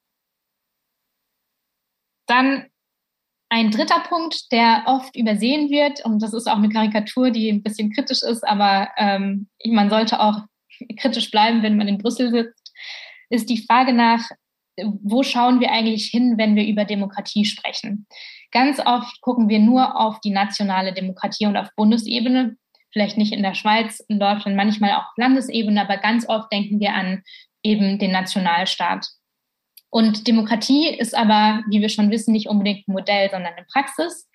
Dann 2.26 2.70
ein 3.50 3.70
dritter 3.70 4.00
Punkt, 4.00 4.50
der 4.52 4.84
oft 4.86 5.14
übersehen 5.14 5.68
wird, 5.68 6.02
und 6.06 6.22
das 6.22 6.32
ist 6.32 6.46
auch 6.46 6.56
eine 6.56 6.70
Karikatur, 6.70 7.30
die 7.30 7.50
ein 7.50 7.62
bisschen 7.62 7.92
kritisch 7.92 8.22
ist, 8.22 8.48
aber 8.48 8.88
ähm, 8.96 9.50
man 9.66 9.90
sollte 9.90 10.18
auch 10.20 10.38
kritisch 10.98 11.30
bleiben, 11.30 11.62
wenn 11.62 11.76
man 11.76 11.88
in 11.88 11.98
Brüssel 11.98 12.30
sitzt, 12.30 12.72
ist 13.28 13.50
die 13.50 13.62
Frage 13.66 13.92
nach, 13.92 14.26
wo 15.02 15.22
schauen 15.22 15.60
wir 15.60 15.70
eigentlich 15.70 16.06
hin, 16.06 16.38
wenn 16.38 16.56
wir 16.56 16.66
über 16.66 16.84
Demokratie 16.84 17.44
sprechen? 17.44 18.06
Ganz 18.50 18.80
oft 18.80 19.20
gucken 19.20 19.48
wir 19.48 19.58
nur 19.58 19.98
auf 19.98 20.20
die 20.20 20.30
nationale 20.30 20.92
Demokratie 20.92 21.46
und 21.46 21.56
auf 21.56 21.68
Bundesebene, 21.76 22.56
vielleicht 22.92 23.16
nicht 23.16 23.32
in 23.32 23.42
der 23.42 23.54
Schweiz, 23.54 24.00
in 24.08 24.20
Deutschland, 24.20 24.56
manchmal 24.56 24.92
auch 24.92 25.06
auf 25.08 25.16
Landesebene, 25.16 25.80
aber 25.80 25.96
ganz 25.96 26.28
oft 26.28 26.52
denken 26.52 26.80
wir 26.80 26.94
an 26.94 27.22
eben 27.62 27.98
den 27.98 28.12
Nationalstaat. 28.12 29.08
Und 29.90 30.26
Demokratie 30.26 30.88
ist 30.88 31.14
aber, 31.14 31.62
wie 31.68 31.80
wir 31.80 31.88
schon 31.88 32.10
wissen, 32.10 32.32
nicht 32.32 32.48
unbedingt 32.48 32.88
ein 32.88 32.92
Modell, 32.92 33.30
sondern 33.30 33.52
eine 33.54 33.66
Praxis. 33.70 34.28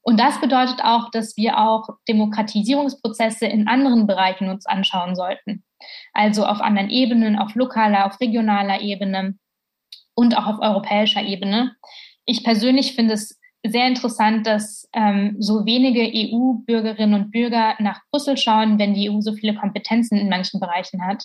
Und 0.00 0.18
das 0.18 0.40
bedeutet 0.40 0.82
auch, 0.82 1.10
dass 1.10 1.36
wir 1.36 1.58
auch 1.58 1.86
Demokratisierungsprozesse 2.08 3.46
in 3.46 3.68
anderen 3.68 4.06
Bereichen 4.06 4.48
uns 4.48 4.66
anschauen 4.66 5.14
sollten. 5.14 5.64
Also 6.12 6.44
auf 6.44 6.60
anderen 6.60 6.90
Ebenen, 6.90 7.38
auf 7.38 7.54
lokaler, 7.54 8.06
auf 8.06 8.20
regionaler 8.20 8.80
Ebene 8.80 9.36
und 10.14 10.36
auch 10.36 10.46
auf 10.46 10.60
europäischer 10.60 11.22
Ebene. 11.22 11.74
Ich 12.24 12.44
persönlich 12.44 12.94
finde 12.94 13.14
es 13.14 13.40
sehr 13.64 13.86
interessant, 13.86 14.46
dass 14.46 14.88
ähm, 14.92 15.36
so 15.38 15.64
wenige 15.64 16.02
EU-Bürgerinnen 16.02 17.14
und 17.14 17.30
Bürger 17.30 17.74
nach 17.78 18.00
Brüssel 18.10 18.36
schauen, 18.36 18.78
wenn 18.78 18.94
die 18.94 19.08
EU 19.08 19.20
so 19.20 19.32
viele 19.32 19.54
Kompetenzen 19.54 20.18
in 20.18 20.28
manchen 20.28 20.58
Bereichen 20.58 21.06
hat 21.06 21.24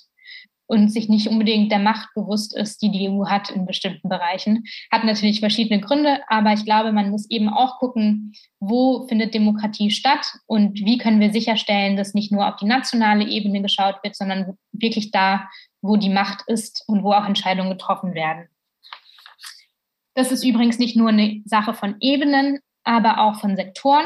und 0.67 0.89
sich 0.89 1.09
nicht 1.09 1.27
unbedingt 1.27 1.71
der 1.71 1.79
Macht 1.79 2.09
bewusst 2.13 2.55
ist, 2.55 2.81
die 2.81 2.91
die 2.91 3.09
EU 3.09 3.25
hat 3.27 3.49
in 3.49 3.65
bestimmten 3.65 4.09
Bereichen. 4.09 4.65
Hat 4.91 5.03
natürlich 5.03 5.39
verschiedene 5.39 5.81
Gründe, 5.81 6.19
aber 6.27 6.53
ich 6.53 6.65
glaube, 6.65 6.91
man 6.91 7.09
muss 7.09 7.29
eben 7.29 7.49
auch 7.49 7.79
gucken, 7.79 8.33
wo 8.59 9.07
findet 9.07 9.33
Demokratie 9.33 9.89
statt 9.89 10.33
und 10.45 10.75
wie 10.75 10.97
können 10.97 11.21
wir 11.21 11.31
sicherstellen, 11.31 11.95
dass 11.95 12.13
nicht 12.13 12.31
nur 12.31 12.47
auf 12.47 12.57
die 12.57 12.65
nationale 12.65 13.25
Ebene 13.27 13.61
geschaut 13.61 13.95
wird, 14.03 14.15
sondern 14.15 14.57
wirklich 14.73 15.11
da, 15.11 15.47
wo 15.81 15.95
die 15.95 16.09
Macht 16.09 16.43
ist 16.47 16.83
und 16.87 17.03
wo 17.03 17.13
auch 17.13 17.25
Entscheidungen 17.25 17.71
getroffen 17.71 18.13
werden. 18.13 18.49
Das 20.17 20.31
ist 20.31 20.43
übrigens 20.43 20.79
nicht 20.79 20.97
nur 20.97 21.09
eine 21.09 21.41
Sache 21.45 21.73
von 21.73 21.95
Ebenen, 21.99 22.59
aber 22.83 23.21
auch 23.21 23.39
von 23.39 23.55
Sektoren 23.55 24.05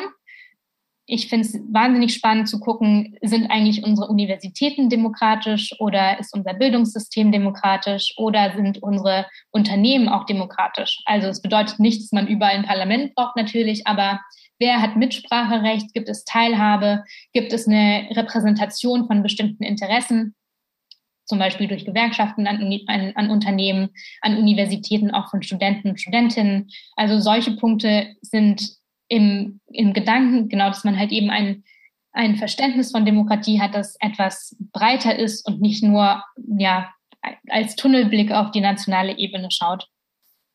ich 1.12 1.28
finde 1.28 1.46
es 1.46 1.60
wahnsinnig 1.70 2.14
spannend 2.14 2.48
zu 2.48 2.62
gucken, 2.62 3.18
sind 3.22 3.52
eigentlich 3.52 3.84
unsere 3.84 4.08
Universitäten 4.08 4.90
demokratisch 4.90 5.76
oder 5.78 6.18
ist 6.20 6.34
unser 6.34 6.54
Bildungssystem 6.54 7.34
demokratisch 7.34 8.14
oder 8.16 8.54
sind 8.56 8.82
unsere 8.82 9.26
Unternehmen 9.52 10.08
auch 10.08 10.26
demokratisch? 10.26 11.02
Also 11.06 11.28
es 11.28 11.42
bedeutet 11.42 11.80
nicht, 11.80 12.02
dass 12.02 12.14
man 12.14 12.28
überall 12.28 12.56
ein 12.56 12.66
Parlament 12.66 13.14
braucht 13.14 13.36
natürlich, 13.36 13.88
aber 13.88 14.22
wer 14.58 14.82
hat 14.82 14.96
Mitspracherecht? 14.96 15.94
Gibt 15.94 16.08
es 16.08 16.24
Teilhabe? 16.24 17.04
Gibt 17.34 17.52
es 17.52 17.68
eine 17.68 18.08
Repräsentation 18.12 19.08
von 19.08 19.22
bestimmten 19.22 19.64
Interessen? 19.64 20.34
Zum 21.32 21.40
Beispiel 21.40 21.70
durch 21.70 21.86
Gewerkschaften 21.86 22.46
an, 22.46 22.62
an, 22.88 23.14
an 23.16 23.30
Unternehmen, 23.30 23.92
an 24.20 24.36
Universitäten, 24.36 25.12
auch 25.12 25.30
von 25.30 25.42
Studenten 25.42 25.92
und 25.92 26.02
Studentinnen. 26.02 26.70
Also 26.98 27.22
solche 27.22 27.56
Punkte 27.56 28.18
sind 28.20 28.76
im, 29.08 29.62
im 29.68 29.94
Gedanken, 29.94 30.50
genau, 30.50 30.68
dass 30.68 30.84
man 30.84 31.00
halt 31.00 31.14
eben 31.14 31.30
ein, 31.30 31.64
ein 32.12 32.36
Verständnis 32.36 32.92
von 32.92 33.06
Demokratie 33.06 33.62
hat, 33.62 33.74
das 33.76 33.96
etwas 34.02 34.58
breiter 34.74 35.18
ist 35.18 35.48
und 35.48 35.62
nicht 35.62 35.82
nur 35.84 36.22
ja, 36.58 36.92
als 37.48 37.78
Tunnelblick 37.78 38.34
auf 38.34 38.52
die 38.52 38.60
nationale 38.60 39.18
Ebene 39.18 39.52
schaut. 39.52 39.88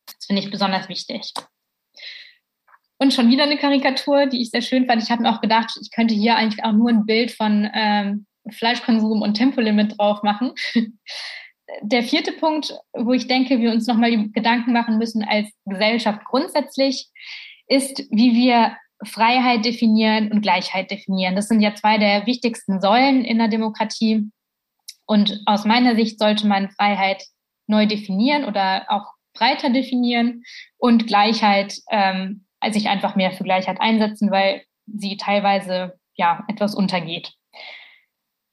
Das 0.04 0.26
finde 0.26 0.42
ich 0.42 0.50
besonders 0.50 0.90
wichtig. 0.90 1.32
Und 2.98 3.14
schon 3.14 3.30
wieder 3.30 3.44
eine 3.44 3.56
Karikatur, 3.56 4.26
die 4.26 4.42
ich 4.42 4.50
sehr 4.50 4.60
schön 4.60 4.84
fand. 4.84 5.02
Ich 5.02 5.10
habe 5.10 5.22
mir 5.22 5.30
auch 5.34 5.40
gedacht, 5.40 5.70
ich 5.80 5.90
könnte 5.90 6.12
hier 6.12 6.36
eigentlich 6.36 6.62
auch 6.62 6.72
nur 6.72 6.90
ein 6.90 7.06
Bild 7.06 7.30
von 7.30 7.66
ähm, 7.72 8.26
Fleischkonsum 8.50 9.22
und 9.22 9.34
Tempolimit 9.34 9.98
drauf 9.98 10.22
machen. 10.22 10.52
Der 11.82 12.02
vierte 12.04 12.32
Punkt, 12.32 12.72
wo 12.92 13.12
ich 13.12 13.26
denke, 13.26 13.58
wir 13.60 13.72
uns 13.72 13.86
nochmal 13.86 14.28
Gedanken 14.28 14.72
machen 14.72 14.98
müssen 14.98 15.24
als 15.24 15.48
Gesellschaft 15.64 16.24
grundsätzlich, 16.24 17.08
ist, 17.66 18.06
wie 18.10 18.34
wir 18.34 18.76
Freiheit 19.04 19.64
definieren 19.64 20.32
und 20.32 20.42
Gleichheit 20.42 20.90
definieren. 20.90 21.36
Das 21.36 21.48
sind 21.48 21.60
ja 21.60 21.74
zwei 21.74 21.98
der 21.98 22.26
wichtigsten 22.26 22.80
Säulen 22.80 23.24
in 23.24 23.38
der 23.38 23.48
Demokratie. 23.48 24.30
Und 25.06 25.42
aus 25.46 25.64
meiner 25.64 25.96
Sicht 25.96 26.18
sollte 26.18 26.46
man 26.46 26.70
Freiheit 26.70 27.24
neu 27.66 27.86
definieren 27.86 28.44
oder 28.44 28.86
auch 28.88 29.12
breiter 29.34 29.70
definieren 29.70 30.44
und 30.78 31.06
Gleichheit 31.06 31.74
ähm, 31.90 32.46
sich 32.70 32.88
einfach 32.88 33.16
mehr 33.16 33.32
für 33.32 33.44
Gleichheit 33.44 33.80
einsetzen, 33.80 34.30
weil 34.30 34.62
sie 34.86 35.16
teilweise 35.16 35.98
ja 36.14 36.44
etwas 36.48 36.74
untergeht. 36.74 37.32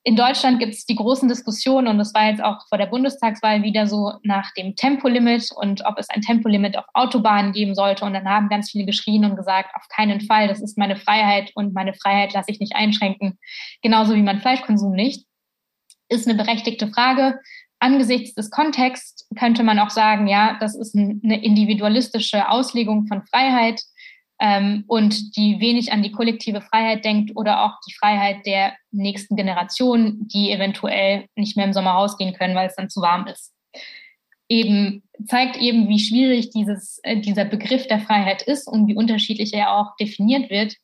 In 0.06 0.18
Deutschland 0.18 0.60
gibt 0.60 0.74
es 0.74 0.86
die 0.86 0.96
großen 0.96 1.30
Diskussionen 1.30 1.88
und 1.88 1.98
das 1.98 2.14
war 2.14 2.28
jetzt 2.28 2.44
auch 2.44 2.68
vor 2.68 2.78
der 2.78 2.88
Bundestagswahl 2.88 3.64
wieder 3.64 3.88
so 3.88 4.12
nach 4.24 4.52
dem 4.54 4.76
Tempolimit 4.76 5.50
und 5.56 5.86
ob 5.86 5.98
es 5.98 6.10
ein 6.10 6.22
Tempolimit 6.22 6.78
auf 6.78 6.84
Autobahnen 6.94 7.54
geben 7.54 7.74
sollte. 7.74 8.04
Und 8.04 8.14
dann 8.14 8.28
haben 8.28 8.50
ganz 8.50 8.72
viele 8.72 8.86
geschrien 8.86 9.24
und 9.24 9.38
gesagt, 9.38 9.74
auf 9.76 9.88
keinen 9.88 10.20
Fall, 10.20 10.50
das 10.50 10.62
ist 10.62 10.78
meine 10.78 10.98
Freiheit 10.98 11.52
und 11.56 11.74
meine 11.74 11.94
Freiheit 11.94 12.34
lasse 12.34 12.52
ich 12.52 12.60
nicht 12.60 12.76
einschränken. 12.76 13.40
Genauso 13.82 14.14
wie 14.14 14.22
mein 14.22 14.42
Fleischkonsum 14.42 14.92
nicht. 14.92 15.26
Ist 16.10 16.28
eine 16.28 16.38
berechtigte 16.38 16.90
Frage. 16.90 17.40
Angesichts 17.80 18.34
des 18.34 18.50
Kontexts 18.50 19.28
könnte 19.38 19.64
man 19.64 19.80
auch 19.80 19.90
sagen, 19.90 20.28
ja, 20.28 20.58
das 20.60 20.76
ist 20.76 20.96
eine 20.96 21.44
individualistische 21.44 22.50
Auslegung 22.50 23.08
von 23.08 23.26
Freiheit 23.26 23.82
ähm, 24.44 24.84
und 24.88 25.38
die 25.38 25.62
wenig 25.62 25.94
an 25.94 26.04
die 26.04 26.12
kollektive 26.12 26.60
Freiheit 26.60 27.06
denkt 27.06 27.32
oder 27.36 27.64
auch 27.64 27.80
die 27.88 27.94
Freiheit 27.94 28.46
der 28.46 28.74
nächsten 28.92 29.38
Generation, 29.38 30.28
die 30.28 30.52
eventuell 30.52 31.28
nicht 31.36 31.56
mehr 31.56 31.66
im 31.66 31.72
Sommer 31.72 31.92
rausgehen 31.92 32.34
können, 32.34 32.54
weil 32.54 32.68
es 32.68 32.76
dann 32.76 32.90
zu 32.90 33.02
warm 33.02 33.26
ist. 33.28 33.54
Eben 34.50 35.02
zeigt 35.26 35.56
eben, 35.56 35.88
wie 35.88 36.00
schwierig 36.00 36.50
dieses, 36.50 37.00
äh, 37.04 37.22
dieser 37.22 37.46
Begriff 37.46 37.88
der 37.88 38.02
Freiheit 38.02 38.42
ist 38.42 38.68
und 38.68 38.88
wie 38.88 38.96
unterschiedlich 38.96 39.54
er 39.54 39.78
auch 39.78 39.96
definiert 39.96 40.50
wird. 40.50 40.76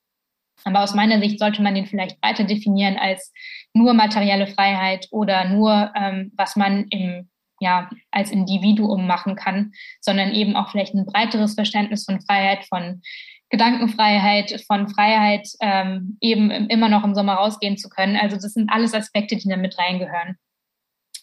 Aber 0.64 0.80
aus 0.80 0.96
meiner 0.96 1.20
Sicht 1.20 1.38
sollte 1.38 1.62
man 1.62 1.76
den 1.76 1.86
vielleicht 1.86 2.18
weiter 2.24 2.46
definieren 2.46 2.98
als 2.98 3.34
nur 3.74 3.94
materielle 3.94 4.48
Freiheit 4.48 5.08
oder 5.12 5.50
nur, 5.50 5.92
ähm, 5.96 6.32
was 6.38 6.56
man 6.56 6.88
im, 6.92 7.30
ja, 7.60 7.90
als 8.10 8.32
Individuum 8.32 9.06
machen 9.06 9.36
kann, 9.36 9.74
sondern 10.00 10.34
eben 10.34 10.56
auch 10.56 10.72
vielleicht 10.72 10.94
ein 10.94 11.06
breiteres 11.06 11.56
Verständnis 11.56 12.06
von 12.06 12.22
Freiheit, 12.22 12.66
von 12.66 13.02
Gedankenfreiheit, 13.50 14.64
von 14.68 14.88
Freiheit, 14.88 15.48
ähm, 15.60 16.18
eben 16.22 16.52
immer 16.52 16.90
noch 16.90 17.04
im 17.04 17.16
Sommer 17.16 17.34
rausgehen 17.34 17.78
zu 17.78 17.90
können. 17.90 18.16
Also 18.16 18.36
das 18.36 18.54
sind 18.54 18.70
alles 18.70 18.94
Aspekte, 18.94 19.36
die 19.36 19.50
da 19.50 19.58
mit 19.58 19.78
reingehören. 19.78 20.38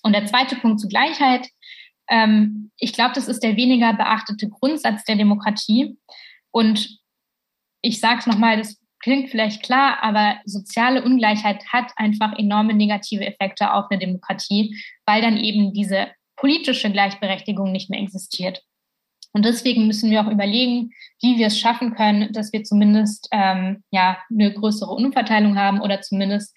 Und 0.02 0.12
der 0.12 0.26
zweite 0.26 0.56
Punkt 0.56 0.80
zu 0.80 0.88
Gleichheit. 0.88 1.48
Ähm, 2.08 2.70
ich 2.78 2.92
glaube, 2.92 3.14
das 3.14 3.28
ist 3.28 3.42
der 3.42 3.56
weniger 3.56 3.92
beachtete 3.92 4.48
Grundsatz 4.48 5.04
der 5.04 5.16
Demokratie. 5.16 5.98
Und 6.50 6.98
ich 7.82 8.00
sage 8.00 8.20
es 8.20 8.26
nochmal, 8.26 8.56
das 8.56 8.80
klingt 9.00 9.30
vielleicht 9.30 9.62
klar, 9.62 10.02
aber 10.02 10.38
soziale 10.44 11.04
Ungleichheit 11.04 11.64
hat 11.72 11.92
einfach 11.96 12.36
enorme 12.38 12.74
negative 12.74 13.24
Effekte 13.24 13.72
auf 13.72 13.86
eine 13.90 14.00
Demokratie, 14.00 14.76
weil 15.04 15.22
dann 15.22 15.36
eben 15.36 15.72
diese 15.72 16.08
politische 16.36 16.90
Gleichberechtigung 16.90 17.72
nicht 17.72 17.90
mehr 17.90 18.00
existiert. 18.00 18.62
Und 19.36 19.44
deswegen 19.44 19.86
müssen 19.86 20.10
wir 20.10 20.22
auch 20.22 20.30
überlegen, 20.30 20.92
wie 21.20 21.36
wir 21.36 21.48
es 21.48 21.60
schaffen 21.60 21.94
können, 21.94 22.32
dass 22.32 22.54
wir 22.54 22.64
zumindest 22.64 23.28
ähm, 23.32 23.84
ja 23.90 24.16
eine 24.30 24.50
größere 24.50 24.90
Umverteilung 24.90 25.58
haben 25.58 25.82
oder 25.82 26.00
zumindest 26.00 26.56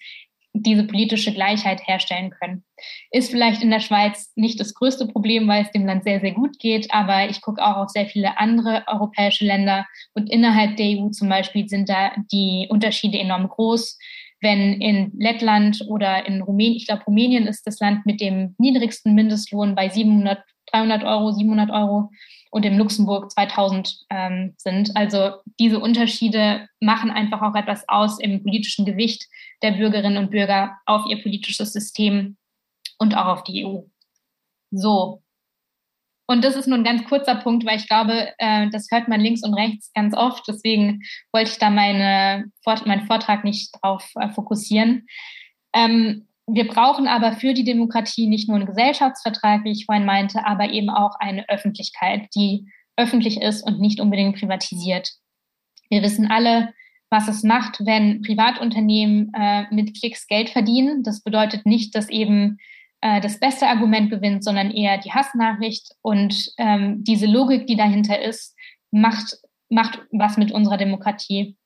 diese 0.54 0.84
politische 0.84 1.34
Gleichheit 1.34 1.86
herstellen 1.86 2.30
können. 2.30 2.64
Ist 3.10 3.30
vielleicht 3.30 3.62
in 3.62 3.70
der 3.70 3.80
Schweiz 3.80 4.32
nicht 4.34 4.58
das 4.60 4.72
größte 4.72 5.08
Problem, 5.08 5.46
weil 5.46 5.64
es 5.64 5.70
dem 5.72 5.84
Land 5.84 6.04
sehr, 6.04 6.20
sehr 6.20 6.32
gut 6.32 6.58
geht, 6.58 6.90
aber 6.90 7.28
ich 7.28 7.42
gucke 7.42 7.62
auch 7.62 7.76
auf 7.76 7.90
sehr 7.90 8.06
viele 8.06 8.38
andere 8.38 8.84
europäische 8.86 9.44
Länder 9.44 9.86
und 10.14 10.30
innerhalb 10.30 10.78
der 10.78 10.86
EU 10.86 11.10
zum 11.10 11.28
Beispiel 11.28 11.68
sind 11.68 11.90
da 11.90 12.12
die 12.32 12.66
Unterschiede 12.70 13.18
enorm 13.18 13.46
groß. 13.46 13.98
Wenn 14.40 14.80
in 14.80 15.12
Lettland 15.18 15.84
oder 15.86 16.24
in 16.24 16.40
Rumänien, 16.40 16.78
ich 16.78 16.86
glaube 16.86 17.04
Rumänien 17.04 17.46
ist 17.46 17.66
das 17.66 17.78
Land 17.78 18.06
mit 18.06 18.22
dem 18.22 18.54
niedrigsten 18.56 19.14
Mindestlohn 19.14 19.74
bei 19.74 19.90
700, 19.90 20.42
300 20.72 21.04
Euro, 21.04 21.32
700 21.32 21.68
Euro 21.68 22.08
und 22.50 22.64
in 22.64 22.76
Luxemburg 22.76 23.30
2000 23.30 24.06
ähm, 24.10 24.54
sind. 24.58 24.96
Also 24.96 25.34
diese 25.58 25.78
Unterschiede 25.78 26.68
machen 26.80 27.10
einfach 27.10 27.42
auch 27.42 27.54
etwas 27.54 27.88
aus 27.88 28.18
im 28.20 28.42
politischen 28.42 28.84
Gewicht 28.84 29.26
der 29.62 29.72
Bürgerinnen 29.72 30.18
und 30.18 30.30
Bürger 30.30 30.76
auf 30.84 31.06
ihr 31.06 31.22
politisches 31.22 31.72
System 31.72 32.36
und 32.98 33.16
auch 33.16 33.26
auf 33.26 33.44
die 33.44 33.64
EU. 33.64 33.82
So. 34.72 35.22
Und 36.26 36.44
das 36.44 36.54
ist 36.54 36.68
nur 36.68 36.78
ein 36.78 36.84
ganz 36.84 37.04
kurzer 37.06 37.34
Punkt, 37.36 37.66
weil 37.66 37.76
ich 37.76 37.88
glaube, 37.88 38.32
äh, 38.38 38.68
das 38.70 38.88
hört 38.90 39.08
man 39.08 39.20
links 39.20 39.42
und 39.42 39.54
rechts 39.54 39.92
ganz 39.94 40.16
oft. 40.16 40.46
Deswegen 40.46 41.00
wollte 41.32 41.50
ich 41.50 41.58
da 41.58 41.70
meine, 41.70 42.50
meinen 42.84 43.06
Vortrag 43.06 43.42
nicht 43.42 43.72
drauf 43.80 44.08
äh, 44.14 44.28
fokussieren. 44.30 45.06
Ähm, 45.74 46.28
wir 46.52 46.66
brauchen 46.66 47.06
aber 47.06 47.32
für 47.32 47.54
die 47.54 47.64
Demokratie 47.64 48.26
nicht 48.26 48.48
nur 48.48 48.56
einen 48.56 48.66
Gesellschaftsvertrag, 48.66 49.64
wie 49.64 49.72
ich 49.72 49.86
vorhin 49.86 50.04
meinte, 50.04 50.46
aber 50.46 50.70
eben 50.70 50.90
auch 50.90 51.14
eine 51.18 51.48
Öffentlichkeit, 51.48 52.28
die 52.34 52.66
öffentlich 52.96 53.40
ist 53.40 53.62
und 53.62 53.80
nicht 53.80 54.00
unbedingt 54.00 54.38
privatisiert. 54.38 55.10
Wir 55.88 56.02
wissen 56.02 56.30
alle, 56.30 56.72
was 57.10 57.28
es 57.28 57.42
macht, 57.42 57.84
wenn 57.84 58.22
Privatunternehmen 58.22 59.32
äh, 59.34 59.64
mit 59.72 59.98
Klicks 59.98 60.26
Geld 60.26 60.50
verdienen. 60.50 61.02
Das 61.02 61.22
bedeutet 61.22 61.66
nicht, 61.66 61.94
dass 61.94 62.08
eben 62.08 62.58
äh, 63.00 63.20
das 63.20 63.40
beste 63.40 63.66
Argument 63.66 64.10
gewinnt, 64.10 64.44
sondern 64.44 64.70
eher 64.70 64.98
die 64.98 65.12
Hassnachricht. 65.12 65.92
Und 66.02 66.52
ähm, 66.58 67.02
diese 67.02 67.26
Logik, 67.26 67.66
die 67.66 67.76
dahinter 67.76 68.20
ist, 68.20 68.54
macht, 68.92 69.38
macht 69.68 70.00
was 70.12 70.36
mit 70.36 70.52
unserer 70.52 70.76
Demokratie. 70.76 71.56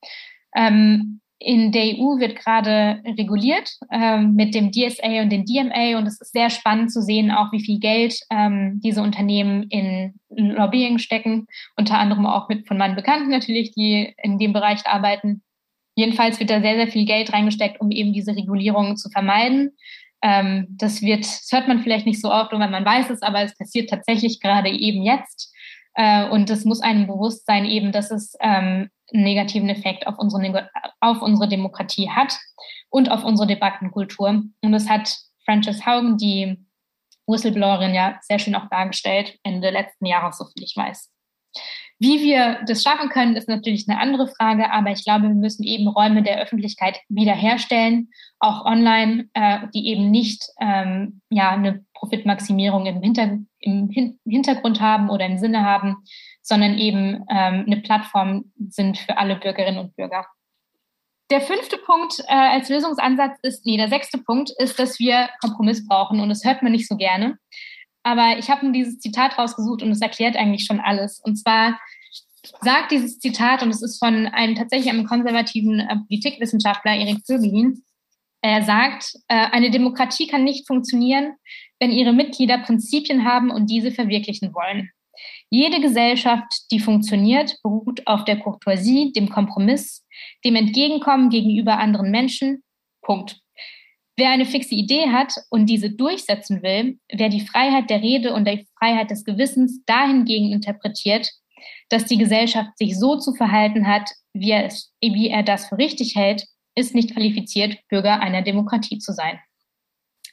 Ähm, 0.56 1.20
in 1.38 1.72
der 1.72 1.84
EU 1.84 2.18
wird 2.18 2.36
gerade 2.36 3.02
reguliert 3.18 3.70
ähm, 3.90 4.34
mit 4.34 4.54
dem 4.54 4.70
DSA 4.70 5.22
und 5.22 5.30
dem 5.30 5.44
DMA 5.44 5.98
und 5.98 6.06
es 6.06 6.20
ist 6.20 6.32
sehr 6.32 6.48
spannend 6.48 6.92
zu 6.92 7.02
sehen, 7.02 7.30
auch 7.30 7.52
wie 7.52 7.62
viel 7.62 7.80
Geld 7.80 8.18
ähm, 8.30 8.80
diese 8.82 9.02
Unternehmen 9.02 9.64
in 9.64 10.14
Lobbying 10.30 10.98
stecken, 10.98 11.46
unter 11.76 11.98
anderem 11.98 12.26
auch 12.26 12.48
mit 12.48 12.66
von 12.66 12.78
meinen 12.78 12.96
Bekannten 12.96 13.30
natürlich, 13.30 13.72
die 13.72 14.14
in 14.22 14.38
dem 14.38 14.52
Bereich 14.52 14.86
arbeiten. 14.86 15.42
Jedenfalls 15.96 16.40
wird 16.40 16.50
da 16.50 16.60
sehr, 16.60 16.76
sehr 16.76 16.88
viel 16.88 17.04
Geld 17.04 17.32
reingesteckt, 17.32 17.80
um 17.80 17.90
eben 17.90 18.12
diese 18.12 18.34
Regulierungen 18.34 18.96
zu 18.96 19.10
vermeiden. 19.10 19.72
Ähm, 20.22 20.66
das 20.70 21.02
wird, 21.02 21.20
das 21.20 21.48
hört 21.52 21.68
man 21.68 21.80
vielleicht 21.80 22.06
nicht 22.06 22.20
so 22.20 22.32
oft, 22.32 22.52
wenn 22.52 22.58
man 22.58 22.84
weiß 22.84 23.10
es, 23.10 23.22
aber 23.22 23.42
es 23.42 23.56
passiert 23.56 23.90
tatsächlich 23.90 24.40
gerade 24.40 24.70
eben 24.70 25.02
jetzt. 25.02 25.52
Äh, 25.94 26.28
und 26.28 26.50
es 26.50 26.64
muss 26.64 26.80
einem 26.80 27.06
bewusst 27.06 27.46
sein, 27.46 27.64
eben, 27.66 27.92
dass 27.92 28.10
es 28.10 28.34
ähm, 28.40 28.88
negativen 29.22 29.68
Effekt 29.68 30.06
auf 30.06 30.18
unsere, 30.18 30.70
auf 31.00 31.22
unsere 31.22 31.48
Demokratie 31.48 32.10
hat 32.10 32.36
und 32.90 33.10
auf 33.10 33.24
unsere 33.24 33.46
Debattenkultur. 33.46 34.28
Und 34.62 34.72
das 34.72 34.88
hat 34.88 35.16
Frances 35.44 35.86
Haugen, 35.86 36.16
die 36.16 36.58
Whistleblowerin, 37.26 37.94
ja 37.94 38.18
sehr 38.22 38.38
schön 38.38 38.54
auch 38.54 38.68
dargestellt, 38.68 39.38
Ende 39.42 39.70
letzten 39.70 40.06
Jahres, 40.06 40.38
so 40.38 40.44
viel 40.44 40.62
ich 40.62 40.74
weiß. 40.76 41.10
Wie 42.00 42.20
wir 42.22 42.60
das 42.66 42.82
schaffen 42.82 43.08
können, 43.08 43.36
ist 43.36 43.48
natürlich 43.48 43.88
eine 43.88 44.00
andere 44.00 44.26
Frage, 44.26 44.70
aber 44.72 44.90
ich 44.90 45.04
glaube, 45.04 45.28
wir 45.28 45.34
müssen 45.34 45.62
eben 45.62 45.86
Räume 45.86 46.22
der 46.22 46.40
Öffentlichkeit 46.40 46.98
wiederherstellen, 47.08 48.10
auch 48.40 48.64
online, 48.64 49.28
äh, 49.32 49.60
die 49.72 49.88
eben 49.88 50.10
nicht 50.10 50.44
ähm, 50.60 51.20
ja, 51.30 51.50
eine 51.50 51.84
Profitmaximierung 51.94 52.86
im, 52.86 53.00
Hinter 53.00 53.38
im 53.60 53.88
Hin 53.88 54.18
Hintergrund 54.26 54.80
haben 54.80 55.08
oder 55.08 55.24
im 55.24 55.38
Sinne 55.38 55.62
haben, 55.62 55.96
sondern 56.44 56.78
eben 56.78 57.24
ähm, 57.30 57.64
eine 57.66 57.80
Plattform 57.82 58.52
sind 58.68 58.98
für 58.98 59.16
alle 59.16 59.36
Bürgerinnen 59.36 59.78
und 59.78 59.96
Bürger. 59.96 60.26
Der 61.30 61.40
fünfte 61.40 61.78
Punkt 61.78 62.20
äh, 62.28 62.34
als 62.34 62.68
Lösungsansatz 62.68 63.38
ist, 63.42 63.64
nee, 63.64 63.78
der 63.78 63.88
sechste 63.88 64.18
Punkt 64.18 64.52
ist, 64.58 64.78
dass 64.78 64.98
wir 64.98 65.30
Kompromiss 65.40 65.86
brauchen 65.86 66.20
und 66.20 66.28
das 66.28 66.44
hört 66.44 66.62
man 66.62 66.72
nicht 66.72 66.86
so 66.86 66.96
gerne. 66.96 67.38
Aber 68.02 68.38
ich 68.38 68.50
habe 68.50 68.66
mir 68.66 68.72
dieses 68.72 68.98
Zitat 68.98 69.38
rausgesucht 69.38 69.82
und 69.82 69.90
es 69.90 70.02
erklärt 70.02 70.36
eigentlich 70.36 70.66
schon 70.66 70.80
alles. 70.80 71.18
Und 71.24 71.36
zwar 71.36 71.80
sagt 72.60 72.92
dieses 72.92 73.18
Zitat, 73.18 73.62
und 73.62 73.70
es 73.70 73.80
ist 73.80 73.98
von 73.98 74.26
einem 74.26 74.54
tatsächlich 74.54 74.92
einem 74.92 75.06
konservativen 75.06 75.80
äh, 75.80 75.96
Politikwissenschaftler, 76.06 76.94
Erik 76.94 77.24
Zögelin, 77.24 77.82
er 78.42 78.62
sagt, 78.62 79.14
äh, 79.28 79.46
eine 79.52 79.70
Demokratie 79.70 80.26
kann 80.26 80.44
nicht 80.44 80.66
funktionieren, 80.66 81.36
wenn 81.80 81.90
ihre 81.90 82.12
Mitglieder 82.12 82.58
Prinzipien 82.58 83.24
haben 83.24 83.50
und 83.50 83.70
diese 83.70 83.90
verwirklichen 83.90 84.52
wollen. 84.52 84.90
Jede 85.50 85.80
Gesellschaft, 85.80 86.70
die 86.70 86.80
funktioniert, 86.80 87.56
beruht 87.62 88.06
auf 88.06 88.24
der 88.24 88.40
Courtoisie, 88.40 89.12
dem 89.12 89.28
Kompromiss, 89.28 90.04
dem 90.44 90.56
Entgegenkommen 90.56 91.30
gegenüber 91.30 91.78
anderen 91.78 92.10
Menschen. 92.10 92.62
Punkt. 93.02 93.40
Wer 94.16 94.30
eine 94.30 94.46
fixe 94.46 94.74
Idee 94.74 95.10
hat 95.10 95.34
und 95.50 95.66
diese 95.66 95.90
durchsetzen 95.90 96.62
will, 96.62 96.98
wer 97.12 97.28
die 97.28 97.40
Freiheit 97.46 97.90
der 97.90 98.00
Rede 98.00 98.32
und 98.32 98.46
die 98.46 98.66
Freiheit 98.78 99.10
des 99.10 99.24
Gewissens 99.24 99.84
dahingegen 99.86 100.52
interpretiert, 100.52 101.30
dass 101.88 102.04
die 102.06 102.18
Gesellschaft 102.18 102.76
sich 102.78 102.98
so 102.98 103.16
zu 103.18 103.34
verhalten 103.34 103.86
hat, 103.86 104.10
wie 104.32 104.50
er, 104.50 104.66
es, 104.66 104.92
wie 105.00 105.28
er 105.28 105.42
das 105.42 105.66
für 105.68 105.78
richtig 105.78 106.14
hält, 106.14 106.46
ist 106.76 106.94
nicht 106.94 107.12
qualifiziert, 107.12 107.78
Bürger 107.88 108.20
einer 108.20 108.42
Demokratie 108.42 108.98
zu 108.98 109.12
sein. 109.12 109.38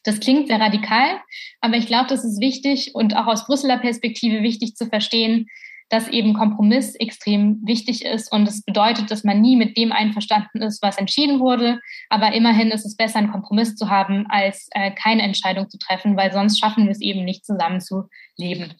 Das 0.03 0.19
klingt 0.19 0.47
sehr 0.47 0.59
radikal, 0.59 1.21
aber 1.59 1.77
ich 1.77 1.85
glaube, 1.87 2.07
das 2.07 2.23
ist 2.23 2.39
wichtig 2.41 2.95
und 2.95 3.15
auch 3.15 3.27
aus 3.27 3.45
Brüsseler 3.45 3.77
Perspektive 3.77 4.41
wichtig 4.41 4.75
zu 4.75 4.87
verstehen, 4.87 5.47
dass 5.91 6.07
eben 6.07 6.33
Kompromiss 6.33 6.95
extrem 6.95 7.59
wichtig 7.65 8.05
ist 8.05 8.31
und 8.31 8.47
es 8.47 8.63
bedeutet, 8.63 9.11
dass 9.11 9.25
man 9.25 9.41
nie 9.41 9.57
mit 9.57 9.75
dem 9.75 9.91
einverstanden 9.91 10.61
ist, 10.61 10.81
was 10.81 10.97
entschieden 10.97 11.41
wurde. 11.41 11.81
Aber 12.09 12.33
immerhin 12.33 12.71
ist 12.71 12.85
es 12.85 12.95
besser, 12.95 13.19
einen 13.19 13.31
Kompromiss 13.31 13.75
zu 13.75 13.89
haben, 13.89 14.25
als 14.29 14.69
äh, 14.71 14.91
keine 14.91 15.21
Entscheidung 15.23 15.69
zu 15.69 15.77
treffen, 15.77 16.15
weil 16.15 16.31
sonst 16.31 16.59
schaffen 16.59 16.85
wir 16.85 16.91
es 16.91 17.01
eben 17.01 17.25
nicht, 17.25 17.45
zusammen 17.45 17.81
zu 17.81 18.07
leben. 18.37 18.73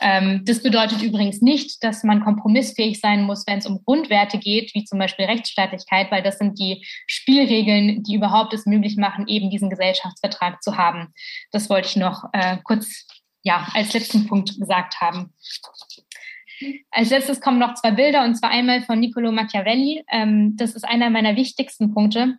Ähm, 0.00 0.42
das 0.44 0.62
bedeutet 0.62 1.02
übrigens 1.02 1.42
nicht, 1.42 1.82
dass 1.82 2.04
man 2.04 2.22
kompromissfähig 2.22 3.00
sein 3.00 3.22
muss, 3.24 3.44
wenn 3.48 3.58
es 3.58 3.66
um 3.66 3.82
Grundwerte 3.84 4.38
geht, 4.38 4.72
wie 4.74 4.84
zum 4.84 5.00
Beispiel 5.00 5.24
Rechtsstaatlichkeit, 5.24 6.12
weil 6.12 6.22
das 6.22 6.38
sind 6.38 6.60
die 6.60 6.86
Spielregeln, 7.08 8.04
die 8.04 8.14
überhaupt 8.14 8.54
es 8.54 8.64
möglich 8.64 8.96
machen, 8.96 9.26
eben 9.26 9.50
diesen 9.50 9.70
Gesellschaftsvertrag 9.70 10.62
zu 10.62 10.76
haben. 10.76 11.12
Das 11.50 11.68
wollte 11.68 11.88
ich 11.88 11.96
noch 11.96 12.24
äh, 12.32 12.58
kurz 12.62 13.06
ja, 13.42 13.68
als 13.74 13.92
letzten 13.92 14.26
Punkt 14.26 14.58
gesagt 14.58 15.00
haben. 15.00 15.32
Als 16.90 17.10
letztes 17.10 17.40
kommen 17.40 17.58
noch 17.58 17.74
zwei 17.74 17.90
Bilder, 17.90 18.24
und 18.24 18.34
zwar 18.34 18.50
einmal 18.50 18.82
von 18.82 19.00
Niccolo 19.00 19.32
Machiavelli. 19.32 20.04
Ähm, 20.10 20.56
das 20.56 20.74
ist 20.74 20.84
einer 20.84 21.10
meiner 21.10 21.36
wichtigsten 21.36 21.92
Punkte. 21.92 22.38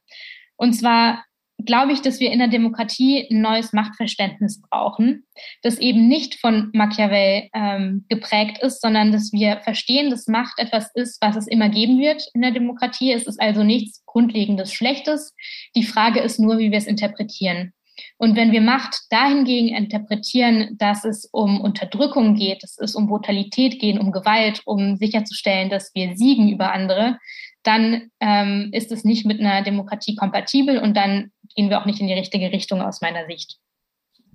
Und 0.57 0.73
zwar 0.73 1.23
glaube 1.63 1.93
ich, 1.93 2.01
dass 2.01 2.19
wir 2.19 2.31
in 2.31 2.39
der 2.39 2.47
Demokratie 2.47 3.27
ein 3.29 3.41
neues 3.41 3.73
Machtverständnis 3.73 4.61
brauchen, 4.61 5.25
das 5.61 5.79
eben 5.79 6.07
nicht 6.07 6.35
von 6.39 6.69
Machiavelli 6.73 7.49
ähm, 7.53 8.05
geprägt 8.09 8.59
ist, 8.61 8.81
sondern 8.81 9.11
dass 9.11 9.31
wir 9.31 9.57
verstehen, 9.61 10.09
dass 10.09 10.27
Macht 10.27 10.59
etwas 10.59 10.91
ist, 10.95 11.21
was 11.21 11.35
es 11.35 11.47
immer 11.47 11.69
geben 11.69 11.99
wird 11.99 12.23
in 12.33 12.41
der 12.41 12.51
Demokratie. 12.51 13.11
Es 13.11 13.25
ist 13.25 13.41
also 13.41 13.63
nichts 13.63 14.03
Grundlegendes 14.05 14.73
Schlechtes. 14.73 15.33
Die 15.75 15.83
Frage 15.83 16.19
ist 16.19 16.39
nur, 16.39 16.57
wie 16.57 16.71
wir 16.71 16.77
es 16.77 16.87
interpretieren. 16.87 17.73
Und 18.17 18.35
wenn 18.35 18.51
wir 18.51 18.61
Macht 18.61 18.97
dahingegen 19.09 19.75
interpretieren, 19.75 20.77
dass 20.77 21.03
es 21.03 21.25
um 21.25 21.59
Unterdrückung 21.59 22.35
geht, 22.35 22.63
dass 22.63 22.77
es 22.77 22.95
um 22.95 23.07
Brutalität 23.07 23.79
geht, 23.79 23.99
um 23.99 24.11
Gewalt, 24.11 24.61
um 24.65 24.95
sicherzustellen, 24.95 25.69
dass 25.69 25.93
wir 25.93 26.15
siegen 26.15 26.49
über 26.49 26.71
andere, 26.71 27.17
dann 27.63 28.11
ähm, 28.19 28.69
ist 28.71 28.91
es 28.91 29.03
nicht 29.03 29.25
mit 29.25 29.39
einer 29.39 29.63
Demokratie 29.63 30.15
kompatibel 30.15 30.77
und 30.77 30.95
dann 30.95 31.31
gehen 31.55 31.69
wir 31.69 31.81
auch 31.81 31.85
nicht 31.85 31.99
in 31.99 32.07
die 32.07 32.13
richtige 32.13 32.51
Richtung 32.51 32.81
aus 32.81 33.01
meiner 33.01 33.25
Sicht. 33.25 33.57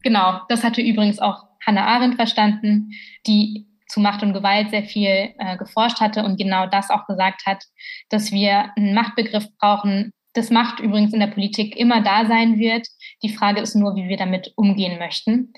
Genau, 0.03 0.41
das 0.49 0.65
hatte 0.65 0.83
übrigens 0.83 1.19
auch 1.19 1.45
Hannah 1.65 1.87
Arendt 1.87 2.17
verstanden, 2.17 2.91
die 3.27 3.67
zu 3.87 4.01
Macht 4.01 4.23
und 4.23 4.33
Gewalt 4.33 4.71
sehr 4.71 4.85
viel 4.85 5.35
äh, 5.39 5.57
geforscht 5.59 6.01
hatte 6.01 6.25
und 6.25 6.39
genau 6.39 6.67
das 6.67 6.91
auch 6.91 7.07
gesagt 7.07 7.45
hat, 7.47 7.65
dass 8.09 8.31
wir 8.31 8.71
einen 8.77 8.95
Machtbegriff 8.95 9.47
brauchen, 9.59 10.13
das 10.33 10.51
Macht 10.51 10.81
übrigens 10.81 11.13
in 11.13 11.21
der 11.21 11.27
Politik 11.27 11.77
immer 11.77 12.03
da 12.03 12.27
sein 12.27 12.59
wird. 12.59 12.87
Die 13.23 13.29
Frage 13.29 13.61
ist 13.61 13.75
nur, 13.75 13.97
wie 13.97 14.09
wir 14.09 14.17
damit 14.17 14.53
umgehen 14.57 14.99
möchten. 14.99 15.53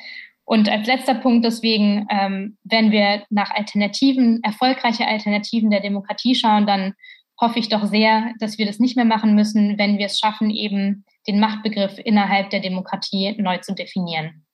Und 0.44 0.68
als 0.68 0.86
letzter 0.86 1.14
Punkt 1.14 1.44
deswegen, 1.44 2.06
ähm, 2.10 2.58
wenn 2.64 2.90
wir 2.90 3.24
nach 3.30 3.50
Alternativen, 3.50 4.42
erfolgreiche 4.42 5.06
Alternativen 5.06 5.70
der 5.70 5.80
Demokratie 5.80 6.34
schauen, 6.34 6.66
dann 6.66 6.94
hoffe 7.40 7.58
ich 7.58 7.68
doch 7.68 7.84
sehr, 7.86 8.32
dass 8.38 8.58
wir 8.58 8.66
das 8.66 8.78
nicht 8.78 8.96
mehr 8.96 9.04
machen 9.04 9.34
müssen, 9.34 9.78
wenn 9.78 9.98
wir 9.98 10.06
es 10.06 10.18
schaffen, 10.18 10.50
eben 10.50 11.04
den 11.26 11.40
Machtbegriff 11.40 11.98
innerhalb 11.98 12.50
der 12.50 12.60
Demokratie 12.60 13.34
neu 13.38 13.58
zu 13.58 13.74
definieren. 13.74 14.44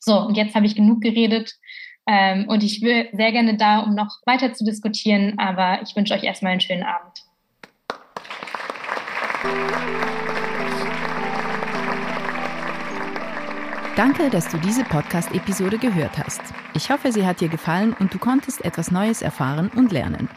So, 0.00 0.18
und 0.20 0.36
jetzt 0.36 0.54
habe 0.54 0.66
ich 0.66 0.76
genug 0.76 1.00
geredet. 1.00 1.54
Ähm, 2.08 2.46
und 2.48 2.62
ich 2.62 2.82
will 2.82 3.08
sehr 3.12 3.32
gerne 3.32 3.56
da, 3.56 3.80
um 3.80 3.94
noch 3.94 4.20
weiter 4.26 4.52
zu 4.52 4.64
diskutieren, 4.64 5.38
aber 5.38 5.82
ich 5.82 5.96
wünsche 5.96 6.14
euch 6.14 6.22
erstmal 6.22 6.52
einen 6.52 6.60
schönen 6.60 6.84
Abend. 6.84 7.25
Danke, 13.96 14.28
dass 14.28 14.46
du 14.48 14.58
diese 14.58 14.84
Podcast-Episode 14.84 15.78
gehört 15.78 16.18
hast. 16.18 16.42
Ich 16.74 16.90
hoffe, 16.90 17.12
sie 17.12 17.24
hat 17.26 17.40
dir 17.40 17.48
gefallen 17.48 17.96
und 17.98 18.12
du 18.12 18.18
konntest 18.18 18.62
etwas 18.62 18.90
Neues 18.90 19.22
erfahren 19.22 19.70
und 19.74 19.90
lernen. 19.90 20.28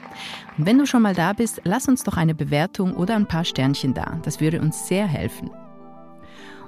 Und 0.58 0.66
wenn 0.66 0.78
du 0.78 0.86
schon 0.86 1.02
mal 1.02 1.14
da 1.14 1.34
bist, 1.34 1.60
lass 1.66 1.90
uns 1.90 2.04
doch 2.06 2.16
eine 2.16 2.34
Bewertung 2.34 2.96
oder 2.96 3.18
ein 3.18 3.28
paar 3.28 3.44
Sternchen 3.44 3.94
da. 3.94 4.18
Das 4.24 4.40
würde 4.40 4.62
uns 4.62 4.88
sehr 4.88 5.06
helfen. 5.06 5.52